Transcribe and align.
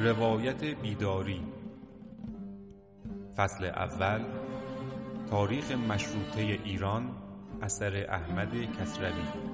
روایت 0.00 0.64
بیداری. 0.64 1.42
فصل 3.36 3.64
اول 3.64 4.24
تاریخ 5.30 5.70
مشروطه 5.70 6.40
ایران 6.40 7.10
اثر 7.62 8.06
احمد 8.08 8.78
کسروی. 8.80 9.53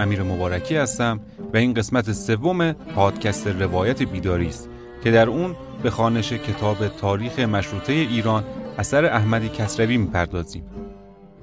امیر 0.00 0.22
مبارکی 0.22 0.76
هستم 0.76 1.20
و 1.54 1.56
این 1.56 1.74
قسمت 1.74 2.12
سوم 2.12 2.72
پادکست 2.72 3.46
روایت 3.46 4.02
بیداری 4.02 4.48
است 4.48 4.68
که 5.04 5.10
در 5.10 5.28
اون 5.28 5.56
به 5.82 5.90
خانش 5.90 6.32
کتاب 6.32 6.88
تاریخ 6.88 7.38
مشروطه 7.38 7.92
ایران 7.92 8.44
اثر 8.78 9.04
احمدی 9.04 9.48
کسروی 9.48 9.96
می‌پردازیم. 9.96 10.64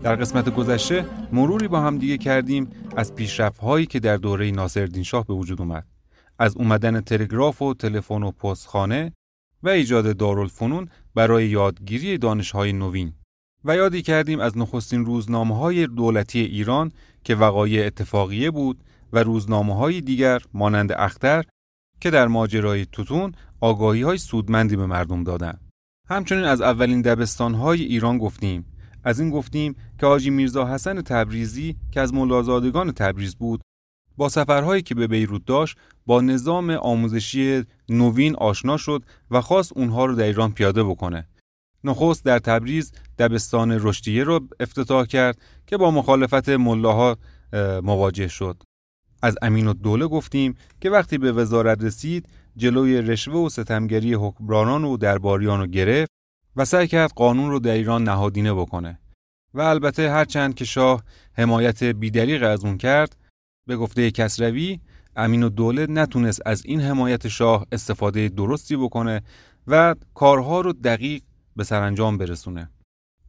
در 0.03 0.15
قسمت 0.15 0.49
گذشته 0.49 1.05
مروری 1.31 1.67
با 1.67 1.81
هم 1.81 1.97
دیگه 1.97 2.17
کردیم 2.17 2.69
از 2.95 3.15
پیشرفت 3.15 3.59
هایی 3.59 3.85
که 3.85 3.99
در 3.99 4.17
دوره 4.17 4.51
ناصرالدین 4.51 5.03
شاه 5.03 5.25
به 5.25 5.33
وجود 5.33 5.61
اومد 5.61 5.85
از 6.39 6.57
اومدن 6.57 7.01
تلگراف 7.01 7.61
و 7.61 7.73
تلفن 7.73 8.23
و 8.23 8.31
پستخانه 8.31 9.13
و 9.63 9.69
ایجاد 9.69 10.17
دارالفنون 10.17 10.89
برای 11.15 11.47
یادگیری 11.47 12.17
دانشهای 12.17 12.73
نوین. 12.73 13.13
و 13.67 13.75
یادی 13.75 14.01
کردیم 14.01 14.39
از 14.39 14.57
نخستین 14.57 15.05
روزنامه 15.05 15.57
های 15.57 15.87
دولتی 15.87 16.39
ایران 16.39 16.91
که 17.23 17.35
وقایع 17.35 17.85
اتفاقیه 17.85 18.51
بود 18.51 18.83
و 19.13 19.23
روزنامه 19.23 19.75
های 19.75 20.01
دیگر 20.01 20.41
مانند 20.53 20.91
اختر 20.91 21.43
که 22.01 22.09
در 22.09 22.27
ماجرای 22.27 22.85
توتون 22.85 23.31
آگاهی 23.61 24.01
های 24.01 24.17
سودمندی 24.17 24.75
به 24.75 24.85
مردم 24.85 25.23
دادند. 25.23 25.61
همچنین 26.09 26.43
از 26.43 26.61
اولین 26.61 27.01
دبستان 27.01 27.53
های 27.53 27.83
ایران 27.83 28.17
گفتیم 28.17 28.65
از 29.03 29.19
این 29.19 29.29
گفتیم 29.29 29.75
که 29.99 30.05
حاجی 30.05 30.29
میرزا 30.29 30.67
حسن 30.67 31.01
تبریزی 31.01 31.75
که 31.91 32.01
از 32.01 32.13
ملازادگان 32.13 32.91
تبریز 32.91 33.35
بود 33.35 33.61
با 34.17 34.29
سفرهایی 34.29 34.81
که 34.81 34.95
به 34.95 35.07
بیروت 35.07 35.45
داشت 35.45 35.77
با 36.05 36.21
نظام 36.21 36.69
آموزشی 36.69 37.63
نوین 37.89 38.35
آشنا 38.35 38.77
شد 38.77 39.03
و 39.31 39.41
خواست 39.41 39.73
اونها 39.75 40.05
رو 40.05 40.15
در 40.15 40.23
ایران 40.23 40.51
پیاده 40.51 40.83
بکنه 40.83 41.27
نخست 41.83 42.25
در 42.25 42.39
تبریز 42.39 42.91
دبستان 43.19 43.71
رشدیه 43.81 44.23
را 44.23 44.41
افتتاح 44.59 45.05
کرد 45.05 45.41
که 45.67 45.77
با 45.77 45.91
مخالفت 45.91 46.49
ملاها 46.49 47.17
مواجه 47.83 48.27
شد. 48.27 48.63
از 49.21 49.37
امین 49.41 49.71
دوله 49.71 50.07
گفتیم 50.07 50.55
که 50.81 50.89
وقتی 50.89 51.17
به 51.17 51.31
وزارت 51.31 51.83
رسید 51.83 52.29
جلوی 52.57 53.01
رشوه 53.01 53.35
و 53.35 53.49
ستمگری 53.49 54.13
حکمرانان 54.13 54.83
و 54.83 54.97
درباریان 54.97 55.59
رو 55.59 55.67
گرفت 55.67 56.11
و 56.55 56.65
سعی 56.65 56.87
کرد 56.87 57.11
قانون 57.15 57.51
رو 57.51 57.59
در 57.59 57.71
ایران 57.71 58.03
نهادینه 58.03 58.53
بکنه 58.53 58.99
و 59.53 59.61
البته 59.61 60.11
هرچند 60.11 60.55
که 60.55 60.65
شاه 60.65 61.03
حمایت 61.33 61.83
بیدریق 61.83 62.43
از 62.43 62.65
اون 62.65 62.77
کرد 62.77 63.17
به 63.67 63.77
گفته 63.77 64.11
کسروی 64.11 64.79
امین 65.15 65.47
دوله 65.47 65.87
نتونست 65.89 66.41
از 66.45 66.65
این 66.65 66.81
حمایت 66.81 67.27
شاه 67.27 67.67
استفاده 67.71 68.29
درستی 68.29 68.77
بکنه 68.77 69.21
و 69.67 69.95
کارها 70.13 70.61
رو 70.61 70.73
دقیق 70.73 71.21
به 71.57 71.63
سرانجام 71.63 72.17
برسونه. 72.17 72.69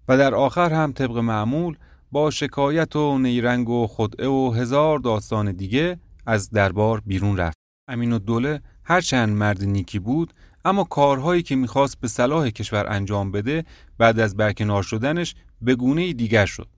و 0.08 0.18
در 0.18 0.34
آخر 0.34 0.72
هم 0.72 0.92
طبق 0.92 1.16
معمول 1.16 1.76
با 2.12 2.30
شکایت 2.30 2.96
و 2.96 3.18
نیرنگ 3.18 3.68
و 3.68 3.86
خدعه 3.86 4.28
و 4.28 4.52
هزار 4.56 4.98
داستان 4.98 5.52
دیگه 5.52 5.98
از 6.26 6.50
دربار 6.50 7.02
بیرون 7.06 7.36
رفت. 7.36 7.56
امین 7.88 8.12
و 8.12 8.18
دوله 8.18 8.60
هرچند 8.84 9.36
مرد 9.36 9.64
نیکی 9.64 9.98
بود 9.98 10.34
اما 10.64 10.84
کارهایی 10.84 11.42
که 11.42 11.56
می‌خواست 11.56 12.00
به 12.00 12.08
صلاح 12.08 12.50
کشور 12.50 12.86
انجام 12.88 13.32
بده 13.32 13.64
بعد 13.98 14.20
از 14.20 14.36
برکنار 14.36 14.82
شدنش 14.82 15.34
به 15.62 15.74
گونه 15.74 16.12
دیگر 16.12 16.46
شد. 16.46 16.68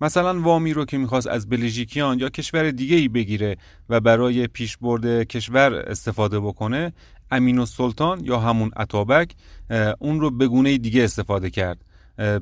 مثلا 0.00 0.40
وامی 0.40 0.72
رو 0.72 0.84
که 0.84 0.98
می‌خواست 0.98 1.26
از 1.26 1.48
بلژیکیان 1.48 2.18
یا 2.18 2.28
کشور 2.28 2.70
دیگه 2.70 2.96
ای 2.96 3.08
بگیره 3.08 3.56
و 3.88 4.00
برای 4.00 4.46
پیشبرد 4.46 5.22
کشور 5.22 5.74
استفاده 5.74 6.40
بکنه 6.40 6.92
امین 7.30 7.64
سلطان 7.64 8.24
یا 8.24 8.38
همون 8.38 8.70
عطابک 8.76 9.34
اون 9.98 10.20
رو 10.20 10.30
به 10.30 10.48
گونه 10.48 10.78
دیگه 10.78 11.04
استفاده 11.04 11.50
کرد. 11.50 11.84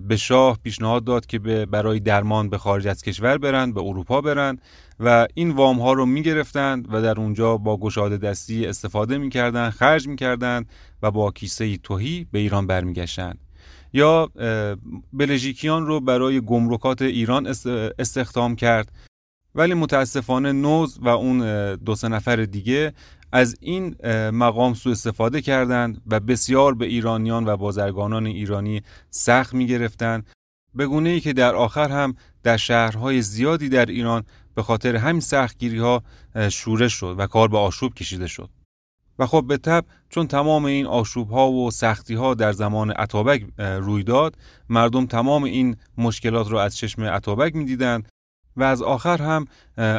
به 0.09 0.17
شاه 0.17 0.59
پیشنهاد 0.63 1.05
داد 1.05 1.27
که 1.27 1.39
به 1.39 1.67
برای 1.67 2.01
درمان 2.01 2.49
به 2.49 2.59
خارج 2.59 2.87
از 2.87 3.03
کشور 3.03 3.39
برند 3.39 3.75
به 3.75 3.81
اروپا 3.81 4.21
برند 4.21 4.63
و 5.01 5.27
این 5.35 5.51
وام 5.51 5.81
ها 5.81 5.93
رو 5.93 6.07
می 6.07 6.23
گرفتند 6.23 6.89
و 6.95 7.03
در 7.03 7.21
اونجا 7.21 7.57
با 7.57 7.77
گشاده 7.77 8.17
دستی 8.17 8.67
استفاده 8.67 9.19
می 9.19 9.31
کردن 9.31 9.71
خرج 9.71 10.09
می 10.09 10.17
کردن 10.17 10.65
و 11.03 11.11
با 11.11 11.31
کیسه 11.31 11.77
توهی 11.77 12.27
به 12.33 12.39
ایران 12.39 12.67
برمیگشتند. 12.67 13.39
یا 13.93 14.31
بلژیکیان 15.13 15.87
رو 15.87 16.01
برای 16.01 16.41
گمرکات 16.41 17.03
ایران 17.03 17.47
استخدام 17.99 18.57
کرد. 18.57 18.93
ولی 19.55 19.75
متاسفانه 19.75 20.53
نوز 20.53 20.99
و 21.03 21.09
اون 21.09 21.75
دو 21.75 21.95
سه 21.95 22.09
نفر 22.09 22.37
دیگه 22.37 22.93
از 23.37 23.57
این 23.61 23.97
مقام 24.31 24.75
سوء 24.75 24.93
استفاده 24.93 25.41
کردند 25.41 26.03
و 26.07 26.21
بسیار 26.21 26.75
به 26.75 26.87
ایرانیان 26.87 27.49
و 27.49 27.57
بازرگانان 27.57 28.27
ایرانی 28.27 28.83
سخت 29.11 29.55
می 29.55 29.67
گرفتند 29.67 30.27
به 30.75 30.87
گونه 30.87 31.09
ای 31.09 31.21
که 31.21 31.33
در 31.33 31.55
آخر 31.55 31.89
هم 31.89 32.15
در 32.43 32.57
شهرهای 32.57 33.23
زیادی 33.23 33.69
در 33.69 33.87
ایران 33.87 34.25
به 34.55 34.63
خاطر 34.63 34.97
همین 34.97 35.21
سختگیری 35.21 35.79
ها 35.79 36.03
شورش 36.49 36.93
شد 36.93 37.15
و 37.19 37.27
کار 37.27 37.49
به 37.49 37.59
آشوب 37.59 37.95
کشیده 37.95 38.27
شد. 38.27 38.51
و 39.19 39.27
خب 39.27 39.45
به 39.49 39.57
تب 39.57 39.85
چون 40.11 40.27
تمام 40.27 40.65
این 40.65 40.87
آشوب 40.87 41.31
ها 41.31 41.51
و 41.51 41.71
سختی 41.71 42.15
ها 42.15 42.35
در 42.35 42.53
زمان 42.53 42.91
عطابک 42.91 43.47
روی 43.59 44.03
داد 44.03 44.37
مردم 44.69 45.07
تمام 45.07 45.45
این 45.45 45.77
مشکلات 45.99 46.51
رو 46.51 46.57
از 46.59 46.77
چشم 46.77 47.03
عطابک 47.03 47.57
می‌دیدند 47.57 48.09
و 48.57 48.63
از 48.63 48.83
آخر 48.83 49.23
هم 49.23 49.45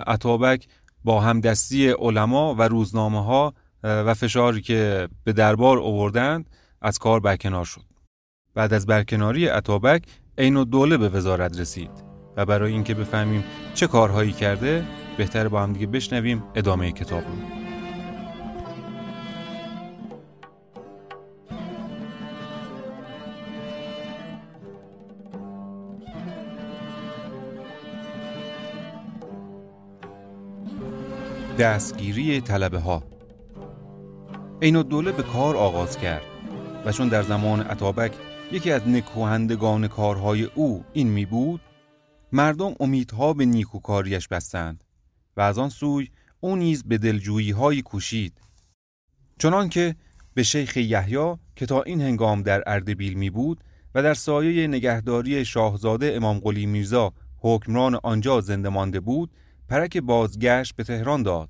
عطابک 0.07 0.67
با 1.07 1.19
همدستی 1.19 1.89
علما 1.89 2.55
و 2.55 2.61
روزنامه 2.61 3.23
ها 3.23 3.53
و 3.83 4.13
فشاری 4.13 4.61
که 4.61 5.07
به 5.23 5.33
دربار 5.33 5.79
آوردند 5.79 6.49
از 6.81 6.99
کار 6.99 7.19
برکنار 7.19 7.65
شد. 7.65 7.81
بعد 8.53 8.73
از 8.73 8.85
برکناری 8.85 9.47
عطابک 9.47 10.03
عین 10.37 10.63
دوله 10.63 10.97
به 10.97 11.09
وزارت 11.09 11.59
رسید 11.59 11.91
و 12.37 12.45
برای 12.45 12.73
اینکه 12.73 12.93
بفهمیم 12.93 13.43
چه 13.73 13.87
کارهایی 13.87 14.31
کرده 14.31 14.85
بهتر 15.17 15.47
با 15.47 15.63
هم 15.63 15.73
دیگه 15.73 15.87
بشنویم 15.87 16.43
ادامه 16.55 16.91
کتاب 16.91 17.21
رو. 17.21 17.56
دستگیری 31.57 32.41
طلبه 32.41 32.79
ها 32.79 33.03
این 34.61 34.81
دوله 34.81 35.11
به 35.11 35.23
کار 35.23 35.57
آغاز 35.57 35.97
کرد 35.97 36.21
و 36.85 36.91
چون 36.91 37.07
در 37.07 37.23
زمان 37.23 37.61
عطابک 37.61 38.13
یکی 38.51 38.71
از 38.71 38.87
نکوهندگان 38.87 39.87
کارهای 39.87 40.43
او 40.43 40.85
این 40.93 41.07
می 41.07 41.25
بود 41.25 41.61
مردم 42.31 42.75
امیدها 42.79 43.33
به 43.33 43.45
نیکوکاریش 43.45 44.27
بستند 44.27 44.83
و 45.37 45.41
از 45.41 45.57
آن 45.57 45.69
سوی 45.69 46.09
او 46.39 46.55
نیز 46.55 46.83
به 46.83 46.97
دلجویی 46.97 47.51
های 47.51 47.81
کوشید. 47.81 48.41
چنان 49.39 49.69
که 49.69 49.95
به 50.33 50.43
شیخ 50.43 50.77
یحیی 50.77 51.35
که 51.55 51.65
تا 51.65 51.81
این 51.81 52.01
هنگام 52.01 52.41
در 52.41 52.63
اردبیل 52.67 53.13
می 53.13 53.29
بود 53.29 53.63
و 53.95 54.03
در 54.03 54.13
سایه 54.13 54.67
نگهداری 54.67 55.45
شاهزاده 55.45 56.13
امام 56.15 56.39
قلی 56.39 56.65
میرزا 56.65 57.13
حکمران 57.37 57.99
آنجا 58.03 58.41
زنده 58.41 58.69
مانده 58.69 58.99
بود 58.99 59.29
پرک 59.69 59.97
بازگشت 59.97 60.75
به 60.75 60.83
تهران 60.83 61.23
داد. 61.23 61.49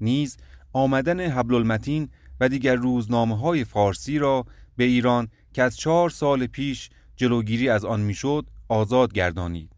نیز 0.00 0.36
آمدن 0.72 1.20
حبل 1.20 1.54
المتین 1.54 2.08
و 2.40 2.48
دیگر 2.48 2.74
روزنامه 2.74 3.38
های 3.38 3.64
فارسی 3.64 4.18
را 4.18 4.46
به 4.76 4.84
ایران 4.84 5.28
که 5.52 5.62
از 5.62 5.76
چهار 5.76 6.10
سال 6.10 6.46
پیش 6.46 6.90
جلوگیری 7.16 7.68
از 7.68 7.84
آن 7.84 8.00
می‌شد 8.00 8.46
آزاد 8.68 9.12
گردانید. 9.12 9.72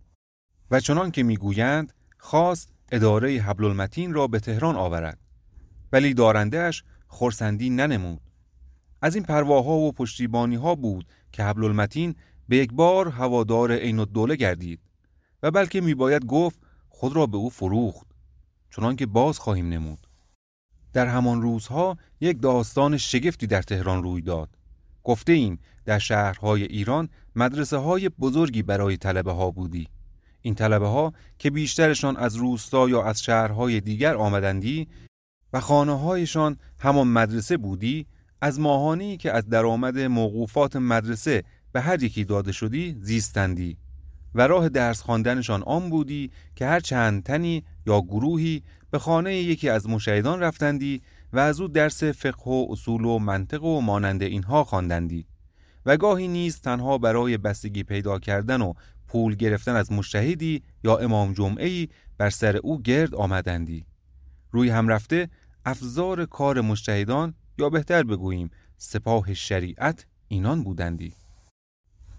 و 0.71 0.81
چنان 0.81 1.11
که 1.11 1.23
می‌گویند 1.23 1.93
خواست 2.19 2.73
اداره 2.93 3.41
حبل 3.41 3.65
المتین 3.65 4.15
را 4.15 4.27
به 4.27 4.41
تهران 4.41 4.77
آورد. 4.77 5.19
ولی 5.93 6.15
دارندهش 6.15 6.85
خورسندی 7.07 7.71
ننمود. 7.71 8.21
از 9.03 9.15
این 9.15 9.25
پرواها 9.25 9.73
و 9.73 9.93
پشتیبانی 9.93 10.57
ها 10.57 10.75
بود 10.75 11.07
که 11.33 11.43
حبل 11.43 11.65
المتین 11.65 12.15
به 12.49 12.57
یک 12.57 12.73
بار 12.73 13.09
هوادار 13.09 13.73
عین 13.73 13.99
الدوله 13.99 14.37
گردید 14.37 14.81
و 15.43 15.51
بلکه 15.51 15.81
میباید 15.81 16.25
گفت 16.25 16.66
خود 16.99 17.17
را 17.17 17.27
به 17.27 17.37
او 17.37 17.51
فروخت 17.51 18.07
چنان 18.71 18.97
که 18.97 19.07
باز 19.07 19.39
خواهیم 19.39 19.69
نمود. 19.69 20.07
در 20.93 21.07
همان 21.07 21.43
روزها 21.43 21.97
یک 22.21 22.41
داستان 22.43 22.97
شگفتی 22.97 23.47
در 23.47 23.63
تهران 23.63 24.03
روی 24.03 24.23
داد. 24.23 24.49
گفته 25.05 25.33
ایم 25.33 25.59
در 25.85 25.99
شهرهای 25.99 26.63
ایران 26.63 27.09
مدرسه 27.35 27.77
های 27.77 28.09
بزرگی 28.09 28.63
برای 28.63 28.97
طلبه 28.97 29.33
ها 29.33 29.51
بودی. 29.51 29.89
این 30.41 30.55
طلبه 30.55 30.87
ها 30.87 31.13
که 31.39 31.51
بیشترشان 31.51 32.17
از 32.17 32.37
روستا 32.37 32.89
یا 32.89 33.03
از 33.03 33.23
شهرهای 33.23 33.81
دیگر 33.81 34.15
آمدندی 34.15 34.89
و 35.53 35.61
خانه 35.61 35.99
هایشان 35.99 36.57
همان 36.79 37.09
مدرسه 37.09 37.57
بودی 37.57 38.07
از 38.41 38.61
ماهانی 38.61 39.17
که 39.17 39.33
از 39.33 39.49
درآمد 39.49 39.99
موقوفات 39.99 40.77
مدرسه 40.77 41.45
به 41.73 41.81
هر 41.81 42.03
یکی 42.03 42.25
داده 42.25 42.53
شدی 42.53 42.97
زیستندی. 43.01 43.77
و 44.37 44.41
راه 44.41 44.69
درس 44.69 45.03
خواندنشان 45.03 45.63
آن 45.63 45.91
بودی 45.91 46.31
که 46.57 46.67
هر 46.67 46.81
چند 46.81 47.23
تنی 47.23 47.65
یا 47.87 48.01
گروهی 48.01 48.63
به 48.91 48.99
خانه 48.99 49.37
یکی 49.37 49.69
از 49.69 49.89
مشهدان 49.89 50.41
رفتندی 50.41 51.03
و 51.33 51.39
از 51.39 51.61
او 51.61 51.69
درس 51.69 52.05
فقه 52.05 52.51
و 52.51 52.67
اصول 52.71 53.05
و 53.05 53.19
منطق 53.19 53.65
و 53.65 53.81
مانند 53.81 54.23
اینها 54.23 54.65
خواندندی. 54.65 55.27
و 55.87 55.97
گاهی 55.97 56.29
نیز 56.29 56.61
تنها 56.61 56.99
برای 56.99 57.37
بستگی 57.37 57.83
پیدا 57.83 58.19
کردن 58.19 58.61
و 58.61 58.73
پول 59.09 59.35
گرفتن 59.35 59.77
از 59.77 59.93
مشتهدی 59.93 60.63
یا 60.85 60.97
امام 60.97 61.33
جمعی 61.33 61.89
بر 62.19 62.31
سر 62.31 62.57
او 62.57 62.83
گرد 62.83 63.15
آمدندی. 63.15 63.85
روی 64.53 64.69
هم 64.69 64.89
رفته 64.89 65.29
افزار 65.65 66.27
کار 66.27 66.61
مشتهدان 66.61 67.35
یا 67.59 67.69
بهتر 67.69 68.03
بگوییم 68.03 68.51
سپاه 68.77 69.35
شریعت 69.35 70.07
اینان 70.29 70.63
بودندی. 70.63 71.13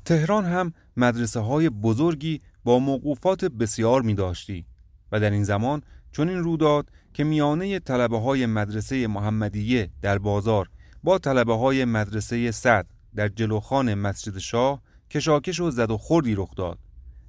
تهران 0.07 0.45
هم 0.45 0.73
مدرسه 0.97 1.39
های 1.39 1.69
بزرگی 1.69 2.41
با 2.63 2.79
موقوفات 2.79 3.45
بسیار 3.45 4.01
می 4.01 4.13
داشتی 4.13 4.65
و 5.11 5.19
در 5.19 5.29
این 5.29 5.43
زمان 5.43 5.81
چون 6.11 6.29
این 6.29 6.37
روداد 6.37 6.91
که 7.13 7.23
میانه 7.23 7.79
طلبه 7.79 8.19
های 8.19 8.45
مدرسه 8.45 9.07
محمدیه 9.07 9.89
در 10.01 10.17
بازار 10.17 10.69
با 11.03 11.17
طلبه 11.17 11.53
های 11.53 11.85
مدرسه 11.85 12.51
صد 12.51 12.87
در 13.15 13.27
جلوخان 13.27 13.93
مسجد 13.93 14.37
شاه 14.37 14.81
کشاکش 15.09 15.59
و 15.59 15.71
زد 15.71 15.91
و 15.91 15.97
خوردی 15.97 16.35
رخ 16.35 16.55
داد. 16.55 16.79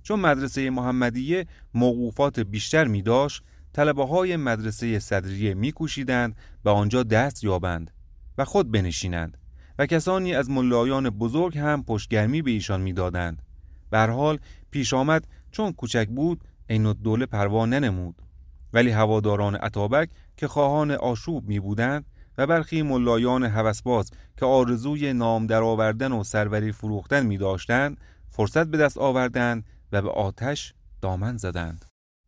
چون 0.03 0.21
مدرسه 0.21 0.71
محمدیه 0.71 1.47
موقوفات 1.75 2.41
بیشتر 2.41 2.85
می 2.85 3.03
داشت 3.03 3.43
طلبه 3.73 4.07
های 4.07 4.37
مدرسه 4.37 4.99
صدریه 4.99 5.55
می 5.55 5.73
کوشیدند 5.73 6.37
و 6.65 6.69
آنجا 6.69 7.03
دست 7.03 7.45
یابند 7.45 7.91
و 8.39 8.45
خود 8.45 8.71
بنشینند. 8.71 9.39
و 9.79 9.87
کسانی 9.87 10.35
از 10.35 10.51
ملایان 10.51 11.11
بزرگ 11.11 11.59
هم 11.59 11.85
پشتگرمی 11.85 12.43
به 12.43 12.51
ایشان 12.51 12.81
می‌دادند. 12.81 13.43
به 13.91 13.99
حال 13.99 14.39
پیش 14.71 14.95
آمد 14.95 15.27
چون 15.51 15.73
کوچک 15.73 16.09
بود 16.09 16.45
عین 16.71 16.87
الدوله 16.87 17.27
پروا 17.27 17.67
ننمود 17.67 18.23
ولی 18.73 18.91
هواداران 18.91 19.55
عطابک 19.55 20.11
که 20.37 20.49
خواهان 20.49 20.91
آشوب 20.91 21.49
می 21.49 21.61
بودند 21.61 22.05
و 22.39 22.47
برخی 22.47 22.83
ملایان 22.83 23.45
هوسباز 23.45 24.11
که 24.37 24.47
آرزوی 24.47 25.13
نام 25.13 25.47
درآوردن 25.47 26.13
و 26.13 26.25
سروری 26.25 26.73
فروختن 26.73 27.27
می 27.27 27.37
داشتند 27.37 28.01
فرصت 28.31 28.67
به 28.67 28.79
دست 28.79 28.99
آوردند 28.99 29.65
و 29.93 30.03
به 30.03 30.11
آتش 30.11 30.75
دامن 31.01 31.37
زدند 31.37 31.85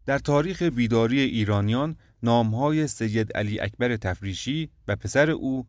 در 0.06 0.18
تاریخ 0.18 0.62
بیداری 0.62 1.20
ایرانیان 1.20 1.96
نامهای 2.22 2.86
سید 2.86 3.32
علی 3.32 3.60
اکبر 3.60 3.96
تفریشی 3.96 4.70
و 4.88 4.96
پسر 4.96 5.30
او 5.30 5.66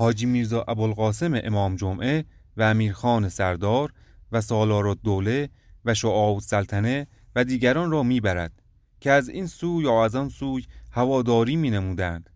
حاجی 0.00 0.26
میرزا 0.26 0.64
ابوالقاسم 0.68 1.40
امام 1.44 1.76
جمعه 1.76 2.24
و 2.56 2.62
امیرخان 2.62 3.28
سردار 3.28 3.92
و 4.32 4.40
سالار 4.40 4.94
دوله 4.94 5.48
و 5.84 5.94
شعاع 5.94 6.40
سلطنه 6.40 7.06
و 7.36 7.44
دیگران 7.44 7.90
را 7.90 8.02
می‌برد 8.02 8.62
که 9.00 9.10
از 9.10 9.28
این 9.28 9.46
سو 9.46 9.82
یا 9.82 10.04
از 10.04 10.14
آن 10.14 10.28
سوی 10.28 10.64
هواداری 10.90 11.56
می 11.56 11.70
نمودند. 11.70 12.30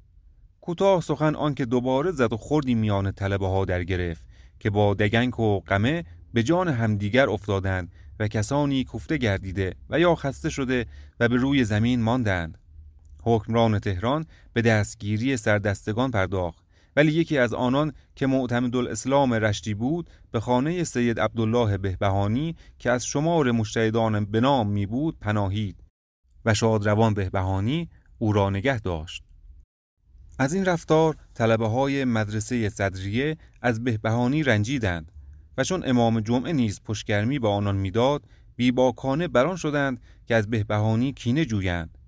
کوتاه 0.60 1.00
سخن 1.00 1.34
آنکه 1.34 1.64
دوباره 1.64 2.12
زد 2.12 2.32
و 2.32 2.36
خوردی 2.36 2.74
میان 2.74 3.12
طلبه 3.12 3.46
ها 3.46 3.64
در 3.64 3.84
گرفت 3.84 4.26
که 4.58 4.70
با 4.70 4.94
دگنک 4.94 5.40
و 5.40 5.60
قمه 5.60 6.04
به 6.34 6.42
جان 6.42 6.68
همدیگر 6.68 7.30
افتادند 7.30 7.92
و 8.20 8.28
کسانی 8.28 8.84
کوفته 8.84 9.16
گردیده 9.16 9.74
و 9.90 10.00
یا 10.00 10.14
خسته 10.14 10.50
شده 10.50 10.86
و 11.20 11.28
به 11.28 11.36
روی 11.36 11.64
زمین 11.64 12.02
ماندند. 12.02 12.58
حکمران 13.22 13.78
تهران 13.78 14.26
به 14.52 14.62
دستگیری 14.62 15.36
سردستگان 15.36 16.10
پرداخت 16.10 16.63
ولی 16.96 17.12
یکی 17.12 17.38
از 17.38 17.54
آنان 17.54 17.92
که 18.16 18.26
معتمد 18.26 18.76
الاسلام 18.76 19.34
رشتی 19.34 19.74
بود 19.74 20.10
به 20.30 20.40
خانه 20.40 20.84
سید 20.84 21.20
عبدالله 21.20 21.78
بهبهانی 21.78 22.56
که 22.78 22.90
از 22.90 23.06
شمار 23.06 23.50
مشتهدان 23.50 24.24
به 24.24 24.40
نام 24.40 24.68
می 24.68 24.86
بود 24.86 25.18
پناهید 25.18 25.84
و 26.44 26.54
شادروان 26.54 27.14
بهبهانی 27.14 27.88
او 28.18 28.32
را 28.32 28.50
نگه 28.50 28.80
داشت. 28.80 29.22
از 30.38 30.54
این 30.54 30.64
رفتار 30.64 31.16
طلبه 31.34 31.68
های 31.68 32.04
مدرسه 32.04 32.68
صدریه 32.68 33.36
از 33.62 33.84
بهبهانی 33.84 34.42
رنجیدند 34.42 35.12
و 35.58 35.64
چون 35.64 35.82
امام 35.86 36.20
جمعه 36.20 36.52
نیز 36.52 36.80
پشگرمی 36.82 37.38
به 37.38 37.48
آنان 37.48 37.76
می‌داد 37.76 38.24
بیباکانه 38.56 39.28
بران 39.28 39.56
شدند 39.56 40.00
که 40.26 40.34
از 40.34 40.50
بهبهانی 40.50 41.12
کینه 41.12 41.44
جویند 41.44 41.98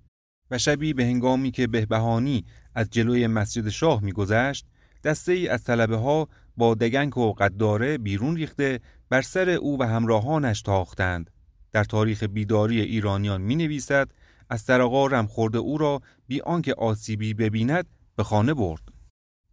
و 0.51 0.57
شبی 0.57 0.93
به 0.93 1.05
هنگامی 1.05 1.51
که 1.51 1.67
بهبهانی 1.67 2.45
از 2.75 2.89
جلوی 2.89 3.27
مسجد 3.27 3.69
شاه 3.69 4.03
میگذشت 4.03 4.65
دسته 5.03 5.31
ای 5.31 5.47
از 5.47 5.63
طلبه 5.63 5.97
ها 5.97 6.27
با 6.57 6.75
دگنک 6.75 7.17
و 7.17 7.33
قداره 7.33 7.97
بیرون 7.97 8.35
ریخته 8.35 8.79
بر 9.09 9.21
سر 9.21 9.49
او 9.49 9.79
و 9.79 9.83
همراهانش 9.83 10.61
تاختند. 10.61 11.31
در 11.71 11.83
تاریخ 11.83 12.23
بیداری 12.23 12.81
ایرانیان 12.81 13.41
می 13.41 13.55
نویسد 13.55 14.09
از 14.49 14.61
سرقا 14.61 15.07
رم 15.07 15.27
خورده 15.27 15.57
او 15.57 15.77
را 15.77 16.01
بی 16.27 16.41
آنکه 16.41 16.73
آسیبی 16.73 17.33
ببیند 17.33 17.85
به 18.15 18.23
خانه 18.23 18.53
برد. 18.53 18.81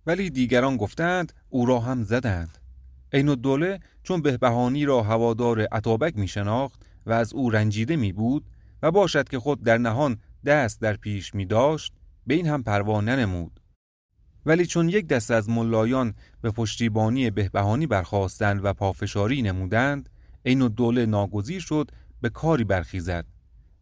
ولی 0.07 0.31
دیگران 0.31 0.77
گفتند 0.77 1.33
او 1.49 1.67
را 1.67 1.81
هم 1.81 2.03
زدند. 2.03 2.59
عین 3.13 3.29
الدوله 3.29 3.81
چون 4.03 4.23
بهبهانی 4.23 4.85
را 4.85 5.03
هوادار 5.03 5.61
عطابک 5.61 6.17
می 6.17 6.29
شناخت 6.29 6.87
و 7.07 7.13
از 7.13 7.33
او 7.33 7.51
رنجیده 7.51 7.97
می 7.97 8.13
بود 8.13 8.45
و 8.83 8.91
باشد 8.91 9.29
که 9.29 9.39
خود 9.39 9.63
در 9.63 9.79
نهان 9.79 10.19
دست 10.47 10.81
در 10.81 10.97
پیش 10.97 11.35
می 11.35 11.47
داشت 11.47 11.93
به 12.27 12.35
این 12.35 12.47
هم 12.47 12.63
پروا 12.63 13.01
ننمود. 13.01 13.54
ولی 14.47 14.67
چون 14.67 14.89
یک 14.89 15.07
دست 15.07 15.31
از 15.31 15.49
ملایان 15.49 16.15
به 16.43 16.51
پشتیبانی 16.51 17.31
بهبهانی 17.31 17.87
برخواستند 17.87 18.65
و 18.65 18.73
پافشاری 18.73 19.43
نمودند 19.43 20.11
عین 20.47 20.63
الدوله 20.63 21.07
ناگزیر 21.07 21.61
شد 21.61 21.91
به 22.21 22.29
کاری 22.29 22.65
برخیزد 22.65 23.27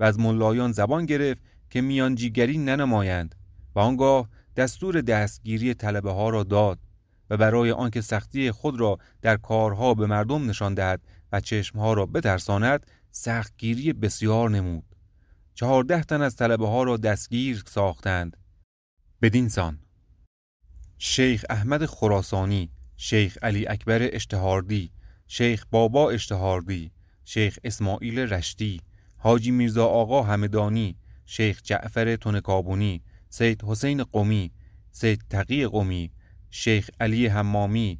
و 0.00 0.04
از 0.04 0.18
ملایان 0.18 0.72
زبان 0.72 1.06
گرفت 1.06 1.40
که 1.70 1.80
میانجیگری 1.80 2.58
ننمایند 2.58 3.34
و 3.74 3.78
آنگاه 3.78 4.28
دستور 4.56 5.00
دستگیری 5.00 5.74
طلبه 5.74 6.12
ها 6.12 6.30
را 6.30 6.42
داد 6.42 6.78
و 7.30 7.36
برای 7.36 7.70
آنکه 7.70 8.00
سختی 8.00 8.50
خود 8.50 8.80
را 8.80 8.98
در 9.22 9.36
کارها 9.36 9.94
به 9.94 10.06
مردم 10.06 10.50
نشان 10.50 10.74
دهد 10.74 11.00
و 11.32 11.40
چشمها 11.40 11.92
را 11.92 12.06
بترساند 12.06 12.86
سختگیری 13.10 13.92
بسیار 13.92 14.50
نمود. 14.50 14.84
چهارده 15.54 16.02
تن 16.02 16.22
از 16.22 16.36
طلبه 16.36 16.68
ها 16.68 16.82
را 16.82 16.96
دستگیر 16.96 17.62
ساختند. 17.66 18.36
بدین 19.22 19.48
سان 19.48 19.78
شیخ 21.04 21.44
احمد 21.50 21.86
خراسانی 21.86 22.70
شیخ 22.96 23.38
علی 23.42 23.66
اکبر 23.66 24.08
اشتهاردی 24.12 24.90
شیخ 25.28 25.66
بابا 25.70 26.10
اشتهاردی 26.10 26.90
شیخ 27.24 27.58
اسماعیل 27.64 28.18
رشتی 28.18 28.80
حاجی 29.16 29.50
میرزا 29.50 29.86
آقا 29.86 30.22
همدانی 30.22 30.96
شیخ 31.26 31.62
جعفر 31.62 32.16
تنکابونی 32.16 33.02
سید 33.28 33.64
حسین 33.64 34.04
قمی 34.04 34.52
سید 34.92 35.22
تقی 35.30 35.66
قمی 35.66 36.10
شیخ 36.50 36.90
علی 37.00 37.26
حمامی 37.26 37.98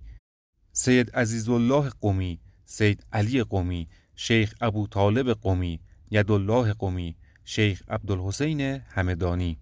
سید 0.72 1.10
عزیزالله 1.10 1.90
قمی 2.00 2.40
سید 2.64 3.06
علی 3.12 3.42
قمی 3.42 3.88
شیخ 4.16 4.54
ابو 4.60 4.86
طالب 4.86 5.32
قمی 5.32 5.80
یدالله 6.10 6.72
قمی 6.72 7.16
شیخ 7.44 7.82
عبدالحسین 7.88 8.60
همدانی 8.60 9.58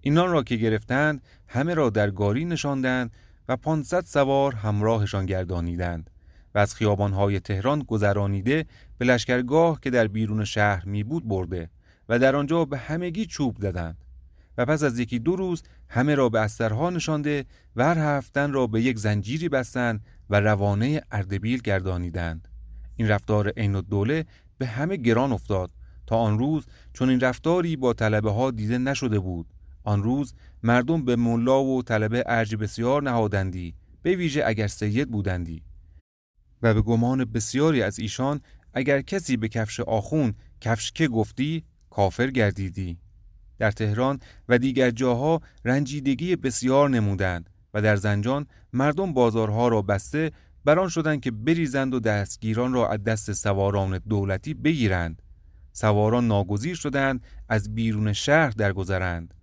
اینان 0.00 0.32
را 0.32 0.42
که 0.42 0.56
گرفتند 0.56 1.22
همه 1.48 1.74
را 1.74 1.90
در 1.90 2.10
گاری 2.10 2.44
نشاندند 2.44 3.10
و 3.48 3.56
500 3.56 4.04
سوار 4.04 4.54
همراهشان 4.54 5.26
گردانیدند 5.26 6.10
و 6.54 6.58
از 6.58 6.74
خیابانهای 6.74 7.40
تهران 7.40 7.82
گذرانیده 7.82 8.66
به 8.98 9.04
لشکرگاه 9.04 9.80
که 9.80 9.90
در 9.90 10.06
بیرون 10.06 10.44
شهر 10.44 10.84
می 10.84 11.04
بود 11.04 11.28
برده 11.28 11.70
و 12.08 12.18
در 12.18 12.36
آنجا 12.36 12.64
به 12.64 12.78
همگی 12.78 13.26
چوب 13.26 13.56
دادند 13.58 14.04
و 14.58 14.66
پس 14.66 14.82
از 14.82 14.98
یکی 14.98 15.18
دو 15.18 15.36
روز 15.36 15.62
همه 15.88 16.14
را 16.14 16.28
به 16.28 16.40
استرها 16.40 16.90
نشانده 16.90 17.44
و 17.76 17.84
هر 17.84 17.98
هفتن 17.98 18.52
را 18.52 18.66
به 18.66 18.82
یک 18.82 18.98
زنجیری 18.98 19.48
بستند 19.48 20.04
و 20.30 20.40
روانه 20.40 21.02
اردبیل 21.10 21.60
گردانیدند. 21.60 22.48
این 22.96 23.08
رفتار 23.08 23.48
عین 23.48 23.74
الدوله 23.74 24.24
به 24.58 24.66
همه 24.66 24.96
گران 24.96 25.32
افتاد 25.32 25.70
تا 26.06 26.16
آن 26.16 26.38
روز 26.38 26.66
چون 26.92 27.10
این 27.10 27.20
رفتاری 27.20 27.76
با 27.76 27.92
طلبه 27.92 28.30
ها 28.30 28.50
دیده 28.50 28.78
نشده 28.78 29.18
بود. 29.18 29.46
آن 29.90 30.02
روز 30.02 30.34
مردم 30.62 31.04
به 31.04 31.16
ملا 31.16 31.64
و 31.64 31.82
طلبه 31.82 32.24
ارج 32.26 32.56
بسیار 32.56 33.02
نهادندی 33.02 33.74
به 34.02 34.16
ویژه 34.16 34.42
اگر 34.46 34.66
سید 34.66 35.10
بودندی. 35.10 35.62
و 36.62 36.74
به 36.74 36.82
گمان 36.82 37.24
بسیاری 37.24 37.82
از 37.82 37.98
ایشان 37.98 38.40
اگر 38.74 39.00
کسی 39.00 39.36
به 39.36 39.48
کفش 39.48 39.80
آخون 39.80 40.34
کفش 40.60 40.92
که 40.92 41.08
گفتی 41.08 41.64
کافر 41.90 42.30
گردیدی. 42.30 42.98
در 43.58 43.70
تهران 43.70 44.18
و 44.48 44.58
دیگر 44.58 44.90
جاها 44.90 45.40
رنجیدگی 45.64 46.36
بسیار 46.36 46.90
نمودند 46.90 47.50
و 47.74 47.82
در 47.82 47.96
زنجان 47.96 48.46
مردم 48.72 49.12
بازارها 49.12 49.68
را 49.68 49.82
بسته 49.82 50.30
بران 50.64 50.88
شدند 50.88 51.20
که 51.20 51.30
بریزند 51.30 51.94
و 51.94 52.00
دستگیران 52.00 52.72
را 52.72 52.88
از 52.88 53.02
دست 53.02 53.32
سواران 53.32 53.98
دولتی 53.98 54.54
بگیرند. 54.54 55.22
سواران 55.72 56.26
ناگزیر 56.26 56.74
شدند 56.74 57.24
از 57.48 57.74
بیرون 57.74 58.12
شهر 58.12 58.50
درگذرند. 58.50 59.34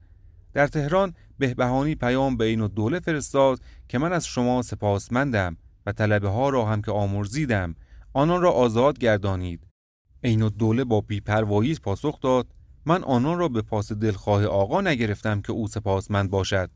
در 0.58 0.68
تهران 0.68 1.14
بهبهانی 1.40 1.96
پیام 1.96 2.38
به 2.38 2.46
این 2.46 2.68
دوله 2.68 3.00
فرستاد 3.00 3.60
که 3.88 3.98
من 3.98 4.14
از 4.14 4.26
شما 4.26 4.62
سپاسمندم 4.62 5.58
و 5.86 5.92
طلبه 5.92 6.30
ها 6.30 6.50
را 6.50 6.66
هم 6.66 6.82
که 6.82 6.92
آمرزیدم 6.92 7.76
آنان 8.14 8.42
را 8.42 8.52
آزاد 8.52 8.98
گردانید. 8.98 9.68
عین 10.24 10.48
دوله 10.48 10.84
با 10.84 11.02
بیپروایی 11.02 11.76
پاسخ 11.76 12.20
داد 12.20 12.48
من 12.86 13.04
آنان 13.04 13.38
را 13.38 13.48
به 13.48 13.62
پاس 13.62 13.92
دلخواه 13.92 14.46
آقا 14.46 14.82
نگرفتم 14.82 15.42
که 15.42 15.52
او 15.52 15.68
سپاسمند 15.68 16.30
باشد 16.30 16.70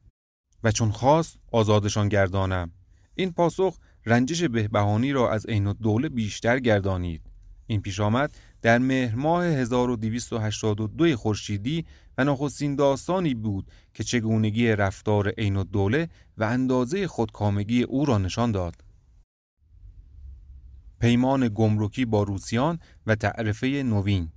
و 0.63 0.71
چون 0.71 0.91
خواست 0.91 1.39
آزادشان 1.51 2.09
گردانم. 2.09 2.71
این 3.15 3.31
پاسخ 3.31 3.77
رنجش 4.05 4.43
بهبهانی 4.43 5.11
را 5.11 5.31
از 5.31 5.45
عین 5.45 5.73
دوله 5.73 6.09
بیشتر 6.09 6.59
گردانید. 6.59 7.21
این 7.67 7.81
پیش 7.81 7.99
آمد 7.99 8.31
در 8.61 8.77
مهر 8.77 9.15
ماه 9.15 9.45
1282 9.45 11.15
خورشیدی 11.15 11.85
و 12.17 12.23
نخستین 12.23 12.75
داستانی 12.75 13.33
بود 13.33 13.71
که 13.93 14.03
چگونگی 14.03 14.67
رفتار 14.67 15.29
عین 15.29 15.63
دوله 15.63 16.09
و 16.37 16.43
اندازه 16.43 17.07
خودکامگی 17.07 17.83
او 17.83 18.05
را 18.05 18.17
نشان 18.17 18.51
داد. 18.51 18.75
پیمان 20.99 21.47
گمرکی 21.47 22.05
با 22.05 22.23
روسیان 22.23 22.79
و 23.07 23.15
تعرفه 23.15 23.67
نوین 23.67 24.29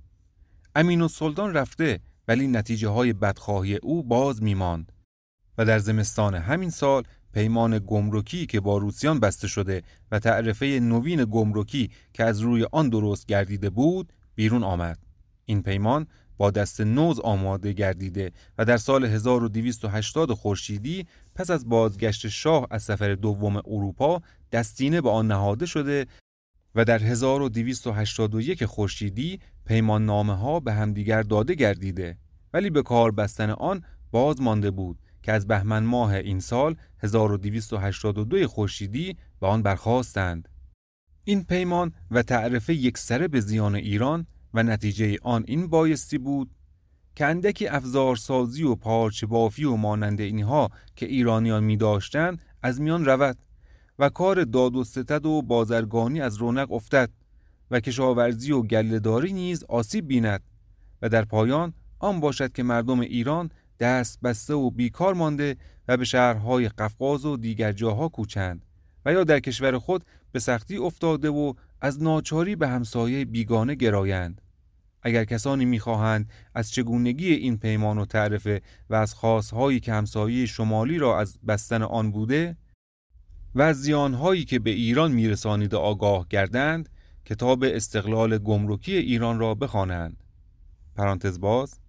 امین 0.75 1.01
و 1.01 1.07
سلطان 1.07 1.53
رفته 1.53 1.99
ولی 2.27 2.47
نتیجه 2.47 2.89
های 2.89 3.13
بدخواهی 3.13 3.75
او 3.75 4.03
باز 4.03 4.43
میماند 4.43 4.91
و 5.57 5.65
در 5.65 5.79
زمستان 5.79 6.35
همین 6.35 6.69
سال 6.69 7.03
پیمان 7.33 7.79
گمرکی 7.79 8.45
که 8.45 8.59
با 8.59 8.77
روسیان 8.77 9.19
بسته 9.19 9.47
شده 9.47 9.83
و 10.11 10.19
تعرفه 10.19 10.79
نوین 10.79 11.25
گمرکی 11.25 11.91
که 12.13 12.23
از 12.23 12.39
روی 12.39 12.67
آن 12.71 12.89
درست 12.89 13.25
گردیده 13.25 13.69
بود 13.69 14.13
بیرون 14.35 14.63
آمد 14.63 14.99
این 15.45 15.61
پیمان 15.61 16.07
با 16.37 16.51
دست 16.51 16.81
نوز 16.81 17.19
آماده 17.19 17.73
گردیده 17.73 18.31
و 18.57 18.65
در 18.65 18.77
سال 18.77 19.05
1280 19.05 20.33
خورشیدی 20.33 21.05
پس 21.35 21.49
از 21.49 21.69
بازگشت 21.69 22.27
شاه 22.27 22.67
از 22.71 22.83
سفر 22.83 23.15
دوم 23.15 23.55
اروپا 23.57 24.21
دستینه 24.51 25.01
به 25.01 25.09
آن 25.09 25.27
نهاده 25.27 25.65
شده 25.65 26.05
و 26.75 26.85
در 26.85 26.99
1281 26.99 28.65
خورشیدی 28.65 29.39
پیمان 29.65 30.05
نامه 30.05 30.37
ها 30.37 30.59
به 30.59 30.73
همدیگر 30.73 31.21
داده 31.21 31.53
گردیده 31.53 32.17
ولی 32.53 32.69
به 32.69 32.81
کار 32.81 33.11
بستن 33.11 33.49
آن 33.49 33.83
باز 34.11 34.41
مانده 34.41 34.71
بود 34.71 34.99
که 35.23 35.31
از 35.31 35.47
بهمن 35.47 35.83
ماه 35.83 36.13
این 36.13 36.39
سال 36.39 36.75
1282 36.99 38.47
خورشیدی 38.47 39.17
به 39.39 39.47
آن 39.47 39.61
برخواستند. 39.61 40.49
این 41.27 41.43
پیمان 41.43 41.93
و 42.11 42.23
تعرفه 42.23 42.73
یک 42.73 42.97
سره 42.97 43.27
به 43.27 43.39
زیان 43.39 43.75
ایران 43.75 44.27
و 44.53 44.63
نتیجه 44.63 45.17
آن 45.21 45.43
این 45.47 45.67
بایستی 45.67 46.17
بود 46.17 46.51
که 47.15 47.25
اندکی 47.25 47.67
افزارسازی 47.67 48.63
و 48.63 48.75
پارچه 48.75 49.27
بافی 49.27 49.63
و 49.63 49.75
مانند 49.75 50.21
اینها 50.21 50.69
که 50.95 51.05
ایرانیان 51.05 51.63
می 51.63 51.77
داشتند 51.77 52.41
از 52.63 52.81
میان 52.81 53.05
رود 53.05 53.37
و 53.99 54.09
کار 54.09 54.43
داد 54.43 54.75
و 54.75 54.83
ستد 54.83 55.25
و 55.25 55.41
بازرگانی 55.41 56.21
از 56.21 56.37
رونق 56.37 56.71
افتد 56.71 57.09
و 57.71 57.79
کشاورزی 57.79 58.51
و 58.51 58.61
گلهداری 58.61 59.33
نیز 59.33 59.63
آسیب 59.63 60.07
بیند 60.07 60.43
و 61.01 61.09
در 61.09 61.25
پایان 61.25 61.73
آن 61.99 62.19
باشد 62.19 62.51
که 62.51 62.63
مردم 62.63 62.99
ایران 62.99 63.51
دست 63.79 64.21
بسته 64.21 64.53
و 64.53 64.69
بیکار 64.69 65.13
مانده 65.13 65.57
و 65.87 65.97
به 65.97 66.05
شهرهای 66.05 66.69
قفقاز 66.69 67.25
و 67.25 67.37
دیگر 67.37 67.71
جاها 67.71 68.09
کوچند 68.09 68.65
و 69.05 69.13
یا 69.13 69.23
در 69.23 69.39
کشور 69.39 69.77
خود 69.77 70.05
به 70.35 70.39
سختی 70.39 70.77
افتاده 70.77 71.29
و 71.29 71.53
از 71.81 72.03
ناچاری 72.03 72.55
به 72.55 72.67
همسایه 72.67 73.25
بیگانه 73.25 73.75
گرایند 73.75 74.41
اگر 75.03 75.25
کسانی 75.25 75.65
می‌خواهند 75.65 76.29
از 76.55 76.71
چگونگی 76.71 77.33
این 77.33 77.57
پیمان 77.57 77.97
و 77.97 78.05
تعرفه 78.05 78.61
و 78.89 78.95
از 78.95 79.13
خاصهایی 79.13 79.79
که 79.79 79.93
همسایه 79.93 80.45
شمالی 80.45 80.97
را 80.97 81.19
از 81.19 81.39
بستن 81.47 81.81
آن 81.81 82.11
بوده 82.11 82.57
و 83.55 83.61
از 83.61 83.81
زیانهایی 83.81 84.45
که 84.45 84.59
به 84.59 84.69
ایران 84.69 85.11
میرسانیده 85.11 85.77
آگاه 85.77 86.27
گردند 86.29 86.89
کتاب 87.25 87.63
استقلال 87.63 88.37
گمرکی 88.37 88.93
ایران 88.93 89.39
را 89.39 89.55
بخوانند. 89.55 90.23
پرانتز 90.95 91.39
باز 91.39 91.79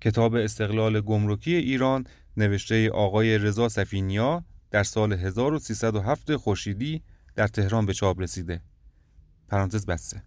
کتاب 0.00 0.34
استقلال 0.34 1.00
گمرکی 1.00 1.54
ایران 1.54 2.06
نوشته 2.36 2.90
آقای 2.90 3.38
رضا 3.38 3.68
سفینیا 3.68 4.44
در 4.70 4.82
سال 4.82 5.12
1307 5.12 6.36
خورشیدی 6.36 7.02
در 7.36 7.46
تهران 7.46 7.86
به 7.86 7.94
چاپ 7.94 8.20
رسیده. 8.20 8.60
پرانتز 9.48 9.86
بسته. 9.86 10.22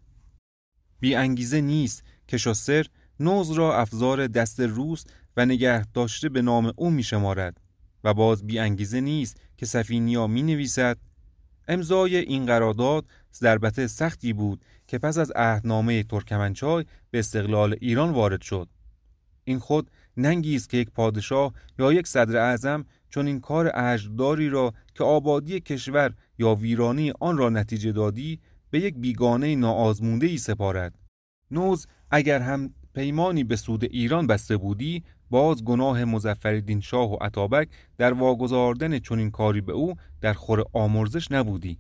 بی 1.00 1.16
انگیزه 1.16 1.62
نیست 1.62 2.04
که 2.28 2.38
شاسر 2.38 2.86
نوز 3.20 3.52
را 3.52 3.78
افزار 3.78 4.28
دست 4.28 4.60
روس 4.60 5.04
و 5.38 5.46
نگه 5.46 5.86
داشته 5.86 6.30
به 6.30 6.42
نام 6.42 6.74
او 6.76 6.92
می 6.92 7.04
شمارد 7.04 7.62
و 8.04 8.14
باز 8.14 8.48
بی 8.48 8.60
انگیزه 8.60 9.02
نیست 9.02 9.42
که 9.58 9.66
سفینیا 9.66 10.28
می 10.28 10.44
نویسد 10.44 10.98
امضای 11.68 12.16
این 12.16 12.46
قرارداد 12.46 13.06
ضربت 13.34 13.88
سختی 13.88 14.34
بود 14.34 14.66
که 14.88 14.98
پس 14.98 15.18
از 15.18 15.32
عهدنامه 15.36 16.04
ترکمنچای 16.04 16.86
به 17.12 17.20
استقلال 17.20 17.76
ایران 17.82 18.12
وارد 18.12 18.42
شد 18.42 18.70
این 19.44 19.60
خود 19.60 19.92
ننگی 20.18 20.56
است 20.56 20.70
که 20.70 20.78
یک 20.78 20.90
پادشاه 20.90 21.54
یا 21.80 21.94
یک 21.94 22.08
صدر 22.08 22.38
اعظم 22.38 22.86
چون 23.10 23.28
این 23.28 23.40
کار 23.40 23.72
اجداری 23.74 24.50
را 24.50 24.74
که 25.00 25.06
آبادی 25.06 25.60
کشور 25.60 26.14
یا 26.40 26.56
ویرانی 26.56 27.14
آن 27.20 27.38
را 27.38 27.50
نتیجه 27.50 27.92
دادی 27.92 28.40
به 28.72 28.80
یک 28.80 28.96
بیگانه 28.98 29.56
ناآزمونده 29.56 30.28
ای 30.28 30.38
سپارد. 30.38 31.00
نوز 31.52 31.88
اگر 32.12 32.40
هم 32.40 32.74
پیمانی 32.94 33.44
به 33.44 33.56
سود 33.56 33.84
ایران 33.84 34.28
بسته 34.28 34.58
بودی 34.58 35.04
باز 35.30 35.64
گناه 35.64 36.06
مزفردین 36.06 36.82
شاه 36.82 37.12
و 37.12 37.18
عطابک 37.22 37.70
در 37.98 38.14
واگذاردن 38.14 39.00
چنین 39.00 39.32
کاری 39.32 39.62
به 39.62 39.74
او 39.74 39.96
در 40.22 40.34
خور 40.34 40.64
آمرزش 40.74 41.32
نبودی. 41.32 41.80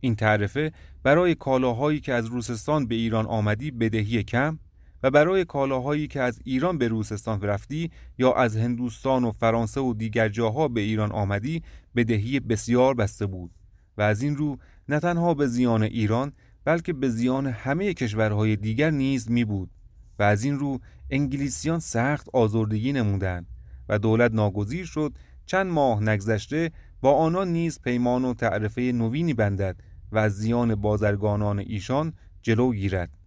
این 0.00 0.16
تعرفه 0.16 0.72
برای 1.02 1.34
کالاهایی 1.34 2.00
که 2.00 2.12
از 2.12 2.26
روسستان 2.26 2.86
به 2.86 2.94
ایران 2.94 3.26
آمدی 3.26 3.70
بدهی 3.70 4.22
کم؟ 4.22 4.58
و 5.04 5.10
برای 5.10 5.44
کالاهایی 5.44 6.06
که 6.06 6.20
از 6.20 6.40
ایران 6.44 6.78
به 6.78 6.88
روسستان 6.88 7.40
رفتی 7.40 7.90
یا 8.18 8.32
از 8.32 8.56
هندوستان 8.56 9.24
و 9.24 9.32
فرانسه 9.32 9.80
و 9.80 9.94
دیگر 9.94 10.28
جاها 10.28 10.68
به 10.68 10.80
ایران 10.80 11.12
آمدی 11.12 11.62
بدهی 11.96 12.40
بسیار 12.40 12.94
بسته 12.94 13.26
بود 13.26 13.50
و 13.96 14.02
از 14.02 14.22
این 14.22 14.36
رو 14.36 14.56
نه 14.88 15.00
تنها 15.00 15.34
به 15.34 15.46
زیان 15.46 15.82
ایران 15.82 16.32
بلکه 16.64 16.92
به 16.92 17.08
زیان 17.08 17.46
همه 17.46 17.94
کشورهای 17.94 18.56
دیگر 18.56 18.90
نیز 18.90 19.30
می 19.30 19.44
بود 19.44 19.70
و 20.18 20.22
از 20.22 20.44
این 20.44 20.58
رو 20.58 20.78
انگلیسیان 21.10 21.78
سخت 21.78 22.28
آزردگی 22.32 22.92
نمودند 22.92 23.46
و 23.88 23.98
دولت 23.98 24.32
ناگزیر 24.32 24.86
شد 24.86 25.12
چند 25.46 25.66
ماه 25.66 26.02
نگذشته 26.02 26.70
با 27.00 27.12
آنان 27.12 27.48
نیز 27.48 27.80
پیمان 27.80 28.24
و 28.24 28.34
تعرفه 28.34 28.80
نوینی 28.82 29.34
بندد 29.34 29.76
و 30.12 30.18
از 30.18 30.36
زیان 30.36 30.74
بازرگانان 30.74 31.58
ایشان 31.58 32.12
جلو 32.42 32.72
گیرد. 32.72 33.23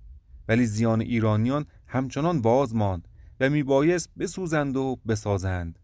ولی 0.48 0.66
زیان 0.66 1.02
ایرانیان 1.02 1.66
همچنان 1.88 2.42
باز 2.42 2.76
ماند 2.76 3.08
و 3.40 3.50
میبایست 3.50 4.10
بسوزند 4.20 4.78
و 4.78 5.00
بسازند 5.08 5.80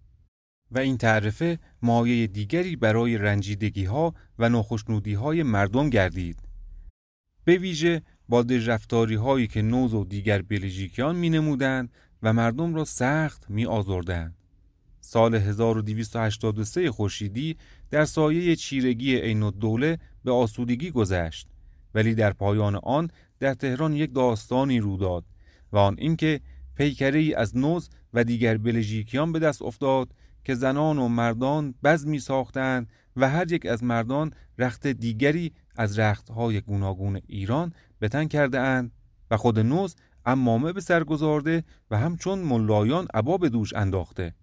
و 0.71 0.79
این 0.79 0.97
تعرفه 0.97 1.59
مایه 1.81 2.27
دیگری 2.27 2.75
برای 2.75 3.17
رنجیدگی 3.17 3.85
ها 3.85 4.13
و 4.39 4.49
ناخشنودی 4.49 5.13
های 5.13 5.43
مردم 5.43 5.89
گردید 5.89 6.39
به 7.45 7.57
ویژه 7.57 8.01
با 8.29 8.45
رفتاری 8.49 9.15
هایی 9.15 9.47
که 9.47 9.61
نوز 9.61 9.93
و 9.93 10.05
دیگر 10.05 10.41
بلژیکیان 10.41 11.15
می 11.15 11.29
نمودند 11.29 11.91
و 12.23 12.33
مردم 12.33 12.75
را 12.75 12.85
سخت 12.85 13.49
می 13.49 13.65
آزردند. 13.65 14.35
سال 14.99 15.35
1283 15.35 16.91
خورشیدی 16.91 17.57
در 17.91 18.05
سایه 18.05 18.55
چیرگی 18.55 19.15
عین 19.15 19.43
الدوله 19.43 19.99
به 20.23 20.31
آسودگی 20.31 20.91
گذشت 20.91 21.47
ولی 21.95 22.15
در 22.15 22.33
پایان 22.33 22.75
آن 22.75 23.09
در 23.43 23.53
تهران 23.53 23.93
یک 23.93 24.13
داستانی 24.13 24.79
رو 24.79 24.97
داد 24.97 25.25
و 25.71 25.77
آن 25.77 25.95
اینکه 25.97 26.41
پیکره 26.75 27.33
از 27.37 27.57
نوز 27.57 27.89
و 28.13 28.23
دیگر 28.23 28.57
بلژیکیان 28.57 29.31
به 29.31 29.39
دست 29.39 29.61
افتاد 29.61 30.13
که 30.43 30.55
زنان 30.55 30.97
و 30.97 31.07
مردان 31.07 31.75
می 32.05 32.19
ساختند 32.19 32.89
و 33.15 33.29
هر 33.29 33.51
یک 33.51 33.65
از 33.65 33.83
مردان 33.83 34.33
رخت 34.57 34.87
دیگری 34.87 35.53
از 35.75 35.99
رختهای 35.99 36.61
گوناگون 36.61 37.21
ایران 37.27 37.73
به 37.99 38.07
تن 38.07 38.27
کرده 38.27 38.59
اند 38.59 38.91
و 39.31 39.37
خود 39.37 39.59
نوز 39.59 39.95
امامه 40.25 40.73
به 40.73 40.81
سر 40.81 41.03
گذارده 41.03 41.63
و 41.91 41.97
همچون 41.97 42.39
ملایان 42.39 43.07
عبا 43.13 43.37
به 43.37 43.49
دوش 43.49 43.73
انداخته. 43.73 44.33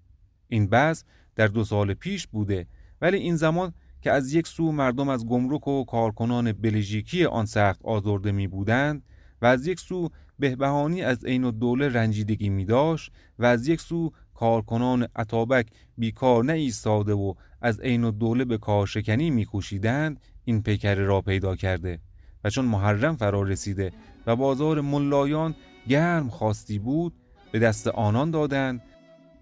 این 0.49 0.66
بعض 0.66 1.04
در 1.37 1.47
دو 1.47 1.64
سال 1.64 1.95
پیش 1.95 2.26
بوده 2.26 2.66
ولی 3.00 3.16
این 3.16 3.37
زمان 3.37 3.75
که 4.00 4.12
از 4.12 4.35
یک 4.35 4.47
سو 4.47 4.73
مردم 4.73 5.09
از 5.09 5.26
گمرک 5.26 5.69
و 5.69 5.85
کارکنان 5.85 6.52
بلژیکی 6.52 7.25
آن 7.25 7.47
سخت 7.47 7.80
آزرده 7.85 8.33
می 8.33 8.49
بودند 8.49 9.02
و 9.42 9.47
از 9.47 9.66
یک 9.66 9.80
سو 9.80 10.09
بهبهانی 10.38 11.02
از 11.02 11.25
عین 11.25 11.50
دوله 11.50 11.88
رنجیدگی 11.88 12.49
می 12.49 12.64
داشت 12.64 13.12
و 13.38 13.45
از 13.45 13.69
یک 13.69 13.80
سو 13.80 14.12
کارکنان 14.35 15.07
عطابک 15.16 15.66
بیکار 15.99 16.45
نه 16.45 16.52
ایستاده 16.52 17.12
و 17.12 17.35
از 17.61 17.80
عین 17.80 18.11
دوله 18.11 18.45
به 18.45 18.59
کارشکنی 18.59 19.30
میکوشیدند 19.30 20.21
این 20.45 20.62
پیکره 20.62 21.04
را 21.04 21.21
پیدا 21.21 21.57
کرده 21.57 22.00
و 22.45 22.50
چون 22.50 22.64
محرم 22.64 23.16
فرا 23.16 23.42
رسیده 23.42 23.92
و 24.26 24.37
بازار 24.37 24.80
ملایان 24.80 25.54
گرم 25.88 26.28
خواستی 26.28 26.78
بود 26.78 27.12
به 27.52 27.59
دست 27.59 27.88
آنان 27.88 28.30
دادند 28.30 28.83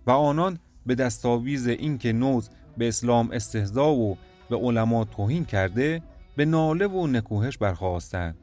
و 0.07 0.11
آنان 0.11 0.59
به 0.87 0.95
دستاویز 0.95 1.67
اینکه 1.67 2.13
نوز 2.13 2.51
به 2.79 2.89
اسلام 2.89 3.31
استهزا 3.31 3.93
و 3.93 4.17
به 4.51 4.57
علما 4.57 5.05
توهین 5.05 5.45
کرده 5.45 6.03
به 6.37 6.45
ناله 6.45 6.87
و 6.87 7.07
نکوهش 7.07 7.59
برخواستند. 7.59 8.37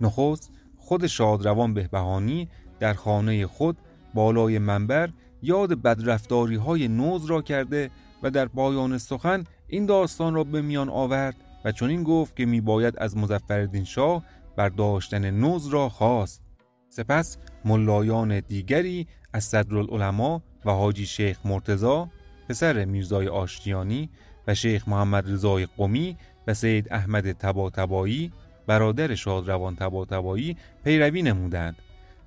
نخست 0.00 0.50
خود 0.78 1.06
شادروان 1.06 1.74
بهبهانی 1.74 2.48
در 2.80 2.94
خانه 2.94 3.46
خود 3.46 3.76
بالای 4.14 4.58
منبر 4.58 5.10
یاد 5.42 5.82
بدرفتاری 5.82 6.56
های 6.56 6.88
نوز 6.88 7.24
را 7.24 7.42
کرده 7.42 7.90
و 8.22 8.30
در 8.30 8.46
پایان 8.46 8.98
سخن 8.98 9.44
این 9.68 9.86
داستان 9.86 10.34
را 10.34 10.44
به 10.44 10.62
میان 10.62 10.88
آورد 10.88 11.36
و 11.64 11.72
چنین 11.72 12.02
گفت 12.02 12.36
که 12.36 12.46
میباید 12.46 12.94
از 12.98 13.16
مزفردین 13.16 13.84
شاه 13.84 14.24
برداشتن 14.56 15.30
نوز 15.30 15.66
را 15.66 15.88
خواست. 15.88 16.42
سپس 16.88 17.38
ملایان 17.64 18.40
دیگری 18.40 19.06
از 19.32 19.44
صدرالعلماء 19.44 20.40
و 20.64 20.70
حاجی 20.70 21.06
شیخ 21.06 21.38
مرتزا 21.44 22.08
پسر 22.48 22.84
میرزای 22.84 23.28
آشتیانی 23.28 24.10
و 24.46 24.54
شیخ 24.54 24.88
محمد 24.88 25.32
رضای 25.32 25.68
قمی 25.76 26.16
و 26.46 26.54
سید 26.54 26.92
احمد 26.92 27.32
تباتبایی 27.32 28.32
برادر 28.66 29.14
شادروان 29.14 29.76
تباتبایی 29.76 30.56
پیروی 30.84 31.22
نمودند 31.22 31.76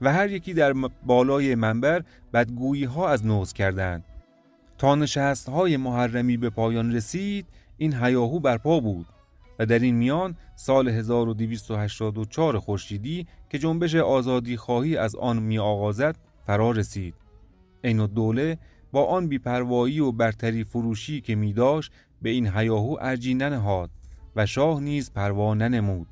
و 0.01 0.13
هر 0.13 0.29
یکی 0.29 0.53
در 0.53 0.73
بالای 1.05 1.55
منبر 1.55 2.03
بدگویی 2.33 2.83
ها 2.83 3.09
از 3.09 3.25
نوز 3.25 3.53
کردند. 3.53 4.03
تا 4.77 4.95
نشست 4.95 5.49
های 5.49 5.77
محرمی 5.77 6.37
به 6.37 6.49
پایان 6.49 6.95
رسید 6.95 7.45
این 7.77 7.93
هیاهو 7.93 8.39
برپا 8.39 8.79
بود 8.79 9.05
و 9.59 9.65
در 9.65 9.79
این 9.79 9.95
میان 9.95 10.35
سال 10.55 10.89
1284 10.89 12.59
خورشیدی 12.59 13.27
که 13.49 13.59
جنبش 13.59 13.95
آزادی 13.95 14.57
خواهی 14.57 14.97
از 14.97 15.15
آن 15.15 15.37
می 15.39 15.59
آغازد 15.59 16.15
فرا 16.45 16.71
رسید. 16.71 17.13
عین 17.83 18.05
دوله 18.05 18.57
با 18.91 19.05
آن 19.05 19.27
بیپروایی 19.27 19.99
و 19.99 20.11
برتری 20.11 20.63
فروشی 20.63 21.21
که 21.21 21.35
می 21.35 21.53
داشت 21.53 21.91
به 22.21 22.29
این 22.29 22.47
هیاهو 22.47 22.97
ارجی 23.01 23.33
ننهاد 23.33 23.89
و 24.35 24.45
شاه 24.45 24.79
نیز 24.79 25.11
پروا 25.11 25.53
ننمود 25.53 26.07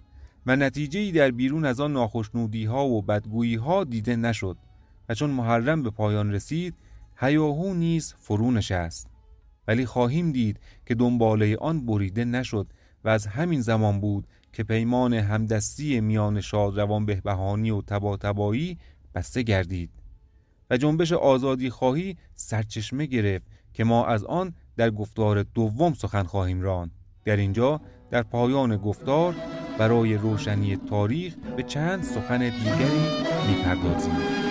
و 0.46 0.56
نتیجه 0.56 1.12
در 1.12 1.32
بیرون 1.32 1.66
از 1.66 1.80
آن 1.80 1.94
ناخشنودی 1.94 2.66
ها 2.66 2.88
و 2.88 3.02
بدگویی 3.02 3.56
ها 3.56 3.84
دیده 3.84 4.16
نشد 4.16 4.58
و 5.10 5.14
چون 5.14 5.30
محرم 5.30 5.84
به 5.84 5.90
پایان 5.90 6.32
رسید 6.32 6.74
هیاهو 7.20 7.74
نیز 7.74 8.14
فرو 8.18 8.52
نشست. 8.52 9.10
ولی 9.68 9.86
خواهیم 9.86 10.32
دید 10.32 10.60
که 10.86 10.96
دنباله 10.96 11.58
آن 11.58 11.86
بریده 11.86 12.26
نشد 12.26 12.68
و 13.04 13.10
از 13.10 13.28
همین 13.28 13.62
زمان 13.62 14.00
بود 14.00 14.28
که 14.54 14.64
پیمان 14.64 15.14
همدستی 15.14 16.02
میان 16.02 16.42
شادروان 16.42 17.06
بهبهانی 17.06 17.72
و 17.72 17.82
تباتبایی 17.82 18.78
بسته 19.16 19.42
گردید 19.42 19.90
و 20.70 20.78
جنبش 20.78 21.12
آزادی 21.12 21.70
خواهی 21.70 22.18
سرچشمه 22.36 23.06
گرفت 23.06 23.46
که 23.74 23.84
ما 23.84 24.06
از 24.06 24.24
آن 24.24 24.54
در 24.78 24.92
گفتار 24.92 25.44
دوم 25.44 25.94
سخن 25.94 26.24
خواهیم 26.24 26.62
ران 26.62 26.92
در 27.26 27.38
اینجا 27.38 27.82
در 28.12 28.24
پایان 28.24 28.78
گفتار 28.78 29.36
برای 29.78 30.16
روشنی 30.18 30.76
تاریخ 30.76 31.36
به 31.58 31.64
چند 31.64 32.04
سخن 32.04 32.40
دیگری 32.40 33.26
می‌پردازیم. 33.48 34.45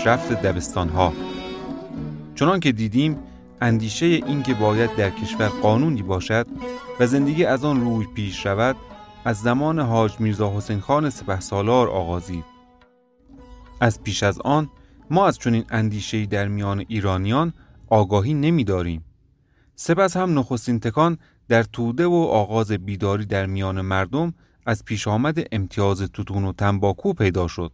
پیشرفت 0.00 0.32
دبستان 0.32 0.88
ها 0.88 1.12
چنان 2.34 2.60
که 2.60 2.72
دیدیم 2.72 3.16
اندیشه 3.60 4.06
این 4.06 4.42
که 4.42 4.54
باید 4.54 4.96
در 4.96 5.10
کشور 5.10 5.48
قانونی 5.48 6.02
باشد 6.02 6.46
و 7.00 7.06
زندگی 7.06 7.44
از 7.44 7.64
آن 7.64 7.80
روی 7.80 8.06
پیش 8.14 8.46
رود 8.46 8.76
از 9.24 9.40
زمان 9.40 9.78
حاج 9.78 10.20
میرزا 10.20 10.56
حسین 10.56 10.80
خان 10.80 11.10
سپه 11.10 11.40
سالار 11.40 11.88
آغازید. 11.88 12.44
از 13.80 14.02
پیش 14.02 14.22
از 14.22 14.40
آن 14.40 14.70
ما 15.10 15.26
از 15.26 15.38
چنین 15.38 15.64
اندیشه‌ای 15.70 16.26
در 16.26 16.48
میان 16.48 16.84
ایرانیان 16.88 17.52
آگاهی 17.88 18.34
نمیداریم. 18.34 19.04
سپس 19.74 20.16
هم 20.16 20.38
نخستین 20.38 20.80
تکان 20.80 21.18
در 21.48 21.62
توده 21.62 22.06
و 22.06 22.14
آغاز 22.14 22.72
بیداری 22.72 23.26
در 23.26 23.46
میان 23.46 23.80
مردم 23.80 24.34
از 24.66 24.84
پیش 24.84 25.08
آمد 25.08 25.38
امتیاز 25.52 26.02
توتون 26.02 26.44
و 26.44 26.52
تنباکو 26.52 27.12
پیدا 27.12 27.48
شد. 27.48 27.72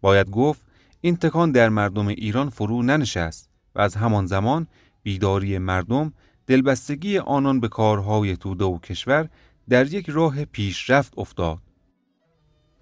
باید 0.00 0.30
گفت 0.30 0.65
این 1.06 1.16
تکان 1.16 1.50
در 1.52 1.68
مردم 1.68 2.06
ایران 2.06 2.50
فرو 2.50 2.82
ننشست 2.82 3.50
و 3.74 3.80
از 3.80 3.94
همان 3.96 4.26
زمان 4.26 4.66
بیداری 5.02 5.58
مردم 5.58 6.12
دلبستگی 6.46 7.18
آنان 7.18 7.60
به 7.60 7.68
کارهای 7.68 8.36
توده 8.36 8.64
و 8.64 8.78
کشور 8.78 9.28
در 9.68 9.92
یک 9.92 10.10
راه 10.10 10.44
پیشرفت 10.44 11.18
افتاد 11.18 11.58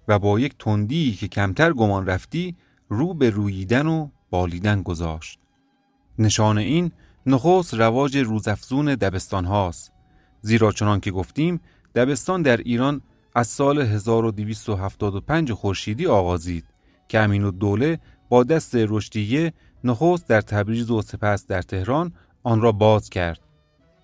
و 0.07 0.19
با 0.19 0.39
یک 0.39 0.55
تندی 0.59 1.11
که 1.11 1.27
کمتر 1.27 1.73
گمان 1.73 2.05
رفتی 2.05 2.55
رو 2.89 3.13
به 3.13 3.29
روییدن 3.29 3.87
و 3.87 4.09
بالیدن 4.29 4.81
گذاشت. 4.81 5.39
نشان 6.19 6.57
این 6.57 6.91
نخست 7.25 7.73
رواج 7.73 8.17
روزافزون 8.17 8.85
دبستان 8.85 9.45
هاست 9.45 9.91
زیرا 10.41 10.71
چنان 10.71 10.99
که 10.99 11.11
گفتیم 11.11 11.61
دبستان 11.95 12.41
در 12.41 12.57
ایران 12.57 13.01
از 13.35 13.47
سال 13.47 13.81
1275 13.81 15.51
خورشیدی 15.51 16.05
آغازید 16.05 16.65
که 17.07 17.19
امین 17.19 17.43
و 17.43 17.51
دوله 17.51 17.99
با 18.29 18.43
دست 18.43 18.75
رشدیه 18.75 19.53
نخست 19.83 20.27
در 20.27 20.41
تبریز 20.41 20.91
و 20.91 21.01
سپس 21.01 21.47
در 21.47 21.61
تهران 21.61 22.13
آن 22.43 22.61
را 22.61 22.71
باز 22.71 23.09
کرد. 23.09 23.39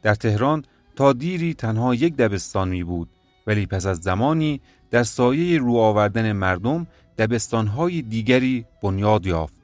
در 0.02 0.16
تهران 0.16 0.66
تا 0.96 1.14
دیری 1.14 1.54
تنها 1.54 1.96
یک 1.96 2.16
دبستان 2.16 2.70
می 2.70 2.84
بود 2.84 3.10
ولی 3.48 3.66
پس 3.66 3.86
از 3.86 3.98
زمانی 3.98 4.62
در 4.92 5.04
سایه 5.04 5.60
رو 5.60 5.78
آوردن 5.78 6.32
مردم 6.32 6.88
دبستانهای 7.18 8.02
دیگری 8.02 8.66
بنیاد 8.84 9.26
یافت. 9.26 9.56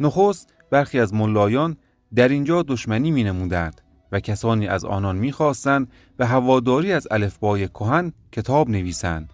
نخست 0.00 0.54
برخی 0.70 1.00
از 1.00 1.14
ملایان 1.14 1.76
در 2.14 2.28
اینجا 2.28 2.62
دشمنی 2.62 3.10
می 3.10 3.24
نمودند 3.24 3.80
و 4.12 4.20
کسانی 4.20 4.68
از 4.68 4.84
آنان 4.84 5.16
می 5.16 5.32
خواستند 5.32 5.88
به 6.16 6.26
هواداری 6.26 6.92
از 6.92 7.08
الفبای 7.10 7.68
کهن 7.68 8.12
کتاب 8.32 8.70
نویسند 8.70 9.30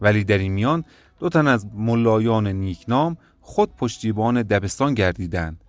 ولی 0.00 0.24
در 0.24 0.38
این 0.38 0.52
میان 0.52 0.84
دو 1.18 1.28
تن 1.28 1.46
از 1.46 1.66
ملایان 1.74 2.46
نیکنام 2.46 3.16
خود 3.46 3.76
پشتیبان 3.76 4.42
دبستان 4.42 4.94
گردیدند. 4.94 5.64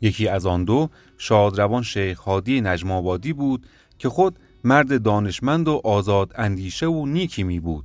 یکی 0.00 0.28
از 0.28 0.46
آن 0.46 0.64
دو 0.64 0.88
شادروان 1.18 1.82
شیخ 1.82 2.20
هادی 2.20 2.60
نجم 2.60 3.18
بود 3.32 3.66
که 3.98 4.08
خود 4.08 4.38
مرد 4.64 5.02
دانشمند 5.02 5.68
و 5.68 5.80
آزاد 5.84 6.32
اندیشه 6.34 6.86
و 6.86 7.06
نیکی 7.06 7.42
می 7.42 7.60
بود. 7.60 7.84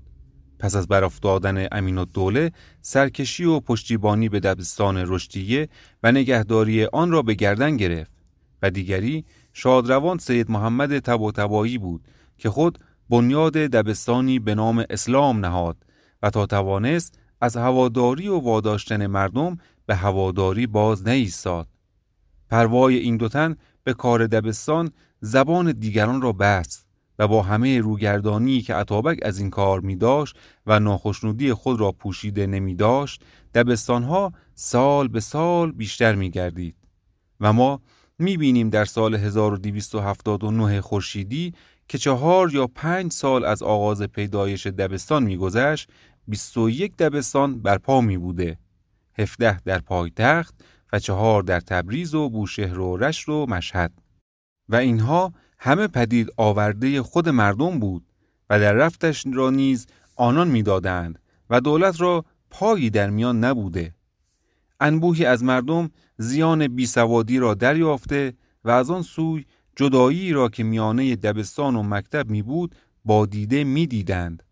پس 0.60 0.76
از 0.76 0.88
برافتادن 0.88 1.68
امین 1.72 1.98
الدوله 1.98 2.52
سرکشی 2.82 3.44
و 3.44 3.60
پشتیبانی 3.60 4.30
به 4.30 4.40
دبستان 4.40 5.04
رشدیه 5.08 5.70
و 6.04 6.12
نگهداری 6.12 6.86
آن 6.86 7.12
را 7.12 7.22
به 7.22 7.34
گردن 7.34 7.78
گرفت 7.78 8.12
و 8.62 8.70
دیگری 8.70 9.26
شادروان 9.54 10.18
سید 10.18 10.52
محمد 10.52 11.00
تبا 11.00 11.32
بود 11.82 12.08
که 12.38 12.50
خود 12.50 12.80
بنیاد 13.10 13.54
دبستانی 13.54 14.40
به 14.40 14.56
نام 14.56 14.86
اسلام 14.90 15.46
نهاد 15.46 15.78
و 16.24 16.30
تا 16.30 16.46
توانست 16.46 17.20
از 17.46 17.58
هواداری 17.58 18.28
و 18.28 18.40
واداشتن 18.40 19.08
مردم 19.08 19.58
به 19.86 19.96
هواداری 19.96 20.68
باز 20.68 21.08
نیستاد. 21.08 21.68
پروای 22.50 22.96
این 22.96 23.18
دوتن 23.18 23.56
به 23.84 23.94
کار 23.94 24.28
دبستان 24.28 24.92
زبان 25.22 25.72
دیگران 25.72 26.22
را 26.22 26.32
بست 26.32 26.88
و 27.20 27.28
با 27.28 27.42
همه 27.42 27.80
روگردانی 27.80 28.62
که 28.62 28.74
عطابک 28.74 29.20
از 29.22 29.40
این 29.40 29.50
کار 29.50 29.80
می 29.80 29.96
داشت 29.96 30.36
و 30.66 30.80
ناخشنودی 30.80 31.54
خود 31.54 31.80
را 31.80 31.92
پوشیده 31.92 32.48
نمی 32.48 32.76
داشت 32.76 33.24
دبستانها 33.54 34.34
سال 34.56 35.08
به 35.08 35.20
سال 35.20 35.72
بیشتر 35.72 36.16
می 36.16 36.30
گردید 36.30 36.76
و 37.40 37.54
ما 37.54 37.82
می 38.20 38.38
بینیم 38.38 38.70
در 38.70 38.86
سال 38.86 39.16
1279 39.16 40.82
خورشیدی 40.82 41.54
که 41.88 41.98
چهار 41.98 42.54
یا 42.54 42.68
پنج 42.68 43.12
سال 43.12 43.46
از 43.46 43.64
آغاز 43.64 44.02
پیدایش 44.02 44.68
دبستان 44.68 45.24
میگذشت 45.24 45.90
21 46.28 46.98
دبستان 46.98 47.62
برپا 47.62 48.02
می 48.02 48.18
بوده. 48.18 48.58
17 49.18 49.60
در 49.60 49.80
پایتخت 49.80 50.56
و 50.94 51.00
چهار 51.00 51.44
در 51.44 51.60
تبریز 51.60 52.16
و 52.16 52.30
بوشهر 52.30 52.80
و 52.80 52.98
رشت 52.98 53.30
و 53.30 53.46
مشهد. 53.46 53.92
و 54.70 54.76
اینها 54.76 55.34
همه 55.60 55.88
پدید 55.88 56.30
آورده 56.38 57.02
خود 57.02 57.30
مردم 57.30 57.80
بود 57.80 58.06
و 58.50 58.60
در 58.60 58.74
رفتش 58.74 59.26
را 59.34 59.50
نیز 59.50 59.88
آنان 60.16 60.48
می‌دادند 60.48 61.20
و 61.50 61.62
دولت 61.62 62.02
را 62.02 62.26
پایی 62.50 62.90
در 62.90 63.10
میان 63.10 63.44
نبوده. 63.44 63.96
انبوهی 64.80 65.26
از 65.26 65.44
مردم 65.44 65.90
زیان 66.18 66.68
بیسوادی 66.68 67.40
را 67.40 67.54
دریافته 67.54 68.34
و 68.64 68.70
از 68.70 68.90
آن 68.90 69.02
سوی 69.02 69.46
جدایی 69.76 70.32
را 70.32 70.50
که 70.50 70.64
میانه 70.64 71.16
دبستان 71.16 71.76
و 71.76 71.84
مکتب 71.84 72.30
می 72.30 72.42
بود 72.42 72.76
با 73.06 73.26
دیده 73.26 73.64
می 73.64 73.88
دیدند. 73.88 74.44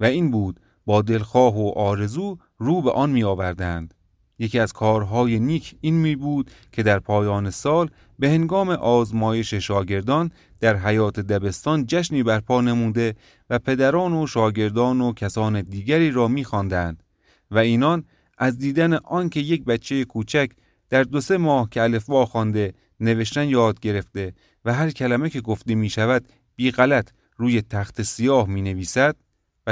و 0.00 0.04
این 0.04 0.30
بود 0.30 0.60
با 0.90 1.02
دلخواه 1.02 1.58
و 1.58 1.68
آرزو 1.68 2.38
رو 2.58 2.82
به 2.82 2.90
آن 2.90 3.10
می 3.10 3.22
آوردند. 3.24 3.94
یکی 4.38 4.58
از 4.58 4.72
کارهای 4.72 5.38
نیک 5.38 5.74
این 5.80 5.94
می 5.94 6.16
بود 6.16 6.50
که 6.72 6.82
در 6.82 6.98
پایان 6.98 7.50
سال 7.50 7.90
به 8.18 8.30
هنگام 8.30 8.68
آزمایش 8.68 9.54
شاگردان 9.54 10.30
در 10.60 10.76
حیات 10.76 11.20
دبستان 11.20 11.86
جشنی 11.86 12.22
برپا 12.22 12.60
نموده 12.60 13.14
و 13.50 13.58
پدران 13.58 14.12
و 14.12 14.26
شاگردان 14.26 15.00
و 15.00 15.12
کسان 15.12 15.62
دیگری 15.62 16.10
را 16.10 16.28
می 16.28 16.44
خواندند 16.44 17.02
و 17.50 17.58
اینان 17.58 18.04
از 18.38 18.58
دیدن 18.58 18.94
آنکه 18.94 19.40
یک 19.40 19.64
بچه 19.64 20.04
کوچک 20.04 20.50
در 20.88 21.02
دو 21.02 21.20
سه 21.20 21.36
ماه 21.36 21.68
که 21.70 21.82
الفبا 21.82 22.26
خوانده 22.26 22.74
نوشتن 23.00 23.48
یاد 23.48 23.80
گرفته 23.80 24.34
و 24.64 24.74
هر 24.74 24.90
کلمه 24.90 25.30
که 25.30 25.40
گفته 25.40 25.74
می 25.74 25.90
شود 25.90 26.28
بی 26.56 26.70
غلط 26.70 27.10
روی 27.36 27.62
تخت 27.62 28.02
سیاه 28.02 28.48
می 28.48 28.62
نویسد 28.62 29.16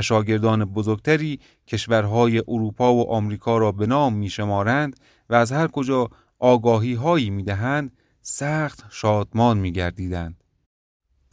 شاگردان 0.01 0.65
بزرگتری 0.65 1.41
کشورهای 1.67 2.43
اروپا 2.49 2.95
و 2.95 3.11
آمریکا 3.11 3.59
را 3.59 3.73
به 3.73 3.87
نام 3.87 4.15
می 4.15 4.31
شمارند 4.31 5.01
و 5.31 5.35
از 5.35 5.53
هر 5.53 5.67
کجا 5.67 6.09
آگاهی 6.39 6.95
هایی 6.95 7.31
می 7.31 7.43
دهند 7.43 7.97
سخت 8.23 8.85
شادمان 8.91 9.59
می 9.59 9.73
گردیدند. 9.73 10.45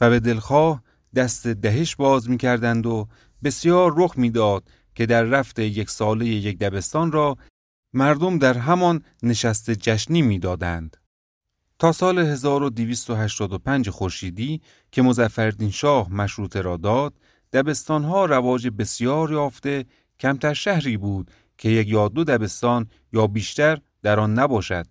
و 0.00 0.10
به 0.10 0.20
دلخواه 0.20 0.82
دست 1.14 1.46
دهش 1.46 1.96
باز 1.96 2.30
می 2.30 2.38
کردند 2.38 2.86
و 2.86 3.08
بسیار 3.44 3.94
رخ 3.96 4.18
می‌داد 4.18 4.68
که 4.94 5.06
در 5.06 5.22
رفت 5.22 5.58
یک 5.58 5.90
ساله 5.90 6.26
یک 6.26 6.58
دبستان 6.58 7.12
را 7.12 7.36
مردم 7.92 8.38
در 8.38 8.58
همان 8.58 9.02
نشست 9.22 9.70
جشنی 9.70 10.22
می‌دادند. 10.22 10.96
تا 11.78 11.92
سال 11.92 12.18
1285 12.18 13.90
خورشیدی 13.90 14.60
که 14.92 15.02
مزفردین 15.02 15.70
شاه 15.70 16.12
مشروطه 16.12 16.60
را 16.60 16.76
داد، 16.76 17.14
دبستانها 17.56 18.24
رواج 18.24 18.68
بسیار 18.68 19.32
یافته 19.32 19.84
کمتر 20.20 20.54
شهری 20.54 20.96
بود 20.96 21.30
که 21.58 21.68
یک 21.68 21.88
یا 21.88 22.08
دو 22.08 22.24
دبستان 22.24 22.86
یا 23.12 23.26
بیشتر 23.26 23.78
در 24.02 24.20
آن 24.20 24.38
نباشد. 24.38 24.86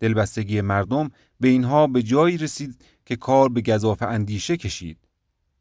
دلبستگی 0.00 0.60
مردم 0.60 1.10
به 1.40 1.48
اینها 1.48 1.86
به 1.86 2.02
جایی 2.02 2.38
رسید 2.38 2.84
که 3.06 3.16
کار 3.16 3.48
به 3.48 3.60
گذاف 3.60 4.02
اندیشه 4.02 4.56
کشید 4.56 4.98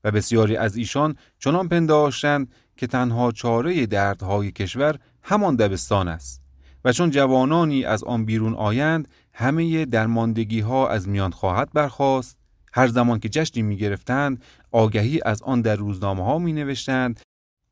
و 0.04 0.12
بسیاری 0.12 0.58
از 0.58 0.76
ایشان 0.76 1.16
چنان 1.40 1.70
پنداشتند 1.70 2.52
که 2.78 2.88
تنها 2.88 3.32
چاره 3.32 3.86
دردهای 3.86 4.52
کشور 4.52 5.00
همان 5.24 5.56
دبستان 5.56 6.08
است 6.08 6.42
و 6.86 6.94
چون 6.94 7.10
جوانانی 7.10 7.86
از 7.86 8.04
آن 8.04 8.26
بیرون 8.26 8.54
آیند 8.54 9.08
همه 9.34 9.86
درماندگی 9.86 10.60
ها 10.60 10.90
از 10.90 11.10
میان 11.10 11.32
خواهد 11.32 11.70
برخواست 11.74 12.43
هر 12.74 12.88
زمان 12.88 13.20
که 13.20 13.30
جشنی 13.30 13.64
می 13.64 13.78
گرفتند 13.78 14.44
آگهی 14.72 15.20
از 15.26 15.44
آن 15.44 15.62
در 15.62 15.76
روزنامه 15.76 16.24
ها 16.24 16.40
می 16.40 16.54
نوشتند 16.54 17.20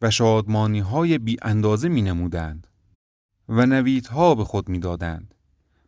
و 0.01 0.11
شادمانی 0.11 0.79
های 0.79 1.17
بی 1.17 1.37
اندازه 1.41 1.89
می 1.89 2.01
نمودند 2.01 2.67
و 3.49 3.65
نویدها 3.65 4.35
به 4.35 4.43
خود 4.43 4.69
می 4.69 4.79
دادند. 4.79 5.35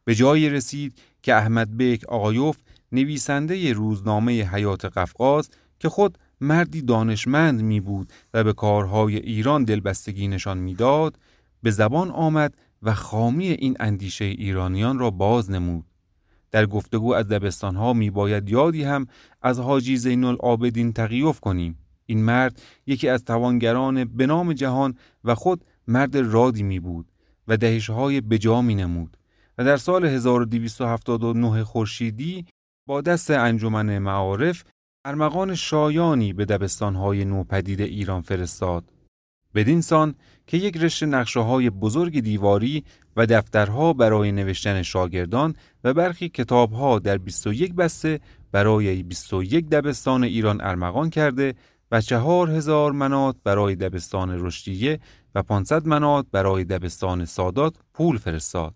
به 0.06 0.16
جایی 0.16 0.50
رسید 0.50 1.02
که 1.22 1.36
احمد 1.36 1.78
بیک 1.78 2.10
آقایوف 2.10 2.58
نویسنده 2.92 3.74
روزنامه 3.74 4.32
حیات 4.32 4.86
قفقاز 4.86 5.50
که 5.80 5.90
خود 5.90 6.18
مردی 6.42 6.82
دانشمند 6.82 7.62
می 7.62 7.80
بود 7.80 8.14
و 8.34 8.44
به 8.44 8.54
کارهای 8.54 9.16
ایران 9.16 9.64
دلبستگی 9.64 10.28
نشان 10.28 10.58
می‌داد 10.58 11.20
به 11.64 11.72
زبان 11.72 12.12
آمد 12.12 12.58
و 12.82 12.94
خامی 12.94 13.48
این 13.48 13.78
اندیشه 13.80 14.26
ایرانیان 14.26 15.00
را 15.00 15.10
باز 15.12 15.52
نمود 15.52 15.86
در 16.54 16.66
گفتگو 16.66 17.14
از 17.14 17.28
دبستانها 17.28 17.94
می 17.94 18.10
باید 18.10 18.50
یادی 18.50 18.84
هم 18.84 19.08
از 19.42 19.60
حاجی 19.60 19.98
زین 19.98 20.24
العابدین 20.24 20.94
تقیف 20.94 21.40
کنیم 21.40 21.78
این 22.06 22.24
مرد 22.24 22.62
یکی 22.88 23.10
از 23.10 23.24
توانگران 23.24 24.06
به 24.06 24.26
نام 24.26 24.54
جهان 24.54 24.98
و 25.24 25.36
خود 25.36 25.66
مرد 25.88 26.18
رادی 26.18 26.64
می 26.64 26.80
بود 26.80 27.12
و 27.48 27.58
دهشهای 27.58 28.22
بجا 28.22 28.62
می 28.62 28.76
نمود 28.76 29.18
و 29.58 29.64
در 29.64 29.78
سال 29.78 30.06
1279 30.06 31.64
خورشیدی 31.64 32.46
با 32.88 33.02
دست 33.02 33.32
انجمن 33.32 33.98
معارف 33.98 34.64
ارمغان 35.06 35.56
شایانی 35.56 36.34
به 36.34 36.46
دبستانهای 36.46 37.26
نوپدید 37.26 37.82
ایران 37.82 38.22
فرستاد. 38.22 38.93
بدین 39.56 39.82
سان 39.82 40.16
که 40.48 40.58
یک 40.58 40.78
رشته 40.78 41.06
نقشه 41.06 41.40
های 41.40 41.70
بزرگ 41.70 42.20
دیواری 42.20 42.84
و 43.18 43.26
دفترها 43.26 43.94
برای 43.94 44.32
نوشتن 44.32 44.82
شاگردان 44.82 45.56
و 45.84 45.94
برخی 45.94 46.30
کتابها 46.30 47.00
در 47.00 47.18
21 47.18 47.74
بسته 47.74 48.20
برای 48.52 49.04
21 49.04 49.70
دبستان 49.70 50.24
ایران 50.24 50.62
ارمغان 50.62 51.10
کرده 51.10 51.56
و 51.92 52.02
چهار 52.02 52.50
هزار 52.50 52.92
منات 52.92 53.36
برای 53.44 53.76
دبستان 53.76 54.46
رشدیه 54.46 55.00
و 55.36 55.44
500 55.44 55.86
منات 55.88 56.26
برای 56.32 56.64
دبستان 56.64 57.26
سادات 57.26 57.76
پول 57.94 58.18
فرستاد. 58.18 58.74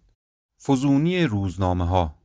فزونی 0.63 1.24
روزنامه 1.24 1.88
ها 1.88 2.16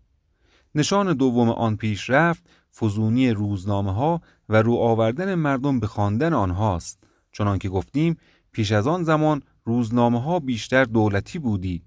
نشان 0.75 1.13
دوم 1.13 1.51
آن 1.51 1.77
پیش 1.77 2.11
رفت 2.11 2.45
فزونی 2.77 3.31
روزنامه 3.31 3.95
ها 3.95 4.21
و 4.49 4.63
رو 4.63 4.75
آوردن 4.75 5.35
مردم 5.35 5.81
به 5.81 5.87
خواندن 5.87 6.33
آنهاست 6.33 6.99
چنان 7.33 7.59
که 7.59 7.69
گفتیم 7.69 8.17
پیش 8.53 8.73
از 8.73 8.87
آن 8.87 9.05
زمان 9.05 9.43
روزنامه 9.65 10.23
ها 10.23 10.41
بیشتر 10.41 10.85
دولتی 10.85 11.39
بودی 11.39 11.83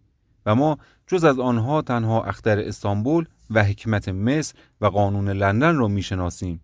و 0.45 0.56
ما 0.56 0.78
جز 1.08 1.23
از 1.23 1.39
آنها 1.39 1.82
تنها 1.82 2.23
اختر 2.23 2.60
استانبول 2.60 3.25
و 3.49 3.63
حکمت 3.63 4.10
مصر 4.10 4.56
و 4.82 4.86
قانون 4.86 5.30
لندن 5.30 5.75
را 5.75 5.88
می‌شناسیم 5.88 6.62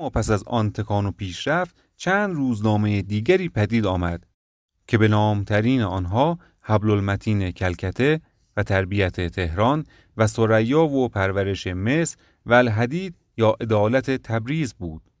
ما 0.00 0.10
پس 0.10 0.30
از 0.30 0.44
آن 0.46 0.70
تکان 0.70 1.06
و 1.06 1.10
پیشرفت 1.10 1.76
چند 1.96 2.34
روزنامه 2.34 3.02
دیگری 3.02 3.48
پدید 3.48 3.86
آمد 3.86 4.26
که 4.86 4.98
به 4.98 5.08
نامترین 5.08 5.82
آنها 5.82 6.38
حبل 6.60 6.90
المتین 6.90 7.50
کلکته 7.50 8.20
و 8.56 8.62
تربیت 8.62 9.20
تهران 9.26 9.84
و 10.16 10.26
سریا 10.26 10.84
و 10.84 11.08
پرورش 11.08 11.66
مصر 11.66 12.16
و 12.46 12.54
الحدید 12.54 13.16
یا 13.36 13.56
عدالت 13.60 14.10
تبریز 14.10 14.74
بود. 14.74 15.11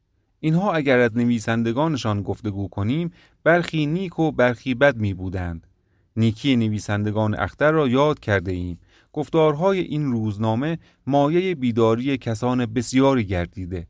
اینها 0.44 0.72
اگر 0.72 0.98
از 0.98 1.16
نویسندگانشان 1.16 2.22
گفتگو 2.22 2.68
کنیم 2.68 3.10
برخی 3.44 3.86
نیک 3.86 4.18
و 4.18 4.32
برخی 4.32 4.74
بد 4.74 4.96
می 4.96 5.14
بودند. 5.14 5.66
نیکی 6.16 6.56
نویسندگان 6.56 7.34
اختر 7.34 7.70
را 7.70 7.88
یاد 7.88 8.20
کرده 8.20 8.52
ایم. 8.52 8.78
گفتارهای 9.12 9.80
این 9.80 10.12
روزنامه 10.12 10.78
مایه 11.06 11.54
بیداری 11.54 12.18
کسان 12.18 12.66
بسیاری 12.66 13.24
گردیده. 13.24 13.86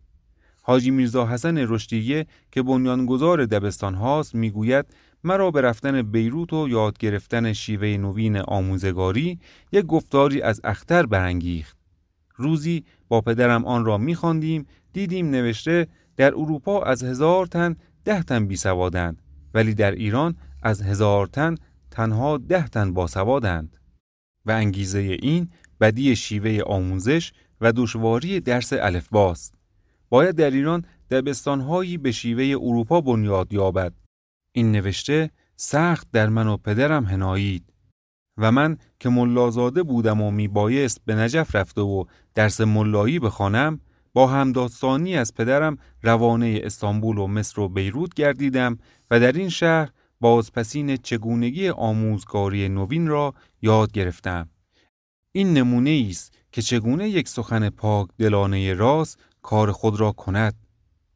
حاجی 0.63 0.91
میرزا 0.91 1.27
حسن 1.27 1.59
رشدیه 1.59 2.27
که 2.51 2.63
بنیانگذار 2.63 3.47
دبستان 3.47 3.95
هاست 3.95 4.35
می‌گوید 4.35 4.87
مرا 5.25 5.51
به 5.51 5.61
رفتن 5.61 6.03
بیروت 6.03 6.53
و 6.53 6.69
یاد 6.69 6.99
گرفتن 6.99 7.53
شیوه 7.53 7.97
نوین 7.97 8.37
آموزگاری 8.37 9.39
یک 9.73 9.87
گفتاری 9.87 10.43
از 10.43 10.61
اختر 10.65 11.07
برانگیخت. 11.07 11.77
روزی 12.37 12.85
با 13.09 13.21
پدرم 13.21 13.65
آن 13.65 13.85
را 13.85 13.99
میخواندیم 13.99 14.67
دیدیم 14.93 15.31
نوشته 15.31 15.87
در 16.23 16.35
اروپا 16.35 16.83
از 16.83 17.03
هزار 17.03 17.47
تن 17.47 17.77
ده 18.05 18.23
تن 18.23 18.47
بی 18.47 18.57
سوادند 18.57 19.23
ولی 19.55 19.75
در 19.75 19.91
ایران 19.91 20.37
از 20.63 20.83
هزار 20.83 21.27
تن 21.27 21.55
تنها 21.91 22.39
ده 22.39 22.69
تن 22.69 22.93
باسوادند. 22.93 23.77
و 24.47 24.51
انگیزه 24.51 24.99
این 24.99 25.51
بدی 25.81 26.17
شیوه 26.17 26.63
آموزش 26.67 27.33
و 27.61 27.73
دشواری 27.73 28.41
درس 28.41 28.73
الفباست. 28.73 29.55
باید 30.09 30.37
در 30.37 30.51
ایران 30.51 30.85
دبستانهایی 31.11 31.99
به 31.99 32.13
شیوه 32.13 32.45
اروپا 32.63 33.01
بنیاد 33.01 33.53
یابد. 33.53 33.93
این 34.53 34.73
نوشته 34.73 35.31
سخت 35.57 36.11
در 36.13 36.29
من 36.29 36.47
و 36.47 36.57
پدرم 36.57 37.05
هنایید 37.05 37.73
و 38.37 38.53
من 38.53 38.77
که 39.01 39.09
ملازاده 39.09 39.83
بودم 39.83 40.21
و 40.21 40.31
می 40.31 40.49
بایست 40.49 41.01
به 41.05 41.15
نجف 41.15 41.57
رفته 41.57 41.81
و 41.81 42.05
درس 42.35 42.61
ملایی 42.61 43.19
بخوانم 43.19 43.81
با 44.13 44.27
همداستانی 44.27 45.17
از 45.17 45.35
پدرم 45.35 45.79
روانه 46.03 46.61
استانبول 46.63 47.19
و 47.19 47.27
مصر 47.27 47.61
و 47.61 47.69
بیروت 47.69 48.15
گردیدم 48.15 48.79
و 49.11 49.21
در 49.21 49.33
این 49.33 49.49
شهر 49.49 49.91
بازپسین 50.21 50.97
چگونگی 50.97 51.69
آموزگاری 51.69 52.69
نوین 52.69 53.07
را 53.09 53.35
یاد 53.63 53.93
گرفتم. 53.93 54.49
این 55.33 55.53
نمونه 55.53 56.07
است 56.11 56.33
که 56.53 56.63
چگونه 56.63 57.09
یک 57.09 57.29
سخن 57.29 57.71
پاک 57.71 58.09
دلانه 58.19 58.75
راست 58.75 59.19
کار 59.43 59.73
خود 59.73 60.01
را 60.01 60.13
کند. 60.13 60.55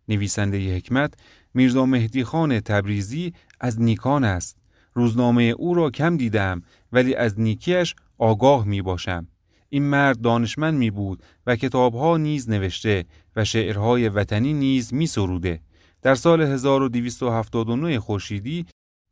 نویسنده 0.09 0.77
حکمت 0.77 1.15
میرزا 1.55 1.87
مهدی 1.87 2.25
خان 2.25 2.61
تبریزی 2.61 3.33
از 3.61 3.81
نیکان 3.81 4.25
است. 4.25 4.57
روزنامه 4.95 5.43
او 5.43 5.75
را 5.75 5.91
کم 5.91 6.17
دیدم 6.17 6.63
ولی 6.93 7.15
از 7.15 7.41
نیکیش 7.41 7.95
آگاه 8.19 8.65
می 8.65 8.83
باشم. 8.83 9.27
این 9.69 9.83
مرد 9.83 10.21
دانشمند 10.21 10.79
می 10.79 10.91
بود 10.91 11.23
و 11.47 11.57
کتابها 11.57 12.17
نیز 12.17 12.51
نوشته 12.51 13.05
و 13.37 13.45
شعرهای 13.45 14.09
وطنی 14.09 14.53
نیز 14.53 14.95
می 14.95 15.07
سروده. 15.07 15.61
در 16.03 16.15
سال 16.15 16.41
1279 16.41 18.01
خورشیدی 18.01 18.67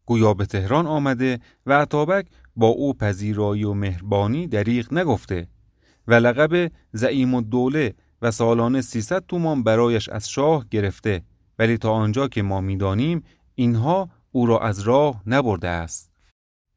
گویا 0.07 0.35
به 0.35 0.47
تهران 0.47 0.87
آمده 0.87 1.39
و 1.67 1.81
عطابک 1.81 2.27
با 2.57 2.67
او 2.67 2.95
پذیرایی 2.95 3.65
و 3.65 3.75
مهربانی 3.75 4.47
دریغ 4.47 4.95
نگفته 4.95 5.49
و 6.09 6.15
لقب 6.15 6.73
زعیم 6.93 7.35
الدوله 7.35 7.95
و 8.23 8.31
سالانه 8.31 8.81
300 8.81 9.27
تومان 9.27 9.63
برایش 9.63 10.09
از 10.09 10.31
شاه 10.31 10.67
گرفته 10.71 11.23
ولی 11.59 11.79
تا 11.79 11.93
آنجا 11.93 12.29
که 12.29 12.43
ما 12.43 12.61
می‌دانیم 12.61 13.23
اینها 13.55 14.09
او 14.33 14.47
را 14.47 14.61
از 14.61 14.81
راه 14.81 15.23
نبرده 15.27 15.69
است 15.69 16.14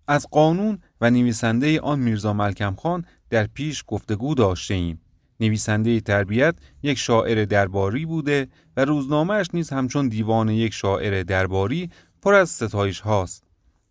از 0.08 0.28
قانون 0.32 0.80
و 1.02 1.10
نویسنده 1.10 1.80
آن 1.80 2.00
میرزا 2.00 2.34
ملکم 2.34 2.76
خان 2.76 3.06
در 3.30 3.48
پیش 3.48 3.84
گفتگو 3.88 4.36
داشته 4.36 4.74
ایم. 4.74 5.02
نویسنده 5.40 6.00
تربیت 6.00 6.56
یک 6.84 6.98
شاعر 6.98 7.46
درباری 7.46 8.06
بوده 8.06 8.48
و 8.78 8.86
روزنامهش 8.86 9.48
نیز 9.54 9.70
همچون 9.70 10.08
دیوان 10.08 10.50
یک 10.50 10.74
شاعر 10.74 11.24
درباری 11.24 11.90
پر 12.22 12.34
از 12.34 12.50
ستایش 12.50 13.00
هاست. 13.00 13.44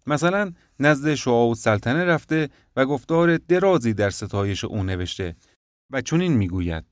مثلا 0.06 0.52
نزد 0.80 1.14
شعا 1.14 1.48
و 1.48 1.54
سلطنه 1.54 2.04
رفته 2.04 2.48
و 2.76 2.86
گفتار 2.86 3.36
درازی 3.36 3.94
در 3.94 4.10
ستایش 4.10 4.64
او 4.64 4.82
نوشته 4.82 5.36
و 5.90 6.00
چنین 6.00 6.32
می‌گوید 6.32 6.84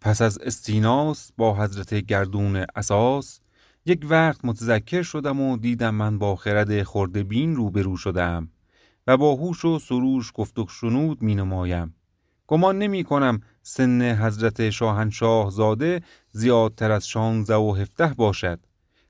پس 0.00 0.22
از 0.22 0.38
استیناس 0.38 1.32
با 1.36 1.54
حضرت 1.56 1.94
گردون 1.94 2.64
اساس 2.74 3.40
یک 3.88 4.06
وقت 4.10 4.44
متذکر 4.44 5.02
شدم 5.02 5.40
و 5.40 5.56
دیدم 5.56 5.94
من 5.94 6.18
با 6.18 6.36
خرد 6.36 6.82
خورده 6.82 7.22
بین 7.22 7.56
روبرو 7.56 7.96
شدم 7.96 8.48
و 9.06 9.16
با 9.16 9.34
هوش 9.34 9.64
و 9.64 9.78
سروش 9.78 10.32
گفت 10.34 10.58
و 10.58 10.66
شنود 10.68 11.22
می 11.22 11.34
نمایم. 11.34 11.94
گمان 12.46 12.78
نمی 12.78 13.04
کنم 13.04 13.40
سن 13.62 14.02
حضرت 14.02 14.70
شاهنشاه 14.70 15.50
زاده 15.50 16.00
زیادتر 16.32 16.90
از 16.90 17.08
شانزه 17.08 17.54
و 17.54 17.74
هفته 17.80 18.06
باشد. 18.06 18.60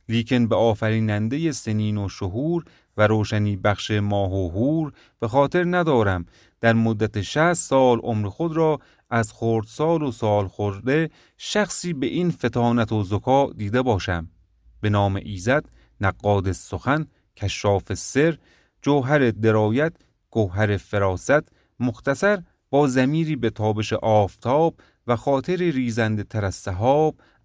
لیکن 0.09 0.47
به 0.47 0.57
آفریننده 0.57 1.53
سنین 1.53 1.99
و 1.99 2.09
شهور 2.09 2.65
و 2.97 3.07
روشنی 3.07 3.57
بخش 3.57 3.91
ماه 3.91 4.33
و 4.33 4.49
هور 4.49 4.93
به 5.21 5.29
خاطر 5.29 5.65
ندارم. 5.65 6.27
در 6.61 6.73
مدت 6.73 7.23
شهست 7.23 7.69
سال 7.69 7.99
عمر 7.99 8.29
خود 8.29 8.57
را 8.57 8.81
از 9.11 9.33
سال 9.67 10.03
و 10.03 10.13
سال 10.13 10.49
خورده 10.49 11.11
شخصی 11.37 11.93
به 11.93 12.07
این 12.07 12.31
فتانت 12.31 12.93
و 12.93 13.03
زکا 13.03 13.53
دیده 13.57 13.83
باشم. 13.83 14.29
به 14.87 14.91
نام 14.91 15.17
ایزد 15.17 15.65
نقاد 16.01 16.53
سخن 16.53 17.07
کشاف 17.37 17.95
سر 17.95 18.39
جوهر 18.83 19.31
درایت 19.31 19.93
گوهر 20.31 20.77
فراست 20.77 21.49
مختصر 21.81 22.43
با 22.71 22.87
زمیری 22.87 23.37
به 23.37 23.51
تابش 23.51 23.93
آفتاب 23.93 24.81
و 25.07 25.17
خاطر 25.17 25.57
ریزنده 25.57 26.23
تر 26.23 26.45
از 26.45 26.69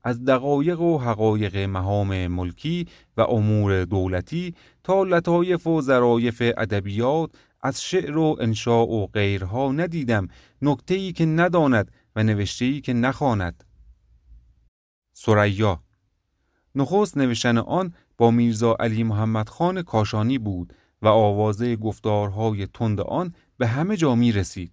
از 0.03 0.25
دقایق 0.25 0.81
و 0.81 0.97
حقایق 0.97 1.57
مهام 1.57 2.27
ملکی 2.27 2.87
و 3.17 3.21
امور 3.21 3.85
دولتی 3.85 4.55
تا 4.83 5.03
لطایف 5.03 5.67
و 5.67 5.81
ظرایف 5.81 6.41
ادبیات 6.57 7.31
از 7.61 7.83
شعر 7.83 8.17
و 8.17 8.37
انشاء 8.39 8.85
و 8.85 9.07
غیرها 9.07 9.71
ندیدم 9.71 10.27
نکته‌ای 10.61 11.11
که 11.11 11.25
نداند 11.25 11.91
و 12.15 12.23
نوشته‌ای 12.23 12.81
که 12.81 12.93
نخواند. 12.93 13.63
سریا 15.13 15.83
نخست 16.75 17.17
نوشتن 17.17 17.57
آن 17.57 17.93
با 18.17 18.31
میرزا 18.31 18.75
علی 18.79 19.03
محمد 19.03 19.49
خان 19.49 19.81
کاشانی 19.81 20.37
بود 20.37 20.73
و 21.01 21.07
آوازه 21.07 21.75
گفتارهای 21.75 22.67
تند 22.73 23.01
آن 23.01 23.33
به 23.57 23.67
همه 23.67 23.97
جا 23.97 24.15
می 24.15 24.31
رسید. 24.31 24.71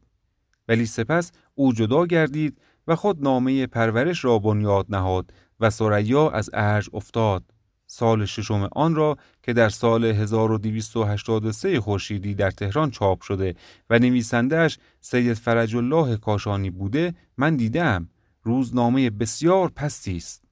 ولی 0.69 0.87
سپس 0.87 1.33
او 1.55 1.73
جدا 1.73 2.07
گردید 2.07 2.61
و 2.87 2.97
خود 2.97 3.23
نامه 3.23 3.67
پرورش 3.67 4.25
را 4.25 4.39
بنیاد 4.39 4.87
نهاد 4.89 5.33
و 5.61 5.71
سریا 5.71 6.31
از 6.31 6.51
ارج 6.53 6.89
افتاد. 6.93 7.45
سال 7.91 8.25
ششم 8.25 8.69
آن 8.73 8.95
را 8.95 9.17
که 9.43 9.53
در 9.53 9.69
سال 9.69 10.05
1283 10.05 11.81
خورشیدی 11.81 12.35
در 12.35 12.51
تهران 12.51 12.91
چاپ 12.91 13.23
شده 13.23 13.55
و 13.91 13.99
نویسندهش 13.99 14.79
سید 15.01 15.35
فرج 15.35 15.77
الله 15.77 16.17
کاشانی 16.17 16.71
بوده 16.71 17.15
من 17.37 17.57
دیدم 17.57 18.09
روزنامه 18.43 19.11
بسیار 19.11 19.69
پستی 19.69 20.17
است 20.17 20.48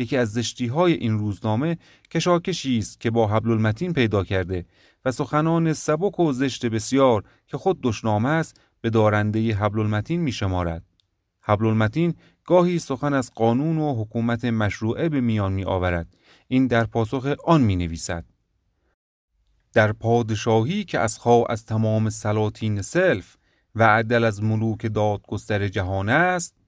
یکی 0.00 0.16
از 0.16 0.32
زشتی 0.32 0.66
های 0.66 0.92
این 0.92 1.18
روزنامه 1.18 1.78
کشاکشی 2.10 2.78
است 2.78 3.00
که 3.00 3.10
با 3.10 3.26
حبل 3.26 3.50
المتین 3.50 3.92
پیدا 3.92 4.24
کرده 4.24 4.66
و 5.04 5.12
سخنان 5.12 5.72
سبک 5.72 6.20
و 6.20 6.32
زشت 6.32 6.66
بسیار 6.66 7.24
که 7.46 7.56
خود 7.56 7.78
دشنامه 7.82 8.28
است 8.28 8.60
به 8.80 8.90
دارنده 8.90 9.54
حبل 9.54 9.80
المتین 9.80 10.20
می 10.20 10.32
شمارد. 10.32 10.84
حبل 11.40 11.66
المتین 11.66 12.14
گاهی 12.44 12.78
سخن 12.78 13.14
از 13.14 13.30
قانون 13.34 13.78
و 13.78 14.02
حکومت 14.02 14.44
مشروعه 14.44 15.08
به 15.08 15.20
میان 15.20 15.52
می 15.52 15.64
آورد. 15.64 16.16
این 16.48 16.66
در 16.66 16.84
پاسخ 16.84 17.34
آن 17.44 17.60
می 17.60 17.76
نویسد. 17.76 18.24
در 19.72 19.92
پادشاهی 19.92 20.84
که 20.84 20.98
از 20.98 21.18
خواه 21.18 21.44
از 21.48 21.64
تمام 21.64 22.10
سلاطین 22.10 22.82
سلف 22.82 23.36
و 23.74 23.82
عدل 23.82 24.24
از 24.24 24.42
ملوک 24.42 24.94
دادگستر 24.94 25.68
جهان 25.68 26.08
است 26.08 26.59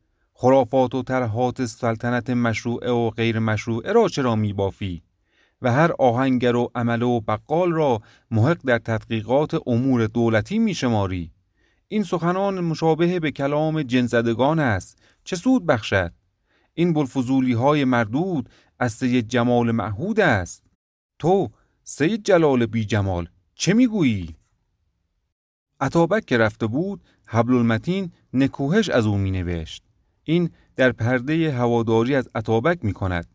خرافات 0.43 0.95
و 0.95 1.03
ترهات 1.03 1.65
سلطنت 1.65 2.31
مشروعه 2.31 2.91
و 2.91 3.11
غیر 3.11 3.39
مشروعه 3.39 3.93
را 3.93 4.09
چرا 4.09 4.37
می 4.37 4.53
بافی؟ 4.53 5.03
و 5.63 5.73
هر 5.73 5.93
آهنگر 5.99 6.57
و 6.57 6.71
عمل 6.75 7.03
و 7.03 7.21
بقال 7.21 7.73
را 7.73 8.03
محق 8.31 8.59
در 8.65 8.79
تدقیقات 8.79 9.63
امور 9.67 10.07
دولتی 10.07 10.59
می 10.59 10.75
شماری. 10.75 11.31
این 11.89 12.03
سخنان 12.03 12.61
مشابه 12.61 13.21
به 13.21 13.31
کلام 13.31 13.83
جنزدگان 13.83 14.59
است 14.59 14.99
چه 15.25 15.37
سود 15.37 15.67
بخشد 15.67 16.13
این 16.75 16.93
بلفزولی 16.93 17.53
های 17.53 17.85
مردود 17.85 18.49
از 18.79 18.93
سید 18.93 19.29
جمال 19.29 19.71
معهود 19.71 20.21
است 20.21 20.67
تو 21.19 21.51
سید 21.85 22.25
جلال 22.25 22.67
بی 22.67 22.85
جمال 22.85 23.29
چه 23.55 23.75
می‌گویی؟ 23.75 24.35
عطابک 25.81 26.25
که 26.25 26.39
رفته 26.39 26.67
بود 26.67 27.05
حبل 27.27 27.55
المتین 27.55 28.13
نکوهش 28.33 28.89
از 28.89 29.07
او 29.07 29.19
می 29.19 29.31
نوشت. 29.31 29.92
این 30.25 30.51
در 30.77 30.93
پرده 30.93 31.53
هواداری 31.53 32.15
از 32.15 32.29
عطابک 32.35 32.79
می 32.85 32.93
کند 32.93 33.27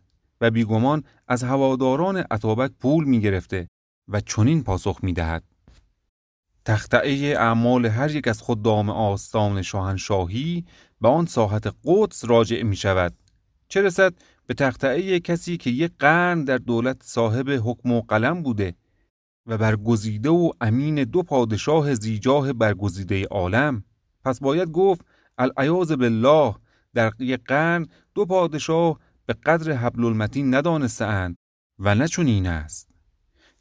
و 0.41 0.51
بیگمان 0.51 1.03
از 1.27 1.43
هواداران 1.43 2.17
عطابک 2.17 2.71
پول 2.79 3.05
می 3.05 3.19
گرفته 3.19 3.67
و 4.07 4.19
چنین 4.21 4.63
پاسخ 4.63 4.99
می 5.03 5.13
دهد. 5.13 5.43
تختعه 6.65 7.35
اعمال 7.37 7.85
هر 7.85 8.15
یک 8.15 8.27
از 8.27 8.41
خدام 8.41 8.89
آستان 8.89 9.61
شاهنشاهی 9.61 10.65
به 11.01 11.07
آن 11.07 11.25
ساحت 11.25 11.75
قدس 11.85 12.25
راجع 12.25 12.63
می 12.63 12.75
شود. 12.75 13.13
چه 13.67 13.81
رسد 13.81 14.13
به 14.47 14.53
تختعه 14.53 15.19
کسی 15.19 15.57
که 15.57 15.69
یک 15.69 15.91
قرن 15.99 16.43
در 16.43 16.57
دولت 16.57 17.03
صاحب 17.03 17.49
حکم 17.49 17.91
و 17.91 18.01
قلم 18.01 18.43
بوده 18.43 18.75
و 19.45 19.57
برگزیده 19.57 20.29
و 20.29 20.51
امین 20.61 21.03
دو 21.03 21.23
پادشاه 21.23 21.93
زیجاه 21.93 22.53
برگزیده 22.53 23.25
عالم 23.25 23.83
پس 24.23 24.39
باید 24.39 24.71
گفت 24.71 25.01
العیاذ 25.37 25.91
بالله 25.91 26.55
در 26.97 27.13
یک 27.19 27.43
قرن 27.45 27.87
دو 28.15 28.25
پادشاه 28.25 28.99
به 29.25 29.33
قدر 29.33 29.71
حبل 29.71 30.05
المتین 30.05 30.55
ندانستند 30.55 31.37
و 31.79 31.95
نه 31.95 32.07
این 32.17 32.47
است. 32.47 32.87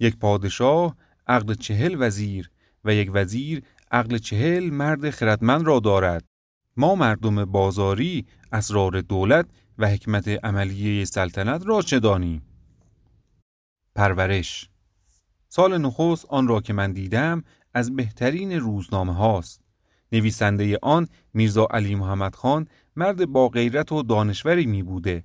یک 0.00 0.16
پادشاه 0.16 0.96
عقل 1.26 1.54
چهل 1.54 1.96
وزیر 1.98 2.50
و 2.84 2.94
یک 2.94 3.10
وزیر 3.14 3.62
عقل 3.90 4.18
چهل 4.18 4.70
مرد 4.70 5.10
خردمند 5.10 5.66
را 5.66 5.80
دارد. 5.80 6.24
ما 6.76 6.94
مردم 6.94 7.44
بازاری 7.44 8.26
اسرار 8.52 9.00
دولت 9.00 9.46
و 9.78 9.88
حکمت 9.88 10.28
عملیه 10.28 11.04
سلطنت 11.04 11.66
را 11.66 11.82
چه 11.82 12.00
دانیم؟ 12.00 12.42
پرورش 13.94 14.70
سال 15.48 15.78
نخست 15.78 16.26
آن 16.28 16.48
را 16.48 16.60
که 16.60 16.72
من 16.72 16.92
دیدم 16.92 17.44
از 17.74 17.96
بهترین 17.96 18.52
روزنامه 18.52 19.14
هاست 19.14 19.64
نویسنده 20.12 20.78
آن 20.82 21.08
میرزا 21.34 21.66
علی 21.70 21.94
محمد 21.94 22.34
خان 22.34 22.68
مرد 22.96 23.26
با 23.26 23.48
غیرت 23.48 23.92
و 23.92 24.02
دانشوری 24.02 24.66
می 24.66 24.82
بوده 24.82 25.24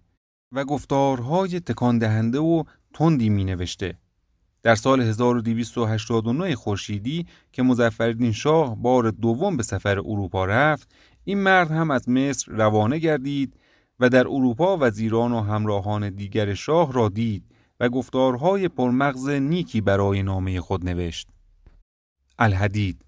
و 0.52 0.66
گفتارهای 0.66 1.60
تکان 1.60 1.98
دهنده 1.98 2.40
و 2.40 2.64
تندی 2.94 3.30
می 3.30 3.44
نوشته. 3.44 3.98
در 4.64 4.76
سال 4.76 5.02
1289 5.02 6.56
خورشیدی 6.56 7.26
که 7.52 7.64
مظفرالدین 7.64 8.32
شاه 8.32 8.76
بار 8.76 9.12
دوم 9.12 9.58
به 9.58 9.64
سفر 9.64 10.00
اروپا 10.00 10.46
رفت 10.46 10.96
این 11.24 11.38
مرد 11.38 11.72
هم 11.72 11.92
از 11.92 12.10
مصر 12.10 12.52
روانه 12.52 13.00
گردید 13.00 13.60
و 14.00 14.10
در 14.10 14.28
اروپا 14.28 14.78
وزیران 14.82 15.32
و 15.32 15.42
همراهان 15.42 16.10
دیگر 16.10 16.54
شاه 16.54 16.94
را 16.94 17.10
دید 17.10 17.44
و 17.80 17.90
گفتارهای 17.90 18.68
پرمغز 18.68 19.30
نیکی 19.30 19.82
برای 19.82 20.24
نامه 20.24 20.62
خود 20.62 20.86
نوشت 20.86 21.28
الحدید 22.40 23.06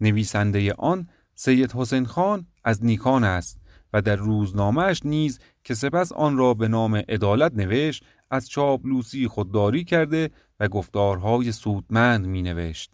نویسنده 0.00 0.72
آن 0.72 1.08
سید 1.34 1.72
حسین 1.72 2.06
خان 2.06 2.46
از 2.68 2.84
نیکان 2.84 3.24
است 3.24 3.60
و 3.92 4.02
در 4.02 4.16
روزنامهش 4.16 5.00
نیز 5.04 5.38
که 5.64 5.74
سپس 5.74 6.12
آن 6.12 6.36
را 6.36 6.54
به 6.54 6.68
نام 6.68 6.94
عدالت 6.94 7.52
نوشت 7.54 8.04
از 8.30 8.48
چاپلوسی 8.48 9.28
خودداری 9.28 9.84
کرده 9.84 10.30
و 10.60 10.68
گفتارهای 10.68 11.52
سودمند 11.52 12.26
می 12.26 12.42
نوشت. 12.42 12.90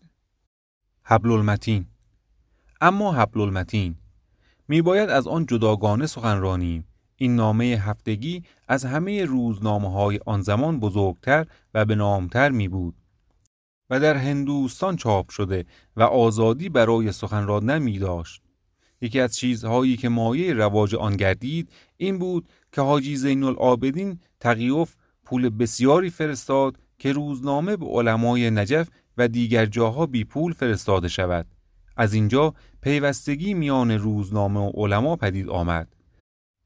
حبل 1.03 1.31
المتین 1.31 1.87
اما 2.81 3.13
حبل 3.13 3.41
المتین 3.41 3.97
می 4.69 4.83
باید 4.83 5.11
از 5.11 5.27
آن 5.27 5.47
جداگانه 5.47 6.07
سخنرانیم 6.07 6.87
این 7.17 7.37
نامه 7.37 7.65
هفتگی 7.65 8.43
از 8.69 8.85
همه 8.85 9.25
روزنامه 9.25 9.93
های 9.93 10.21
آن 10.27 10.43
زمان 10.43 10.81
بزرگتر 10.81 11.47
و 11.75 11.85
به 11.85 11.95
نامتر 11.95 12.51
می 12.51 12.69
بود 12.69 12.95
و 13.91 14.01
در 14.01 14.17
هندوستان 14.17 14.97
چاپ 14.97 15.31
شده 15.31 15.65
و 15.97 16.03
آزادی 16.03 16.69
برای 16.69 17.13
سخنرانیدن 17.13 17.79
می 17.79 17.99
داشت. 17.99 18.44
یکی 19.01 19.21
از 19.21 19.37
چیزهایی 19.37 19.97
که 19.97 20.09
مایه 20.09 20.53
رواج 20.53 20.95
آن 20.95 21.17
گردید 21.17 21.69
این 21.97 22.19
بود 22.19 22.49
که 22.73 22.81
حاجی 22.81 23.17
زین 23.17 23.43
العابدین 23.43 24.19
تقیوف 24.41 24.95
پول 25.25 25.49
بسیاری 25.49 26.11
فرستاد 26.11 26.79
که 26.99 27.13
روزنامه 27.13 27.77
به 27.77 27.87
علمای 27.87 28.51
نجف 28.51 28.89
و 29.19 29.29
دیگر 29.29 29.67
جاها 29.67 30.07
بی 30.07 30.25
پول 30.25 30.53
فرستاده 30.53 31.09
شود. 31.09 31.47
از 31.97 32.15
اینجا 32.15 32.55
پیوستگی 32.81 33.55
میان 33.55 33.91
روزنامه 33.91 34.61
و 34.61 34.71
علما 34.75 35.17
پدید 35.17 35.49
آمد 35.49 35.89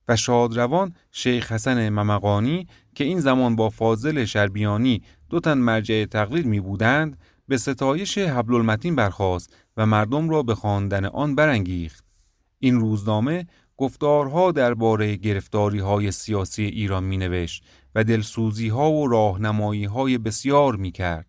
و 0.09 0.17
شادروان 0.17 0.95
شیخ 1.11 1.53
حسن 1.53 1.89
ممقانی 1.89 2.67
که 2.95 3.05
این 3.05 3.21
زمان 3.21 3.57
با 3.57 3.71
فاضل 3.71 4.25
شربیانی 4.25 5.03
دو 5.31 5.41
تن 5.41 5.59
مرجع 5.59 6.05
تقریر 6.05 6.47
می 6.47 6.61
بودند 6.61 7.19
به 7.49 7.57
ستایش 7.57 8.19
حبل 8.19 8.55
المتین 8.55 8.97
برخاست 8.97 9.57
و 9.77 9.87
مردم 9.87 10.31
را 10.31 10.43
به 10.43 10.55
خواندن 10.55 11.05
آن 11.05 11.35
برانگیخت. 11.35 12.08
این 12.59 12.81
روزنامه 12.81 13.47
گفتارها 13.77 14.53
درباره 14.53 15.17
گرفتاری 15.17 15.79
های 15.79 16.13
سیاسی 16.13 16.63
ایران 16.63 17.05
می 17.05 17.17
نوشت 17.17 17.65
و 17.95 18.05
دلسوزی 18.05 18.69
ها 18.69 18.93
و 18.93 19.09
راهنمایی 19.09 19.85
های 19.85 20.19
بسیار 20.19 20.77
می 20.77 20.93
کرد 20.93 21.27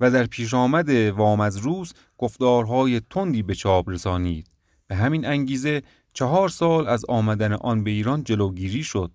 و 0.00 0.10
در 0.10 0.26
پیش 0.26 0.54
آمد 0.54 0.88
وام 0.90 1.40
از 1.40 1.56
روز 1.56 1.92
گفتارهای 2.18 3.00
تندی 3.10 3.42
به 3.42 3.54
چاپ 3.54 3.88
رسانید. 3.88 4.46
به 4.86 4.96
همین 4.96 5.26
انگیزه 5.26 5.82
چهار 6.12 6.48
سال 6.48 6.88
از 6.88 7.04
آمدن 7.08 7.52
آن 7.52 7.84
به 7.84 7.90
ایران 7.90 8.24
جلوگیری 8.24 8.82
شد 8.82 9.10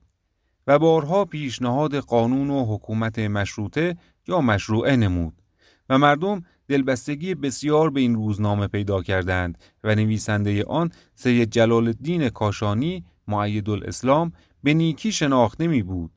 و 0.68 0.80
بارها 0.80 1.26
پیشنهاد 1.26 1.96
قانون 1.96 2.50
و 2.50 2.76
حکومت 2.76 3.20
مشروطه 3.20 3.98
یا 4.28 4.42
مشروعه 4.42 4.96
نمود 4.96 5.42
و 5.90 5.98
مردم 5.98 6.44
دلبستگی 6.68 7.36
بسیار 7.36 7.90
به 7.90 8.00
این 8.00 8.16
روزنامه 8.16 8.68
پیدا 8.68 9.02
کردند 9.02 9.58
و 9.84 9.96
نویسنده 9.96 10.64
آن 10.64 10.92
سید 11.16 11.50
جلال 11.50 11.88
الدین 11.88 12.30
کاشانی 12.30 13.06
معید 13.28 13.70
الاسلام 13.70 14.32
به 14.64 14.74
نیکی 14.74 15.12
شناخته 15.12 15.68
می 15.68 15.84
بود 15.84 16.12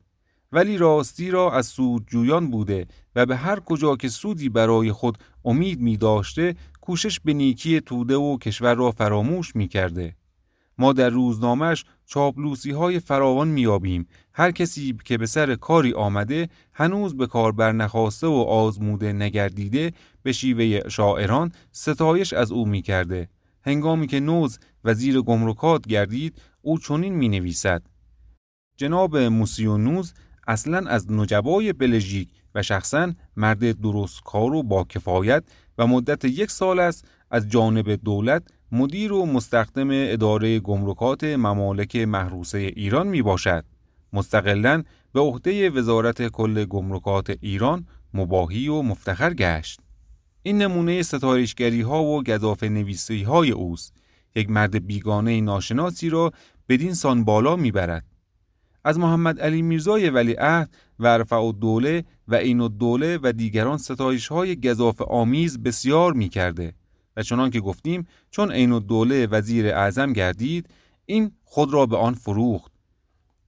ولی 0.51 0.77
راستی 0.77 1.31
را 1.31 1.51
از 1.51 1.65
سود 1.65 2.07
جویان 2.07 2.51
بوده 2.51 2.87
و 3.15 3.25
به 3.25 3.35
هر 3.35 3.59
کجا 3.59 3.95
که 3.95 4.09
سودی 4.09 4.49
برای 4.49 4.91
خود 4.91 5.17
امید 5.45 5.79
می 5.81 5.97
داشته 5.97 6.55
کوشش 6.81 7.19
به 7.19 7.33
نیکی 7.33 7.81
توده 7.81 8.15
و 8.15 8.37
کشور 8.37 8.75
را 8.75 8.91
فراموش 8.91 9.55
می 9.55 9.67
کرده. 9.67 10.15
ما 10.79 10.93
در 10.93 11.09
روزنامهش 11.09 11.85
چاپلوسی 12.05 12.71
های 12.71 12.99
فراوان 12.99 13.47
میابیم 13.47 14.07
هر 14.33 14.51
کسی 14.51 14.97
که 15.05 15.17
به 15.17 15.25
سر 15.25 15.55
کاری 15.55 15.93
آمده 15.93 16.49
هنوز 16.73 17.17
به 17.17 17.27
کار 17.27 17.51
برنخواسته 17.51 18.27
و 18.27 18.45
آزموده 18.49 19.13
نگردیده 19.13 19.93
به 20.23 20.31
شیوه 20.31 20.89
شاعران 20.89 21.51
ستایش 21.71 22.33
از 22.33 22.51
او 22.51 22.65
می‌کرده. 22.65 23.29
هنگامی 23.65 24.07
که 24.07 24.19
نوز 24.19 24.59
وزیر 24.83 25.21
گمرکات 25.21 25.87
گردید 25.87 26.41
او 26.61 26.79
چنین 26.79 27.13
می 27.13 27.29
نویسد 27.29 27.83
جناب 28.77 29.17
موسیونوز 29.17 30.13
اصلا 30.47 30.89
از 30.89 31.11
نجبای 31.11 31.73
بلژیک 31.73 32.29
و 32.55 32.63
شخصا 32.63 33.13
مرد 33.35 33.81
درست 33.81 34.23
کار 34.23 34.53
و 34.53 34.63
با 34.63 34.83
کفایت 34.83 35.43
و 35.77 35.87
مدت 35.87 36.25
یک 36.25 36.51
سال 36.51 36.79
است 36.79 37.07
از 37.31 37.49
جانب 37.49 37.91
دولت 37.91 38.43
مدیر 38.71 39.13
و 39.13 39.25
مستخدم 39.25 39.87
اداره 39.91 40.59
گمرکات 40.59 41.23
ممالک 41.23 41.95
محروسه 41.95 42.57
ایران 42.57 43.07
می 43.07 43.21
باشد. 43.21 43.65
مستقلا 44.13 44.83
به 45.13 45.19
عهده 45.19 45.69
وزارت 45.69 46.27
کل 46.27 46.65
گمرکات 46.65 47.37
ایران 47.41 47.87
مباهی 48.13 48.67
و 48.67 48.81
مفتخر 48.81 49.33
گشت. 49.33 49.79
این 50.43 50.57
نمونه 50.57 51.01
ستایشگری 51.01 51.81
ها 51.81 52.03
و 52.03 52.23
گذاف 52.23 52.63
نویسی 52.63 53.23
های 53.23 53.51
اوست. 53.51 53.93
یک 54.35 54.49
مرد 54.49 54.87
بیگانه 54.87 55.41
ناشناسی 55.41 56.09
را 56.09 56.31
بدین 56.69 56.93
سان 56.93 57.23
بالا 57.23 57.55
می‌برد. 57.55 58.05
از 58.83 58.99
محمد 58.99 59.39
علی 59.39 59.61
میرزای 59.61 60.09
ولیعهد 60.09 60.75
و 60.99 61.17
رفع 61.17 61.51
دوله 61.51 62.03
و 62.27 62.35
این 62.35 62.67
دوله 62.67 63.19
و 63.23 63.31
دیگران 63.31 63.77
ستایش 63.77 64.27
های 64.27 64.55
گذاف 64.55 65.01
آمیز 65.01 65.63
بسیار 65.63 66.13
می 66.13 66.29
کرده. 66.29 66.73
چنان 67.23 67.49
که 67.49 67.59
گفتیم 67.59 68.07
چون 68.31 68.51
عین 68.51 68.71
الدوله 68.71 69.27
وزیر 69.27 69.67
اعظم 69.67 70.13
گردید 70.13 70.69
این 71.05 71.31
خود 71.43 71.73
را 71.73 71.85
به 71.85 71.97
آن 71.97 72.13
فروخت 72.13 72.71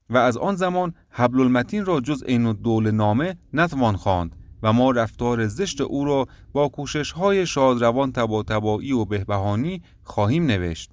و 0.10 0.18
از 0.18 0.38
آن 0.38 0.56
زمان 0.56 0.94
حبل 1.10 1.42
المتین 1.42 1.86
را 1.86 2.02
جز 2.02 2.24
عین 2.24 2.46
الدوله 2.46 2.92
نامه 2.92 3.38
نتوان 3.54 3.96
خواند 3.96 4.36
و 4.64 4.74
ما 4.74 4.92
رفتار 4.92 5.48
زشت 5.48 5.82
او 5.82 6.06
را 6.06 6.28
با 6.52 6.70
کوشش 6.70 7.12
های 7.12 7.46
شادروان 7.46 8.12
تبا 8.12 8.44
تبایی 8.44 8.92
و 8.92 9.06
بهبهانی 9.06 9.82
خواهیم 10.04 10.46
نوشت 10.46 10.92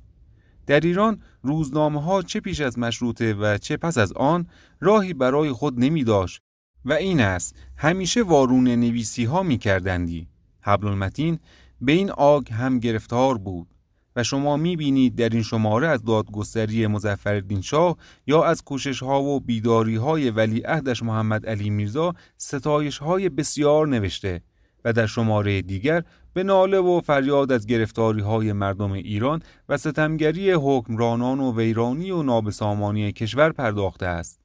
در 0.67 0.81
ایران 0.81 1.23
روزنامه 1.43 2.03
ها 2.03 2.23
چه 2.23 2.41
پیش 2.41 2.61
از 2.61 2.79
مشروطه 2.79 3.35
و 3.35 3.59
چه 3.59 3.77
پس 3.77 3.99
از 3.99 4.13
آن 4.13 4.47
راهی 4.81 5.15
برای 5.15 5.53
خود 5.53 5.81
نمی 5.81 6.05
داشت 6.05 6.41
و 6.85 6.93
این 6.93 7.21
است 7.21 7.57
همیشه 7.77 8.23
وارون 8.23 8.69
نویسی 8.69 9.25
ها 9.25 9.43
می 9.43 9.59
کردندی. 9.59 10.29
حبل 10.61 10.87
المتین 10.87 11.39
به 11.81 11.93
این 11.93 12.11
آگ 12.11 12.53
هم 12.53 12.79
گرفتار 12.79 13.39
بود 13.39 13.69
و 14.17 14.23
شما 14.23 14.57
می 14.57 15.11
در 15.11 15.29
این 15.29 15.43
شماره 15.43 15.89
از 15.89 16.05
دادگستری 16.05 16.87
مزفر 16.87 17.43
شاه 17.61 17.97
یا 18.27 18.45
از 18.45 18.63
کوشش 18.63 19.03
ها 19.03 19.23
و 19.23 19.41
بیداری 19.41 19.97
های 19.97 20.31
ولی 20.31 20.61
عهدش 20.61 21.03
محمد 21.03 21.47
علی 21.47 21.71
میرزا 21.71 22.15
ستایش 22.37 22.99
های 22.99 23.29
بسیار 23.29 23.89
نوشته 23.89 24.43
و 24.85 24.93
در 24.93 25.07
شماره 25.07 25.63
دیگر 25.63 26.03
به 26.33 26.43
ناله 26.43 26.79
و 26.79 27.01
فریاد 27.01 27.53
از 27.53 27.67
گرفتاری 27.67 28.21
های 28.21 28.53
مردم 28.53 28.93
ایران 28.93 29.43
و 29.69 29.77
ستمگری 29.77 30.51
حکمرانان 30.51 31.41
و 31.41 31.57
ویرانی 31.57 32.11
و 32.11 32.23
نابسامانی 32.23 33.13
کشور 33.13 33.53
پرداخته 33.53 34.07
است. 34.07 34.41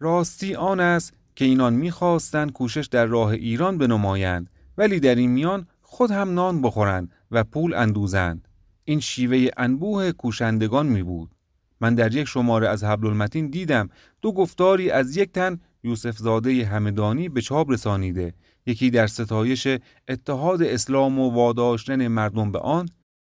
راستی 0.00 0.54
آن 0.54 0.80
است 0.80 1.12
که 1.36 1.44
اینان 1.44 1.74
می‌خواستند 1.74 2.52
کوشش 2.52 2.86
در 2.86 3.06
راه 3.06 3.28
ایران 3.28 3.78
بنمایند 3.78 4.50
ولی 4.78 5.00
در 5.00 5.14
این 5.14 5.30
میان 5.30 5.66
خود 5.92 6.10
هم 6.10 6.34
نان 6.34 6.62
بخورند 6.62 7.12
و 7.30 7.44
پول 7.44 7.74
اندوزند. 7.74 8.48
این 8.84 9.00
شیوه 9.00 9.48
انبوه 9.56 10.12
کوشندگان 10.12 10.86
می 10.86 11.02
بود. 11.02 11.30
من 11.80 11.94
در 11.94 12.14
یک 12.14 12.24
شماره 12.24 12.68
از 12.68 12.84
حبل 12.84 13.06
المتین 13.06 13.50
دیدم 13.50 13.88
دو 14.22 14.32
گفتاری 14.32 14.90
از 14.90 15.16
یک 15.16 15.32
تن 15.32 15.60
یوسف 15.82 16.18
زاده 16.18 16.66
همدانی 16.66 17.28
به 17.28 17.40
چاپ 17.40 17.70
رسانیده. 17.70 18.34
یکی 18.66 18.90
در 18.90 19.06
ستایش 19.06 19.68
اتحاد 20.08 20.62
اسلام 20.62 21.18
و 21.18 21.30
واداشتن 21.30 22.08
مردم 22.08 22.52
به 22.52 22.58
آن 22.58 22.88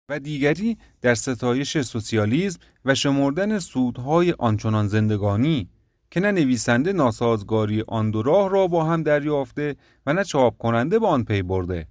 و 0.09 0.19
دیگری 0.19 0.79
در 1.01 1.15
ستایش 1.15 1.81
سوسیالیسم 1.81 2.59
و 2.85 2.95
شمردن 2.95 3.59
سودهای 3.59 4.35
آنچنان 4.39 4.89
زندگانی 4.89 5.69
که 6.11 6.21
نه 6.21 6.33
نویسنده 6.33 6.93
ناسازگاری 6.93 7.85
آن 7.89 8.11
دو 8.11 8.23
راه 8.23 8.51
را 8.51 8.67
با 8.67 8.85
هم 8.85 9.03
دریافته 9.03 9.77
و 10.07 10.13
نه 10.13 10.25
چاپ 10.25 10.59
کننده 10.59 10.99
به 10.99 11.07
آن 11.07 11.25
پی 11.25 11.43
برده. 11.43 11.87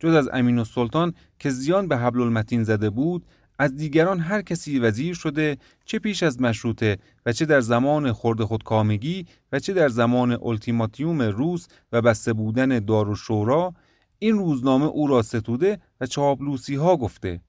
جز 0.00 0.14
از 0.14 0.28
امین 0.32 0.58
و 0.58 0.64
سلطان 0.64 1.14
که 1.38 1.50
زیان 1.50 1.88
به 1.88 1.96
حبل 1.96 2.20
المتین 2.20 2.64
زده 2.64 2.90
بود 2.90 3.26
از 3.58 3.76
دیگران 3.76 4.20
هر 4.20 4.42
کسی 4.42 4.78
وزیر 4.78 5.14
شده 5.14 5.58
چه 5.84 5.98
پیش 5.98 6.22
از 6.22 6.40
مشروطه 6.40 6.98
و 7.26 7.32
چه 7.32 7.46
در 7.46 7.60
زمان 7.60 8.12
خورد 8.12 8.44
خودکامگی 8.44 9.26
و 9.52 9.58
چه 9.58 9.72
در 9.72 9.88
زمان 9.88 10.38
التیماتیوم 10.42 11.22
روس 11.22 11.66
و 11.92 12.02
بسته 12.02 12.32
بودن 12.32 12.78
دار 12.78 13.08
و 13.08 13.14
شورا 13.14 13.74
این 14.18 14.38
روزنامه 14.38 14.84
او 14.84 15.06
را 15.06 15.22
ستوده 15.22 15.78
و 16.00 16.06
چاپلوسی 16.06 16.74
ها 16.74 16.96
گفته. 16.96 17.40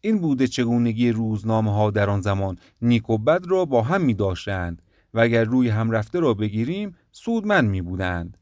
این 0.00 0.18
بوده 0.18 0.46
چگونگی 0.46 1.10
روزنامه 1.10 1.72
ها 1.72 1.90
در 1.90 2.10
آن 2.10 2.20
زمان 2.20 2.58
نیک 2.82 3.10
و 3.10 3.18
بد 3.18 3.46
را 3.46 3.64
با 3.64 3.82
هم 3.82 4.02
می 4.02 4.14
داشتند 4.14 4.82
و 5.14 5.20
اگر 5.20 5.44
روی 5.44 5.68
هم 5.68 5.90
رفته 5.90 6.20
را 6.20 6.34
بگیریم 6.34 6.94
سودمند 7.12 7.70
می 7.70 7.82
بودند 7.82 8.38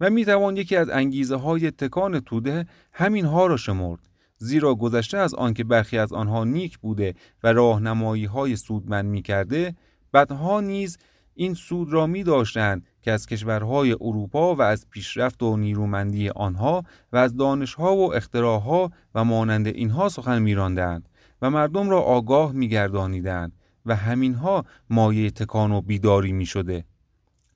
و 0.00 0.10
می 0.10 0.24
توان 0.24 0.56
یکی 0.56 0.76
از 0.76 0.90
انگیزه 0.90 1.36
های 1.36 1.70
تکان 1.70 2.20
توده 2.20 2.66
همین 2.92 3.24
ها 3.24 3.46
را 3.46 3.56
شمرد 3.56 4.00
زیرا 4.36 4.74
گذشته 4.74 5.18
از 5.18 5.34
آنکه 5.34 5.64
برخی 5.64 5.98
از 5.98 6.12
آنها 6.12 6.44
نیک 6.44 6.78
بوده 6.78 7.14
و 7.42 7.52
راهنمایی 7.52 8.24
های 8.24 8.56
سودمند 8.56 9.04
می 9.04 9.22
کرده 9.22 9.74
بدها 10.14 10.60
نیز 10.60 10.98
این 11.34 11.54
سود 11.54 11.92
را 11.92 12.06
می 12.06 12.22
داشتند 12.22 12.86
که 13.02 13.12
از 13.12 13.26
کشورهای 13.26 13.92
اروپا 13.92 14.54
و 14.54 14.62
از 14.62 14.86
پیشرفت 14.90 15.42
و 15.42 15.56
نیرومندی 15.56 16.28
آنها 16.28 16.84
و 17.12 17.16
از 17.16 17.36
دانشها 17.36 17.96
و 17.96 18.14
اختراعها 18.14 18.90
و 19.14 19.24
مانند 19.24 19.66
اینها 19.66 20.08
سخن 20.08 20.42
میراندند 20.42 21.08
و 21.42 21.50
مردم 21.50 21.90
را 21.90 22.00
آگاه 22.00 22.52
میگردانیدند 22.52 23.52
و 23.86 23.96
همینها 23.96 24.64
مایه 24.90 25.30
تکان 25.30 25.72
و 25.72 25.80
بیداری 25.80 26.32
می 26.32 26.46
شده. 26.46 26.84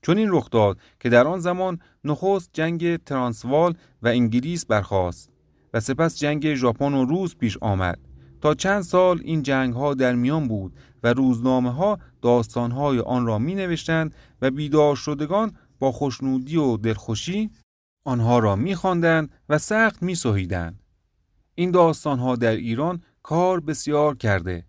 چون 0.05 0.19
این 0.19 0.29
رخ 0.31 0.51
داد 0.51 0.79
که 1.01 1.09
در 1.09 1.27
آن 1.27 1.39
زمان 1.39 1.79
نخست 2.05 2.51
جنگ 2.53 2.97
ترانسوال 2.97 3.75
و 4.03 4.09
انگلیس 4.09 4.67
برخاست 4.67 5.33
و 5.75 5.81
سپس 5.81 6.19
جنگ 6.19 6.55
ژاپن 6.55 6.95
و 6.95 7.05
روس 7.05 7.37
پیش 7.37 7.59
آمد. 7.61 7.99
تا 8.41 8.55
چند 8.55 8.83
سال 8.83 9.21
این 9.25 9.43
جنگ 9.43 9.75
ها 9.75 9.95
در 9.95 10.15
میان 10.15 10.49
بود 10.49 10.77
و 11.03 11.13
روزنامه 11.13 11.73
ها 11.73 11.99
داستان 12.23 12.71
های 12.71 13.01
آن 13.01 13.27
را 13.27 13.39
می 13.39 13.55
نوشتند 13.55 14.15
و 14.43 14.51
بیدار 14.51 14.97
شدگان 14.97 15.57
با 15.79 15.93
خوشنودی 15.93 16.57
و 16.57 16.77
دلخوشی 16.77 17.51
آنها 18.05 18.39
را 18.39 18.57
میخواندند 18.57 19.33
و 19.49 19.59
سخت 19.59 20.03
میسوهیدند. 20.03 20.83
این 21.55 21.71
داستانها 21.71 22.37
در 22.37 22.57
ایران 22.57 23.03
کار 23.23 23.61
بسیار 23.61 24.17
کرده. 24.17 24.65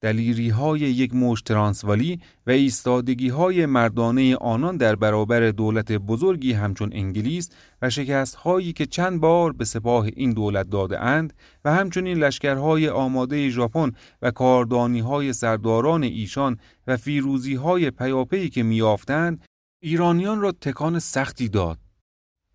دلیری 0.00 0.48
های 0.48 0.80
یک 0.80 1.14
مشت 1.14 1.44
ترانسوالی 1.44 2.20
و 2.46 2.50
ایستادگی 2.50 3.28
های 3.28 3.66
مردانه 3.66 4.36
آنان 4.36 4.76
در 4.76 4.96
برابر 4.96 5.50
دولت 5.50 5.92
بزرگی 5.92 6.52
همچون 6.52 6.90
انگلیس 6.92 7.50
و 7.82 7.90
شکست 7.90 8.34
هایی 8.34 8.72
که 8.72 8.86
چند 8.86 9.20
بار 9.20 9.52
به 9.52 9.64
سپاه 9.64 10.06
این 10.16 10.32
دولت 10.32 10.70
داده 10.70 11.00
اند 11.00 11.32
و 11.64 11.74
همچنین 11.74 12.18
لشکرهای 12.18 12.88
آماده 12.88 13.50
ژاپن 13.50 13.92
و 14.22 14.30
کاردانی 14.30 15.00
های 15.00 15.32
سرداران 15.32 16.02
ایشان 16.02 16.58
و 16.86 16.96
فیروزی 16.96 17.54
های 17.54 17.90
پیاپی 17.90 18.48
که 18.48 18.62
میافتند 18.62 19.44
ایرانیان 19.82 20.40
را 20.40 20.52
تکان 20.52 20.98
سختی 20.98 21.48
داد. 21.48 21.78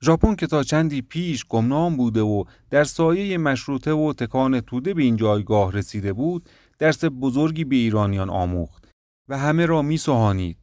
ژاپن 0.04 0.36
که 0.36 0.48
تا 0.48 0.64
چندی 0.64 1.02
پیش 1.02 1.46
گمنام 1.50 1.98
بوده 1.98 2.22
و 2.22 2.44
در 2.70 2.84
سایه 2.84 3.38
مشروطه 3.38 3.92
و 3.92 4.14
تکان 4.14 4.60
توده 4.62 4.94
به 4.94 5.04
این 5.04 5.16
جایگاه 5.16 5.72
رسیده 5.72 6.14
بود 6.14 6.50
درس 6.80 7.06
بزرگی 7.06 7.64
به 7.64 7.76
ایرانیان 7.76 8.30
آموخت 8.30 8.92
و 9.30 9.38
همه 9.38 9.66
را 9.66 9.82
می 9.82 9.98
سوهانید. 9.98 10.58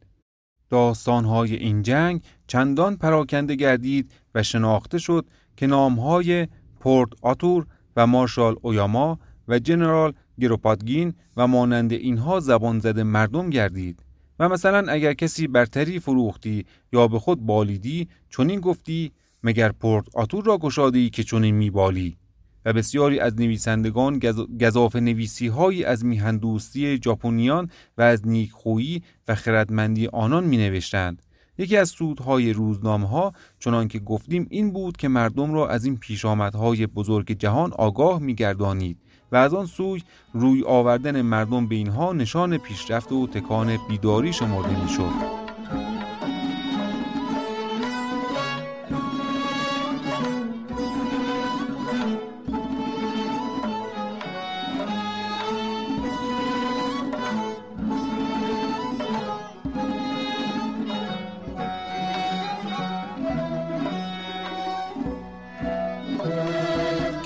داستانهای 0.69 1.55
این 1.55 1.81
جنگ 1.81 2.21
چندان 2.47 2.97
پراکنده 2.97 3.55
گردید 3.55 4.11
و 4.35 4.43
شناخته 4.43 4.97
شد 4.97 5.25
که 5.57 5.67
نامهای 5.67 6.47
پورت 6.79 7.09
آتور 7.21 7.65
و 7.95 8.07
مارشال 8.07 8.55
اویاما 8.61 9.19
و 9.47 9.59
جنرال 9.59 10.13
گروپادگین 10.39 11.13
و 11.37 11.47
مانند 11.47 11.91
اینها 11.91 12.39
زبان 12.39 12.79
زده 12.79 13.03
مردم 13.03 13.49
گردید 13.49 14.03
و 14.39 14.49
مثلا 14.49 14.91
اگر 14.91 15.13
کسی 15.13 15.47
برتری 15.47 15.99
فروختی 15.99 16.65
یا 16.93 17.07
به 17.07 17.19
خود 17.19 17.45
بالیدی 17.45 18.07
چنین 18.29 18.59
گفتی 18.59 19.11
مگر 19.43 19.71
پورت 19.71 20.15
آتور 20.15 20.45
را 20.45 20.57
گشادی 20.57 21.09
که 21.09 21.23
چنین 21.23 21.55
میبالی 21.55 22.17
و 22.65 22.73
بسیاری 22.73 23.19
از 23.19 23.35
نویسندگان 23.39 24.19
گذاف 24.61 24.95
نویسی 24.95 25.47
هایی 25.47 25.83
از 25.83 26.05
میهندوستی 26.05 26.99
ژاپنیان 27.03 27.69
و 27.97 28.01
از 28.01 28.27
نیکخویی 28.27 29.03
و 29.27 29.35
خردمندی 29.35 30.07
آنان 30.07 30.43
می 30.43 30.57
نوشتند. 30.57 31.21
یکی 31.57 31.77
از 31.77 31.89
سودهای 31.89 32.53
روزنامه 32.53 33.07
ها 33.07 33.33
چنان 33.59 33.87
که 33.87 33.99
گفتیم 33.99 34.47
این 34.49 34.71
بود 34.71 34.97
که 34.97 35.07
مردم 35.07 35.53
را 35.53 35.69
از 35.69 35.85
این 35.85 35.97
پیشامدهای 35.97 36.87
بزرگ 36.87 37.31
جهان 37.31 37.73
آگاه 37.73 38.19
می 38.19 38.35
گردانید 38.35 38.97
و 39.31 39.35
از 39.35 39.53
آن 39.53 39.65
سوی 39.65 40.03
روی 40.33 40.63
آوردن 40.63 41.21
مردم 41.21 41.67
به 41.67 41.75
اینها 41.75 42.13
نشان 42.13 42.57
پیشرفت 42.57 43.11
و 43.11 43.27
تکان 43.27 43.77
بیداری 43.89 44.33
شمرده 44.33 44.83
می 44.83 45.42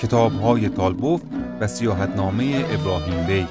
شد. 0.08 0.14
کتاب 0.16 0.32
های 0.32 0.68
تالبوف 0.68 1.22
و 1.60 1.66
سیاحتنامه 1.66 2.64
ابراهیم 2.70 3.26
بیک 3.26 3.48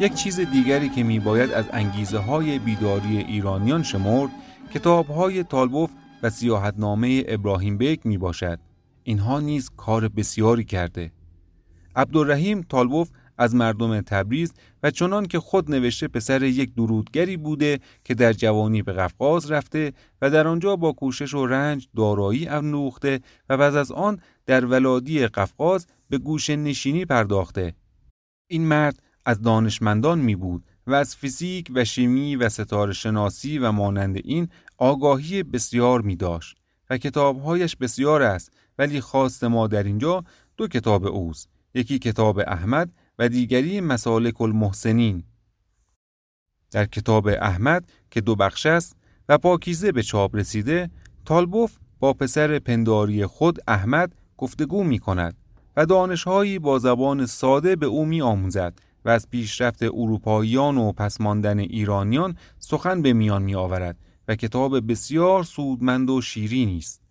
یک 0.00 0.14
چیز 0.14 0.40
دیگری 0.40 0.88
که 0.88 1.02
می 1.02 1.18
باید 1.18 1.50
از 1.50 1.64
انگیزه 1.72 2.18
های 2.18 2.58
بیداری 2.58 3.18
ایرانیان 3.18 3.82
شمرد 3.82 4.30
کتاب 4.74 5.06
های 5.06 5.44
تالبوف 5.44 5.90
و 6.22 6.30
سیاحتنامه 6.30 7.24
ابراهیم 7.28 7.78
بیک 7.78 8.06
می 8.06 8.18
باشد. 8.18 8.58
اینها 9.02 9.40
نیز 9.40 9.70
کار 9.76 10.08
بسیاری 10.08 10.64
کرده. 10.64 11.12
عبدالرحیم 11.96 12.62
تالبوف 12.62 13.08
از 13.38 13.54
مردم 13.54 14.00
تبریز 14.00 14.52
و 14.82 14.90
چنان 14.90 15.26
که 15.26 15.40
خود 15.40 15.70
نوشته 15.70 16.08
پسر 16.08 16.42
یک 16.42 16.74
درودگری 16.74 17.36
بوده 17.36 17.80
که 18.04 18.14
در 18.14 18.32
جوانی 18.32 18.82
به 18.82 18.92
قفقاز 18.92 19.50
رفته 19.50 19.92
و 20.22 20.30
در 20.30 20.46
آنجا 20.46 20.76
با 20.76 20.92
کوشش 20.92 21.34
و 21.34 21.46
رنج 21.46 21.88
دارایی 21.96 22.46
اندوخته 22.46 23.20
و 23.48 23.56
بعد 23.56 23.76
از 23.76 23.92
آن 23.92 24.20
در 24.46 24.64
ولادی 24.64 25.26
قفقاز 25.26 25.86
به 26.10 26.18
گوش 26.18 26.50
نشینی 26.50 27.04
پرداخته. 27.04 27.74
این 28.46 28.66
مرد 28.66 29.02
از 29.26 29.42
دانشمندان 29.42 30.18
می 30.18 30.36
بود 30.36 30.64
و 30.86 30.94
از 30.94 31.16
فیزیک 31.16 31.70
و 31.74 31.84
شیمی 31.84 32.36
و 32.36 32.48
ستاره 32.48 32.92
شناسی 32.92 33.58
و 33.58 33.72
مانند 33.72 34.16
این 34.24 34.48
آگاهی 34.78 35.42
بسیار 35.42 36.02
می 36.02 36.16
داشت 36.16 36.56
و 36.90 36.98
کتابهایش 36.98 37.76
بسیار 37.76 38.22
است 38.22 38.52
ولی 38.78 39.00
خواست 39.00 39.44
ما 39.44 39.66
در 39.66 39.82
اینجا 39.82 40.24
دو 40.56 40.68
کتاب 40.68 41.06
اوست 41.06 41.48
یکی 41.74 41.98
کتاب 41.98 42.38
احمد 42.38 42.90
و 43.18 43.28
دیگری 43.28 43.80
مسالک 43.80 44.40
المحسنین 44.40 45.22
در 46.70 46.84
کتاب 46.84 47.26
احمد 47.26 47.92
که 48.10 48.20
دو 48.20 48.34
بخش 48.34 48.66
است 48.66 48.96
و 49.28 49.38
پاکیزه 49.38 49.92
به 49.92 50.02
چاپ 50.02 50.36
رسیده 50.36 50.90
تالبوف 51.24 51.76
با 52.00 52.12
پسر 52.12 52.58
پنداری 52.58 53.26
خود 53.26 53.58
احمد 53.68 54.14
گفتگو 54.36 54.84
می 54.84 54.98
کند 54.98 55.36
و 55.76 55.86
دانشهایی 55.86 56.58
با 56.58 56.78
زبان 56.78 57.26
ساده 57.26 57.76
به 57.76 57.86
او 57.86 58.04
می 58.04 58.22
آموزد 58.22 58.74
و 59.04 59.08
از 59.10 59.30
پیشرفت 59.30 59.82
اروپاییان 59.82 60.78
و 60.78 60.92
پسماندن 60.92 61.58
ایرانیان 61.58 62.36
سخن 62.58 63.02
به 63.02 63.12
میان 63.12 63.42
می 63.42 63.54
آورد 63.54 63.96
و 64.28 64.34
کتاب 64.34 64.90
بسیار 64.90 65.42
سودمند 65.42 66.10
و 66.10 66.20
شیرینی 66.20 66.78
است. 66.78 67.02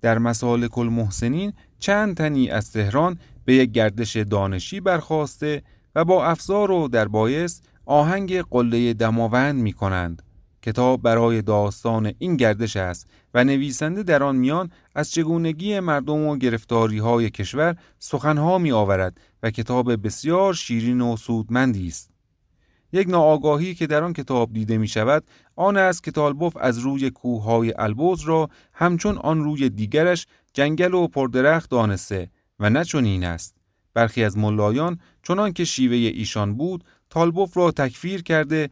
در 0.00 0.18
مسالک 0.18 0.78
المحسنین 0.78 1.52
چند 1.78 2.16
تنی 2.16 2.50
از 2.50 2.72
تهران 2.72 3.18
به 3.50 3.56
یک 3.56 3.72
گردش 3.72 4.16
دانشی 4.16 4.80
برخواسته 4.80 5.62
و 5.94 6.04
با 6.04 6.26
افزار 6.26 6.70
و 6.70 6.88
در 6.88 7.08
بایست 7.08 7.68
آهنگ 7.86 8.40
قله 8.40 8.94
دماوند 8.94 9.62
می 9.62 9.72
کنند. 9.72 10.22
کتاب 10.62 11.02
برای 11.02 11.42
داستان 11.42 12.12
این 12.18 12.36
گردش 12.36 12.76
است 12.76 13.06
و 13.34 13.44
نویسنده 13.44 14.02
در 14.02 14.22
آن 14.22 14.36
میان 14.36 14.70
از 14.94 15.10
چگونگی 15.10 15.80
مردم 15.80 16.26
و 16.26 16.36
گرفتاری 16.36 16.98
های 16.98 17.30
کشور 17.30 17.76
سخنها 17.98 18.58
می 18.58 18.72
آورد 18.72 19.20
و 19.42 19.50
کتاب 19.50 20.06
بسیار 20.06 20.54
شیرین 20.54 21.00
و 21.00 21.16
سودمندی 21.16 21.88
است. 21.88 22.10
یک 22.92 23.08
ناآگاهی 23.08 23.74
که 23.74 23.86
در 23.86 24.04
آن 24.04 24.12
کتاب 24.12 24.52
دیده 24.52 24.78
می 24.78 24.88
شود 24.88 25.24
آن 25.56 25.76
است 25.76 26.04
که 26.04 26.10
تالبوف 26.10 26.56
از 26.56 26.78
روی 26.78 27.10
کوههای 27.10 27.72
البوز 27.78 28.20
را 28.20 28.48
همچون 28.72 29.18
آن 29.18 29.44
روی 29.44 29.68
دیگرش 29.68 30.26
جنگل 30.52 30.94
و 30.94 31.08
پردرخت 31.08 31.70
دانسته 31.70 32.30
و 32.60 32.70
نه 32.70 32.84
چون 32.84 33.04
این 33.04 33.24
است. 33.24 33.56
برخی 33.94 34.24
از 34.24 34.38
ملایان 34.38 35.00
چنان 35.22 35.52
که 35.52 35.64
شیوه 35.64 35.96
ایشان 35.96 36.54
بود 36.54 36.84
تالبوف 37.10 37.56
را 37.56 37.70
تکفیر 37.70 38.22
کرده 38.22 38.70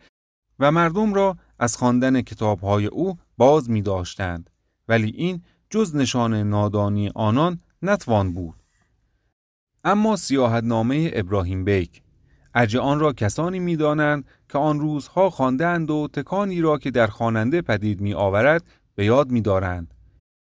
و 0.59 0.73
مردم 0.73 1.15
را 1.15 1.37
از 1.59 1.77
خواندن 1.77 2.23
کتابهای 2.23 2.87
او 2.87 3.19
باز 3.37 3.71
می 3.71 3.83
داشتند 3.83 4.51
ولی 4.89 5.11
این 5.11 5.43
جز 5.71 5.97
نشان 5.97 6.35
نادانی 6.35 7.11
آنان 7.15 7.61
نتوان 7.83 8.33
بود. 8.33 8.55
اما 9.85 10.17
سیاحتنامه 10.17 11.11
ابراهیم 11.15 11.65
بیک 11.65 12.03
ارج 12.55 12.77
آن 12.77 13.01
را 13.01 13.13
کسانی 13.13 13.59
می‌دانند 13.59 14.25
که 14.49 14.59
آن 14.59 14.81
روزها 14.81 15.31
خواندند 15.31 15.91
و 15.91 16.09
تکانی 16.13 16.61
را 16.61 16.79
که 16.79 16.91
در 16.91 17.07
خواننده 17.07 17.63
پدید 17.63 18.01
می 18.01 18.15
آورد 18.15 18.65
به 18.95 19.05
یاد 19.05 19.31
می 19.31 19.41
دارند. 19.41 19.95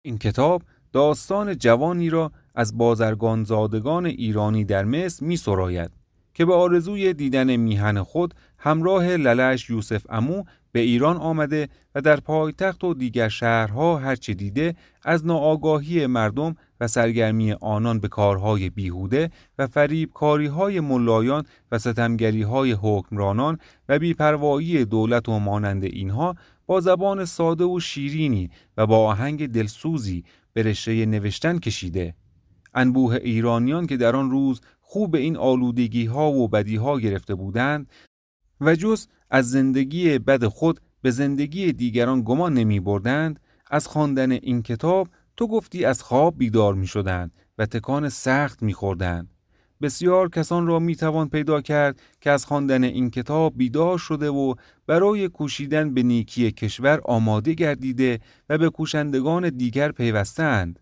این 0.01 0.17
کتاب 0.17 0.63
داستان 0.91 1.57
جوانی 1.57 2.09
را 2.09 2.31
از 2.59 2.77
بازرگان 2.77 3.43
زادگان 3.43 4.05
ایرانی 4.05 4.65
در 4.65 4.85
مصر 4.85 5.25
می 5.25 5.37
سراید 5.37 5.91
که 6.33 6.45
به 6.45 6.53
آرزوی 6.53 7.13
دیدن 7.13 7.55
میهن 7.55 8.03
خود 8.03 8.33
همراه 8.57 9.07
للش 9.07 9.69
یوسف 9.69 10.05
امو 10.09 10.43
به 10.71 10.79
ایران 10.79 11.17
آمده 11.17 11.69
و 11.95 12.01
در 12.01 12.19
پایتخت 12.19 12.83
و 12.83 12.93
دیگر 12.93 13.29
شهرها 13.29 13.97
هرچه 13.97 14.33
دیده 14.33 14.75
از 15.03 15.25
ناآگاهی 15.25 16.07
مردم 16.07 16.55
و 16.79 16.87
سرگرمی 16.87 17.51
آنان 17.51 17.99
به 17.99 18.07
کارهای 18.07 18.69
بیهوده 18.69 19.29
و 19.59 19.67
فریب 19.67 20.13
های 20.57 20.79
ملایان 20.79 21.43
و 21.71 21.79
ستمگری 21.79 22.41
های 22.41 22.71
حکمرانان 22.71 23.57
و 23.89 23.99
بیپروایی 23.99 24.85
دولت 24.85 25.29
و 25.29 25.39
مانند 25.39 25.83
اینها 25.83 26.35
با 26.65 26.81
زبان 26.81 27.25
ساده 27.25 27.63
و 27.63 27.79
شیرینی 27.79 28.49
و 28.77 28.87
با 28.87 29.07
آهنگ 29.07 29.47
دلسوزی 29.47 30.23
به 30.53 30.63
رشته 30.63 31.05
نوشتن 31.05 31.59
کشیده. 31.59 32.13
انبوه 32.73 33.15
ایرانیان 33.15 33.87
که 33.87 33.97
در 33.97 34.15
آن 34.15 34.31
روز 34.31 34.61
خوب 34.81 35.15
این 35.15 35.37
آلودگی 35.37 36.05
ها 36.05 36.31
و 36.31 36.47
بدی 36.47 36.75
ها 36.75 36.99
گرفته 36.99 37.35
بودند 37.35 37.89
و 38.61 38.75
جز 38.75 39.07
از 39.29 39.49
زندگی 39.49 40.19
بد 40.19 40.45
خود 40.45 40.79
به 41.01 41.11
زندگی 41.11 41.73
دیگران 41.73 42.21
گمان 42.21 42.53
نمی 42.53 42.79
بردند 42.79 43.39
از 43.71 43.87
خواندن 43.87 44.31
این 44.31 44.61
کتاب 44.61 45.07
تو 45.37 45.47
گفتی 45.47 45.85
از 45.85 46.03
خواب 46.03 46.37
بیدار 46.37 46.73
می 46.73 46.87
شدند 46.87 47.31
و 47.57 47.65
تکان 47.65 48.09
سخت 48.09 48.63
می 48.63 48.73
خوردند. 48.73 49.29
بسیار 49.81 50.29
کسان 50.29 50.67
را 50.67 50.79
می 50.79 50.95
توان 50.95 51.29
پیدا 51.29 51.61
کرد 51.61 52.01
که 52.21 52.31
از 52.31 52.45
خواندن 52.45 52.83
این 52.83 53.09
کتاب 53.09 53.57
بیدار 53.57 53.97
شده 53.97 54.29
و 54.29 54.53
برای 54.87 55.29
کوشیدن 55.29 55.93
به 55.93 56.03
نیکی 56.03 56.51
کشور 56.51 57.01
آماده 57.05 57.53
گردیده 57.53 58.19
و 58.49 58.57
به 58.57 58.69
کوشندگان 58.69 59.49
دیگر 59.49 59.91
پیوستند. 59.91 60.79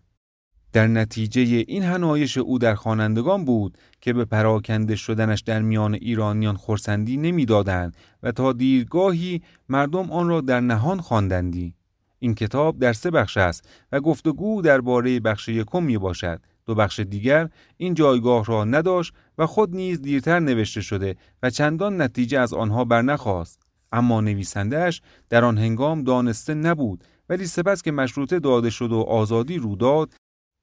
در 0.72 0.86
نتیجه 0.86 1.64
این 1.68 1.82
هنایش 1.82 2.38
او 2.38 2.58
در 2.58 2.74
خوانندگان 2.74 3.44
بود 3.44 3.78
که 4.00 4.12
به 4.12 4.24
پراکنده 4.24 4.96
شدنش 4.96 5.40
در 5.40 5.62
میان 5.62 5.94
ایرانیان 5.94 6.56
خورسندی 6.56 7.16
نمی‌دادند 7.16 7.96
و 8.22 8.32
تا 8.32 8.52
دیرگاهی 8.52 9.42
مردم 9.68 10.10
آن 10.10 10.28
را 10.28 10.40
در 10.40 10.60
نهان 10.60 11.00
خواندندی. 11.00 11.74
این 12.18 12.34
کتاب 12.34 12.78
در 12.78 12.92
سه 12.92 13.10
بخش 13.10 13.36
است 13.36 13.68
و 13.92 14.00
گفتگو 14.00 14.62
درباره 14.62 15.20
بخش 15.20 15.48
یکم 15.48 15.82
می 15.82 15.98
باشد 15.98 16.40
دو 16.66 16.74
بخش 16.74 17.00
دیگر 17.00 17.48
این 17.76 17.94
جایگاه 17.94 18.44
را 18.44 18.64
نداشت 18.64 19.12
و 19.38 19.46
خود 19.46 19.76
نیز 19.76 20.02
دیرتر 20.02 20.40
نوشته 20.40 20.80
شده 20.80 21.16
و 21.42 21.50
چندان 21.50 22.02
نتیجه 22.02 22.38
از 22.38 22.54
آنها 22.54 22.84
برنخواست 22.84 23.62
اما 23.92 24.20
نویسندهش 24.20 25.02
در 25.30 25.44
آن 25.44 25.58
هنگام 25.58 26.02
دانسته 26.02 26.54
نبود 26.54 27.04
ولی 27.28 27.46
سپس 27.46 27.82
که 27.82 27.92
مشروطه 27.92 28.38
داده 28.38 28.70
شد 28.70 28.92
و 28.92 29.00
آزادی 29.00 29.58
رو 29.58 29.76
داد 29.76 30.14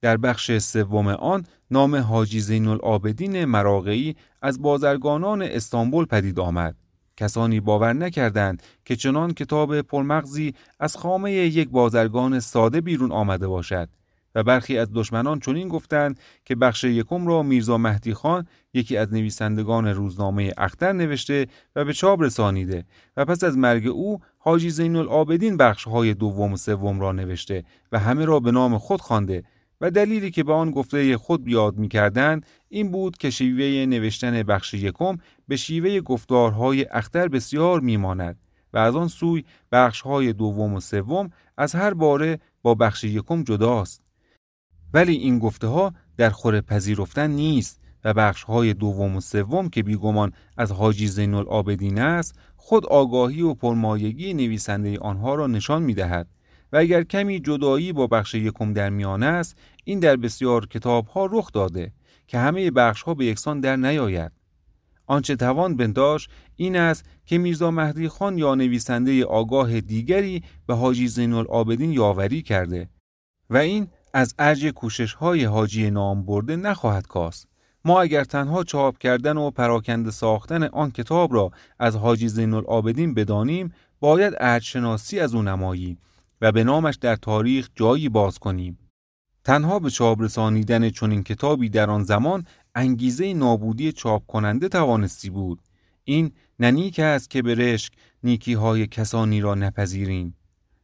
در 0.06 0.16
بخش 0.16 0.58
سوم 0.58 1.08
آن 1.08 1.46
نام 1.70 1.96
حاجی 1.96 2.40
زین 2.40 2.68
العابدین 2.68 3.44
مراغعی 3.44 4.16
از 4.42 4.62
بازرگانان 4.62 5.42
استانبول 5.42 6.04
پدید 6.04 6.40
آمد. 6.40 6.76
کسانی 7.16 7.60
باور 7.60 7.92
نکردند 7.92 8.62
که 8.84 8.96
چنان 8.96 9.34
کتاب 9.34 9.80
پرمغزی 9.80 10.54
از 10.80 10.96
خامه 10.96 11.32
یک 11.32 11.68
بازرگان 11.68 12.40
ساده 12.40 12.80
بیرون 12.80 13.12
آمده 13.12 13.48
باشد 13.48 13.88
و 14.34 14.42
برخی 14.42 14.78
از 14.78 14.88
دشمنان 14.94 15.40
چنین 15.40 15.68
گفتند 15.68 16.20
که 16.44 16.54
بخش 16.54 16.84
یکم 16.84 17.26
را 17.26 17.42
میرزا 17.42 17.78
مهدی 17.78 18.14
خان 18.14 18.46
یکی 18.74 18.96
از 18.96 19.12
نویسندگان 19.12 19.86
روزنامه 19.86 20.52
اختر 20.58 20.92
نوشته 20.92 21.46
و 21.76 21.84
به 21.84 21.92
چاپ 21.92 22.22
رسانیده 22.22 22.84
و 23.16 23.24
پس 23.24 23.44
از 23.44 23.58
مرگ 23.58 23.86
او 23.86 24.20
حاجی 24.38 24.70
زین 24.70 24.96
العابدین 24.96 25.56
بخش 25.56 25.84
های 25.84 26.14
دوم 26.14 26.52
و 26.52 26.56
سوم 26.56 27.00
را 27.00 27.12
نوشته 27.12 27.64
و 27.92 27.98
همه 27.98 28.24
را 28.24 28.40
به 28.40 28.50
نام 28.50 28.78
خود 28.78 29.00
خوانده 29.00 29.44
و 29.80 29.90
دلیلی 29.90 30.30
که 30.30 30.44
به 30.44 30.52
آن 30.52 30.70
گفته 30.70 31.16
خود 31.16 31.48
یاد 31.48 31.76
می‌کردند 31.76 32.46
این 32.68 32.90
بود 32.90 33.16
که 33.16 33.30
شیوه 33.30 33.86
نوشتن 33.86 34.42
بخش 34.42 34.74
یکم 34.74 35.18
به 35.48 35.56
شیوه 35.56 36.00
گفتارهای 36.00 36.86
اختر 36.90 37.28
بسیار 37.28 37.80
میماند 37.80 38.38
و 38.72 38.78
از 38.78 38.96
آن 38.96 39.08
سوی 39.08 39.44
بخش 39.72 40.00
های 40.00 40.32
دوم 40.32 40.74
و 40.74 40.80
سوم 40.80 41.30
از 41.56 41.74
هر 41.74 41.94
باره 41.94 42.38
با 42.62 42.74
بخش 42.74 43.04
یکم 43.04 43.42
جداست. 43.42 44.02
ولی 44.94 45.14
این 45.14 45.38
گفته 45.38 45.66
ها 45.66 45.94
در 46.16 46.30
خور 46.30 46.60
پذیرفتن 46.60 47.30
نیست 47.30 47.80
و 48.04 48.14
بخش 48.14 48.42
های 48.42 48.74
دوم 48.74 49.16
و 49.16 49.20
سوم 49.20 49.68
که 49.68 49.82
بیگمان 49.82 50.32
از 50.56 50.72
حاجی 50.72 51.06
زین 51.06 51.34
العابدین 51.34 51.98
است 51.98 52.38
خود 52.56 52.86
آگاهی 52.86 53.42
و 53.42 53.54
پرمایگی 53.54 54.34
نویسنده 54.34 54.98
آنها 54.98 55.34
را 55.34 55.46
نشان 55.46 55.82
می 55.82 55.94
دهد 55.94 56.28
اگر 56.76 57.02
کمی 57.02 57.40
جدایی 57.40 57.92
با 57.92 58.06
بخش 58.06 58.34
یکم 58.34 58.72
در 58.72 58.90
میان 58.90 59.22
است 59.22 59.56
این 59.84 60.00
در 60.00 60.16
بسیار 60.16 60.66
کتاب 60.66 61.06
ها 61.06 61.26
رخ 61.26 61.52
داده 61.52 61.92
که 62.26 62.38
همه 62.38 62.70
بخش 62.70 63.02
ها 63.02 63.14
به 63.14 63.26
یکسان 63.26 63.60
در 63.60 63.76
نیاید. 63.76 64.32
آنچه 65.06 65.36
توان 65.36 65.76
بنداش 65.76 66.28
این 66.56 66.76
است 66.76 67.04
که 67.26 67.38
میرزا 67.38 67.70
مهدی 67.70 68.08
خان 68.08 68.38
یا 68.38 68.54
نویسنده 68.54 69.24
آگاه 69.24 69.80
دیگری 69.80 70.42
به 70.66 70.74
حاجی 70.74 71.08
زین 71.08 71.32
العابدین 71.32 71.92
یاوری 71.92 72.42
کرده 72.42 72.88
و 73.50 73.56
این 73.56 73.88
از 74.14 74.34
ارج 74.38 74.66
کوشش 74.66 75.12
های 75.14 75.44
حاجی 75.44 75.90
نام 75.90 76.22
برده 76.22 76.56
نخواهد 76.56 77.06
کاست. 77.06 77.48
ما 77.84 78.00
اگر 78.00 78.24
تنها 78.24 78.64
چاپ 78.64 78.98
کردن 78.98 79.36
و 79.36 79.50
پراکنده 79.50 80.10
ساختن 80.10 80.62
آن 80.62 80.90
کتاب 80.90 81.34
را 81.34 81.50
از 81.78 81.96
حاجی 81.96 82.28
زین 82.28 82.54
العابدین 82.54 83.14
بدانیم 83.14 83.72
باید 84.00 84.34
ارج 84.40 84.62
شناسی 84.62 85.20
از 85.20 85.34
او 85.34 85.42
نماییم. 85.42 85.98
و 86.40 86.52
به 86.52 86.64
نامش 86.64 86.96
در 86.96 87.16
تاریخ 87.16 87.68
جایی 87.74 88.08
باز 88.08 88.38
کنیم. 88.38 88.78
تنها 89.44 89.78
به 89.78 89.90
چاپ 89.90 90.22
رسانیدن 90.22 90.90
چنین 90.90 91.22
کتابی 91.22 91.68
در 91.68 91.90
آن 91.90 92.04
زمان 92.04 92.44
انگیزه 92.74 93.34
نابودی 93.34 93.92
چاپ 93.92 94.26
کننده 94.26 94.68
توانستی 94.68 95.30
بود. 95.30 95.60
این 96.04 96.32
ننیک 96.60 96.98
است 96.98 97.30
که 97.30 97.42
به 97.42 97.54
رشک 97.54 97.92
نیکی 98.22 98.52
های 98.52 98.86
کسانی 98.86 99.40
را 99.40 99.54
نپذیریم. 99.54 100.36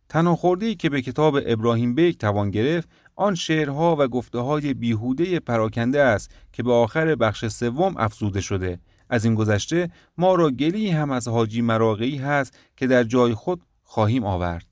تنها 0.09 0.37
خورده 0.37 0.75
که 0.75 0.91
به 0.91 1.03
کتاب 1.03 1.39
ابراهیم 1.47 1.95
بیک 1.95 2.19
توان 2.19 2.51
گرفت 2.51 2.89
آن 3.17 3.35
شعرها 3.35 3.97
و 3.99 4.09
گفته 4.09 4.39
های 4.39 4.75
بیهوده 4.75 5.41
پراکنده 5.41 6.03
است 6.03 6.35
که 6.53 6.63
به 6.63 6.73
آخر 6.73 7.15
بخش 7.15 7.47
سوم 7.47 7.95
افزوده 7.97 8.41
شده. 8.41 8.79
از 9.11 9.25
این 9.25 9.35
گذشته 9.35 9.91
ما 10.19 10.35
را 10.35 10.51
گلی 10.51 10.91
هم 10.91 11.11
از 11.11 11.29
حاجی 11.29 11.63
مراقعی 11.63 12.17
هست 12.17 12.59
که 12.77 12.87
در 12.87 13.05
جای 13.05 13.35
خود 13.35 13.63
خواهیم 13.83 14.25
آورد. 14.25 14.72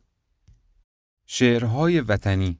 شعرهای 1.32 2.00
وطنی. 2.00 2.58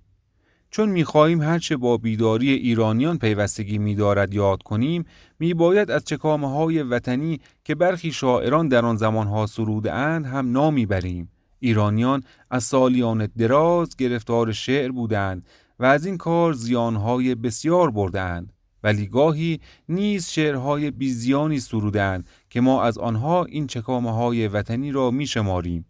چون 0.71 0.89
می‌خواهیم 0.89 1.43
هرچه 1.43 1.77
با 1.77 1.97
بیداری 1.97 2.51
ایرانیان 2.51 3.19
پیوستگی 3.19 3.79
میدارد 3.79 4.35
یاد 4.35 4.63
کنیم 4.63 5.05
میباید 5.39 5.91
از 5.91 6.05
چکامه 6.05 6.51
های 6.51 6.83
وطنی 6.83 7.41
که 7.65 7.75
برخی 7.75 8.13
شاعران 8.13 8.69
در 8.69 8.85
آن 8.87 8.97
زمانها 8.97 9.47
سروده 9.47 9.93
اند 9.93 10.27
هم 10.27 10.53
نامی 10.53 10.87
بریم 10.87 11.31
ایرانیان 11.59 12.23
از 12.51 12.65
سالیان 12.65 13.27
دراز 13.27 13.97
گرفتار 13.97 14.53
شعر 14.53 14.91
بودند 14.93 15.47
و 15.79 15.85
از 15.85 16.07
این 16.07 16.17
کار 16.17 16.53
زیانهای 16.53 17.35
بسیار 17.35 17.91
بردند 17.91 18.53
ولی 18.83 19.07
گاهی 19.07 19.61
نیز 19.89 20.29
شعرهای 20.29 20.91
بیزیانی 20.91 21.61
سرودند 21.61 22.27
که 22.51 22.61
ما 22.61 22.83
از 22.83 22.99
آنها 22.99 23.45
این 23.45 23.67
چکامه 23.67 24.13
های 24.13 24.49
وطنی 24.49 24.93
را 24.93 25.11
می 25.11 25.27
شماریم 25.27 25.87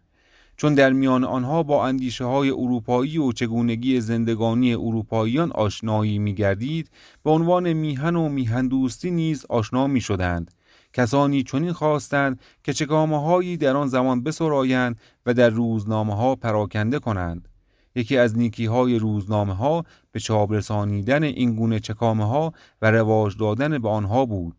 چون 0.60 0.74
در 0.74 0.92
میان 0.92 1.24
آنها 1.24 1.62
با 1.62 1.86
اندیشه 1.86 2.24
های 2.24 2.50
اروپایی 2.50 3.18
و 3.18 3.32
چگونگی 3.32 4.00
زندگانی 4.00 4.74
اروپاییان 4.74 5.52
آشنایی 5.52 6.18
می 6.18 6.34
گردید 6.34 6.90
به 7.22 7.30
عنوان 7.30 7.72
میهن 7.72 8.16
و 8.16 8.28
میهن 8.28 8.68
دوستی 8.68 9.10
نیز 9.10 9.46
آشنا 9.48 9.86
می 9.86 10.00
شدند 10.00 10.50
کسانی 10.92 11.42
چنین 11.42 11.72
خواستند 11.72 12.40
که 12.64 12.72
چکامه 12.72 13.22
هایی 13.22 13.56
در 13.56 13.76
آن 13.76 13.88
زمان 13.88 14.22
بسرایند 14.22 15.00
و 15.26 15.34
در 15.34 15.50
روزنامه 15.50 16.16
ها 16.16 16.34
پراکنده 16.34 16.98
کنند. 16.98 17.48
یکی 17.94 18.16
از 18.16 18.38
نیکی 18.38 18.66
های 18.66 18.98
روزنامه 18.98 19.54
ها 19.54 19.84
به 20.12 20.20
چاپ 20.20 20.52
رسانیدن 20.52 21.22
این 21.22 21.56
گونه 21.56 21.80
چکامه 21.80 22.28
ها 22.28 22.52
و 22.82 22.90
رواج 22.90 23.36
دادن 23.38 23.78
به 23.78 23.88
آنها 23.88 24.26
بود. 24.26 24.56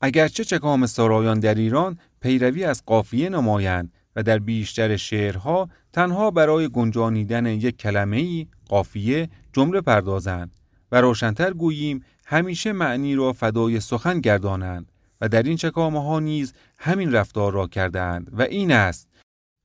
اگرچه 0.00 0.44
چکام 0.44 0.86
سرایان 0.86 1.40
در 1.40 1.54
ایران 1.54 1.98
پیروی 2.20 2.64
از 2.64 2.82
قافیه 2.86 3.28
نمایند 3.28 3.92
و 4.16 4.22
در 4.22 4.38
بیشتر 4.38 4.96
شعرها 4.96 5.68
تنها 5.92 6.30
برای 6.30 6.68
گنجانیدن 6.68 7.46
یک 7.46 7.76
کلمه 7.76 8.16
ای 8.16 8.46
قافیه 8.68 9.28
جمله 9.52 9.80
پردازند 9.80 10.50
و 10.92 11.00
روشنتر 11.00 11.52
گوییم 11.52 12.04
همیشه 12.26 12.72
معنی 12.72 13.14
را 13.14 13.32
فدای 13.32 13.80
سخن 13.80 14.20
گردانند 14.20 14.92
و 15.20 15.28
در 15.28 15.42
این 15.42 15.56
چکامه 15.56 16.02
ها 16.02 16.20
نیز 16.20 16.52
همین 16.78 17.12
رفتار 17.12 17.52
را 17.52 17.66
کردند 17.66 18.30
و 18.32 18.42
این 18.42 18.72
است 18.72 19.08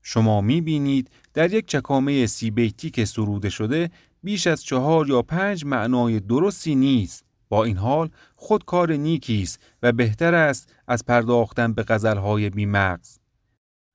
شما 0.10 0.42
می 0.42 0.62
بینید 0.62 1.10
در 1.34 1.54
یک 1.54 1.66
چکامه 1.66 2.26
سی 2.26 2.52
بیتی 2.52 2.90
که 2.90 3.06
سروده 3.06 3.50
شده 3.50 3.90
بیش 4.24 4.48
از 4.48 4.64
چهار 4.64 5.08
یا 5.08 5.22
پنج 5.22 5.66
معنای 5.66 6.20
درستی 6.20 6.76
نیست. 6.76 7.26
با 7.50 7.64
این 7.64 7.78
حال 7.78 8.10
خود 8.36 8.66
کار 8.66 8.94
نیکی 8.94 9.42
است 9.42 9.60
و 9.84 9.92
بهتر 9.92 10.36
است 10.36 10.74
از 10.88 11.06
پرداختن 11.06 11.74
به 11.74 11.84
غزلهای 11.84 12.50
بیمغز. 12.50 13.18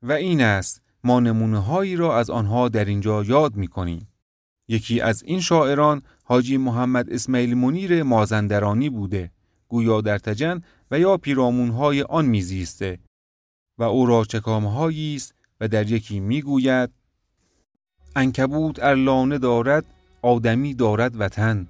و 0.02 0.12
این 0.12 0.40
است 0.40 0.82
ما 1.04 1.20
نمونه 1.20 1.58
هایی 1.58 1.96
را 1.96 2.18
از 2.18 2.30
آنها 2.30 2.68
در 2.68 2.84
اینجا 2.84 3.24
یاد 3.24 3.56
می 3.56 3.68
کنیم. 3.68 4.08
یکی 4.68 5.00
از 5.00 5.22
این 5.22 5.40
شاعران 5.40 6.02
حاجی 6.24 6.56
محمد 6.56 7.12
اسماعیل 7.12 7.54
منیر 7.54 8.02
مازندرانی 8.02 8.90
بوده. 8.90 9.30
گویا 9.68 10.00
در 10.00 10.18
تجن 10.18 10.60
و 10.90 10.98
یا 10.98 11.16
پیرامون 11.16 11.70
های 11.70 12.02
آن 12.02 12.26
میزیسته 12.26 12.98
و 13.78 13.82
او 13.82 14.06
را 14.06 14.24
چکامهایی 14.24 15.16
است 15.16 15.34
و 15.60 15.68
در 15.68 15.90
یکی 15.90 16.20
می‌گوید 16.20 16.90
انکبوت 18.16 18.82
ارلانه 18.82 19.38
دارد 19.38 19.84
آدمی 20.22 20.74
دارد 20.74 21.20
وطن. 21.20 21.68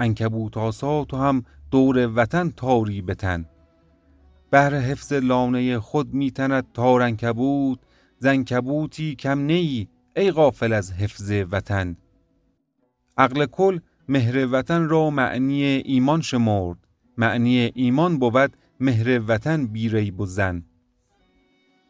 انکبوت 0.00 0.56
آسا 0.56 1.04
تو 1.04 1.16
هم 1.16 1.44
دور 1.70 2.12
وطن 2.14 2.50
تاری 2.50 3.02
بتن 3.02 3.46
بهر 4.52 4.74
حفظ 4.74 5.12
لانه 5.12 5.78
خود 5.78 6.14
میتند 6.14 6.72
تار 6.74 7.02
انکبوت 7.02 7.78
زنکبوتی 8.18 9.14
کم 9.14 9.38
نیی 9.38 9.88
ای 10.16 10.30
غافل 10.30 10.72
از 10.72 10.92
حفظ 10.92 11.32
وطن. 11.50 11.96
عقل 13.18 13.46
کل 13.46 13.78
مهر 14.08 14.46
وطن 14.52 14.88
را 14.88 15.10
معنی 15.10 15.62
ایمان 15.64 16.20
شمرد 16.20 16.78
معنی 17.16 17.72
ایمان 17.74 18.18
بود 18.18 18.56
مهر 18.80 19.20
وطن 19.28 19.66
بیریب 19.66 20.20
و 20.20 20.26
زن. 20.26 20.64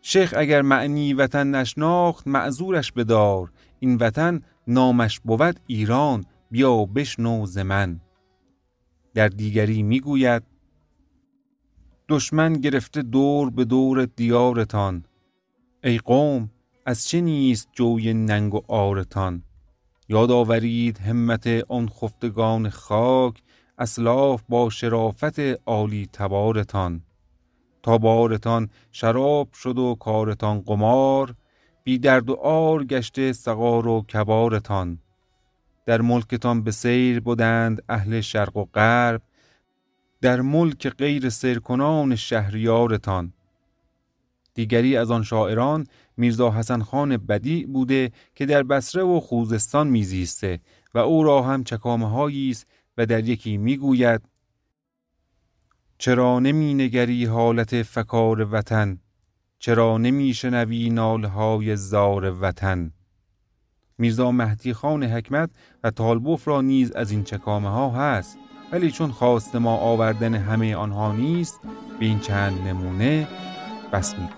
شیخ 0.03 0.35
اگر 0.37 0.63
معنی 0.63 1.15
وطن 1.15 1.55
نشناخت 1.55 2.29
معذورش 2.29 2.93
بدار 2.93 3.53
این 3.79 3.97
وطن 3.97 4.41
نامش 4.67 5.21
بود 5.21 5.61
ایران 5.67 6.25
بیا 6.51 6.85
بشنو 6.85 7.47
ز 7.47 7.59
من. 7.59 8.01
در 9.15 9.29
دیگری 9.29 9.83
می‌گوید 9.83 10.52
دشمن 12.13 12.53
گرفته 12.53 13.03
دور 13.03 13.51
به 13.51 13.65
دور 13.65 14.05
دیارتان. 14.05 15.05
ای 15.85 15.99
قوم 15.99 16.51
از 16.87 17.09
چه 17.09 17.21
نیست 17.21 17.69
جوی 17.73 18.15
ننگ 18.15 18.55
و 18.55 18.61
آرتان؟ 18.69 19.43
یاد 20.09 20.31
آورید 20.31 20.99
همت 20.99 21.47
آن 21.69 21.89
خفتگان 21.89 22.69
خاک 22.69 23.43
اسلاف 23.79 24.43
با 24.49 24.71
شرافت 24.71 25.39
عالی 25.67 26.09
تبارتان. 26.13 27.03
تا 27.83 27.99
بارتان 27.99 28.71
شراب 28.91 29.53
شد 29.53 29.79
و 29.79 29.95
کارتان 29.95 30.61
قمار 30.61 31.35
بی 31.85 31.99
درد 31.99 32.31
و 32.31 32.35
آر 32.35 32.85
گشته 32.85 33.33
سقار 33.33 33.89
و 33.89 34.03
کبارتان. 34.03 34.99
در 35.87 36.01
ملکتان 36.01 36.63
به 36.63 36.71
سیر 36.71 37.21
بودند 37.21 37.83
اهل 37.89 38.21
شرق 38.21 38.57
و 38.57 38.65
غرب 38.65 39.23
در 40.23 40.41
ملک 40.41 40.89
غیر 40.89 41.29
سرکنان 41.29 42.17
شهریارتان. 42.17 43.33
دیگری 44.55 44.97
از 44.97 45.11
آن 45.11 45.23
شاعران 45.23 45.87
میرزا 46.17 46.51
حسن 46.51 46.83
خان 46.83 47.17
بدی 47.17 47.67
بوده 47.67 48.13
که 48.35 48.47
در 48.47 48.63
بسره 48.63 49.03
و 49.03 49.21
خوزستان 49.21 49.89
میزیسته 49.89 50.61
و 50.95 50.99
او 50.99 51.23
را 51.23 51.43
هم 51.43 51.65
چکامه 51.65 52.51
است 52.51 52.67
و 52.99 53.07
در 53.07 53.29
یکی 53.29 53.57
می‌گوید 53.57 54.21
چرا 55.99 56.41
نمی 56.41 56.75
نگری 56.75 57.25
حالت 57.25 57.83
فکار 57.83 58.55
وطن؟ 58.55 58.99
چرا 59.59 59.99
نمی 59.99 60.35
شنوی 60.35 60.91
نالهای 60.91 61.77
زار 61.77 62.37
وطن؟ 62.41 62.93
میرزا 63.99 64.33
مهدی 64.33 64.73
خان 64.73 65.05
حکمت 65.05 65.51
و 65.85 65.91
طالبوف 65.91 66.49
را 66.49 66.61
نیز 66.61 66.93
از 66.93 67.11
این 67.11 67.25
چکامه 67.25 67.69
ها 67.69 67.91
هست. 67.91 68.39
ولی 68.73 68.91
چون 68.91 69.11
خواست 69.11 69.57
ما 69.57 69.77
آوردن 69.77 70.35
همه 70.35 70.75
آنها 70.77 71.13
نیست 71.13 71.61
به 72.01 72.07
این 72.07 72.19
چند 72.21 72.69
نمونه 72.69 73.29
بس 73.93 74.15
می 74.19 74.29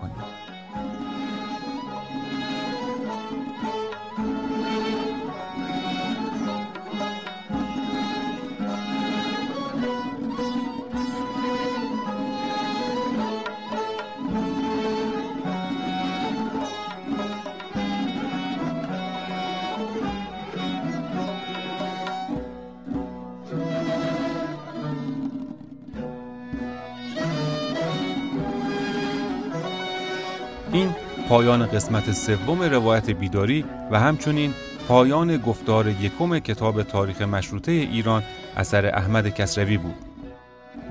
پایان 31.35 31.67
قسمت 31.67 32.13
سوم 32.13 32.63
روایت 32.63 33.11
بیداری 33.11 33.65
و 33.91 34.01
همچنین 34.01 34.55
پایان 34.89 35.37
گفتار 35.37 35.89
یکم 35.89 36.39
کتاب 36.39 36.83
تاریخ 36.83 37.23
مشروطه 37.23 37.73
ایران 37.73 38.23
اثر 38.57 38.87
احمد 38.87 39.29
کسروی 39.29 39.79
بود. 39.79 39.95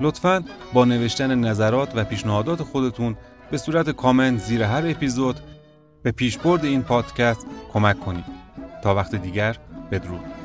لطفا 0.00 0.44
با 0.72 0.84
نوشتن 0.84 1.34
نظرات 1.34 1.92
و 1.94 2.04
پیشنهادات 2.04 2.62
خودتون 2.62 3.16
به 3.50 3.58
صورت 3.58 3.90
کامنت 3.90 4.38
زیر 4.38 4.62
هر 4.62 4.86
اپیزود 4.86 5.40
به 6.02 6.12
پیشبرد 6.12 6.64
این 6.64 6.82
پادکست 6.82 7.46
کمک 7.72 8.00
کنید. 8.00 8.24
تا 8.82 8.94
وقت 8.94 9.14
دیگر 9.14 9.56
بدرود. 9.90 10.43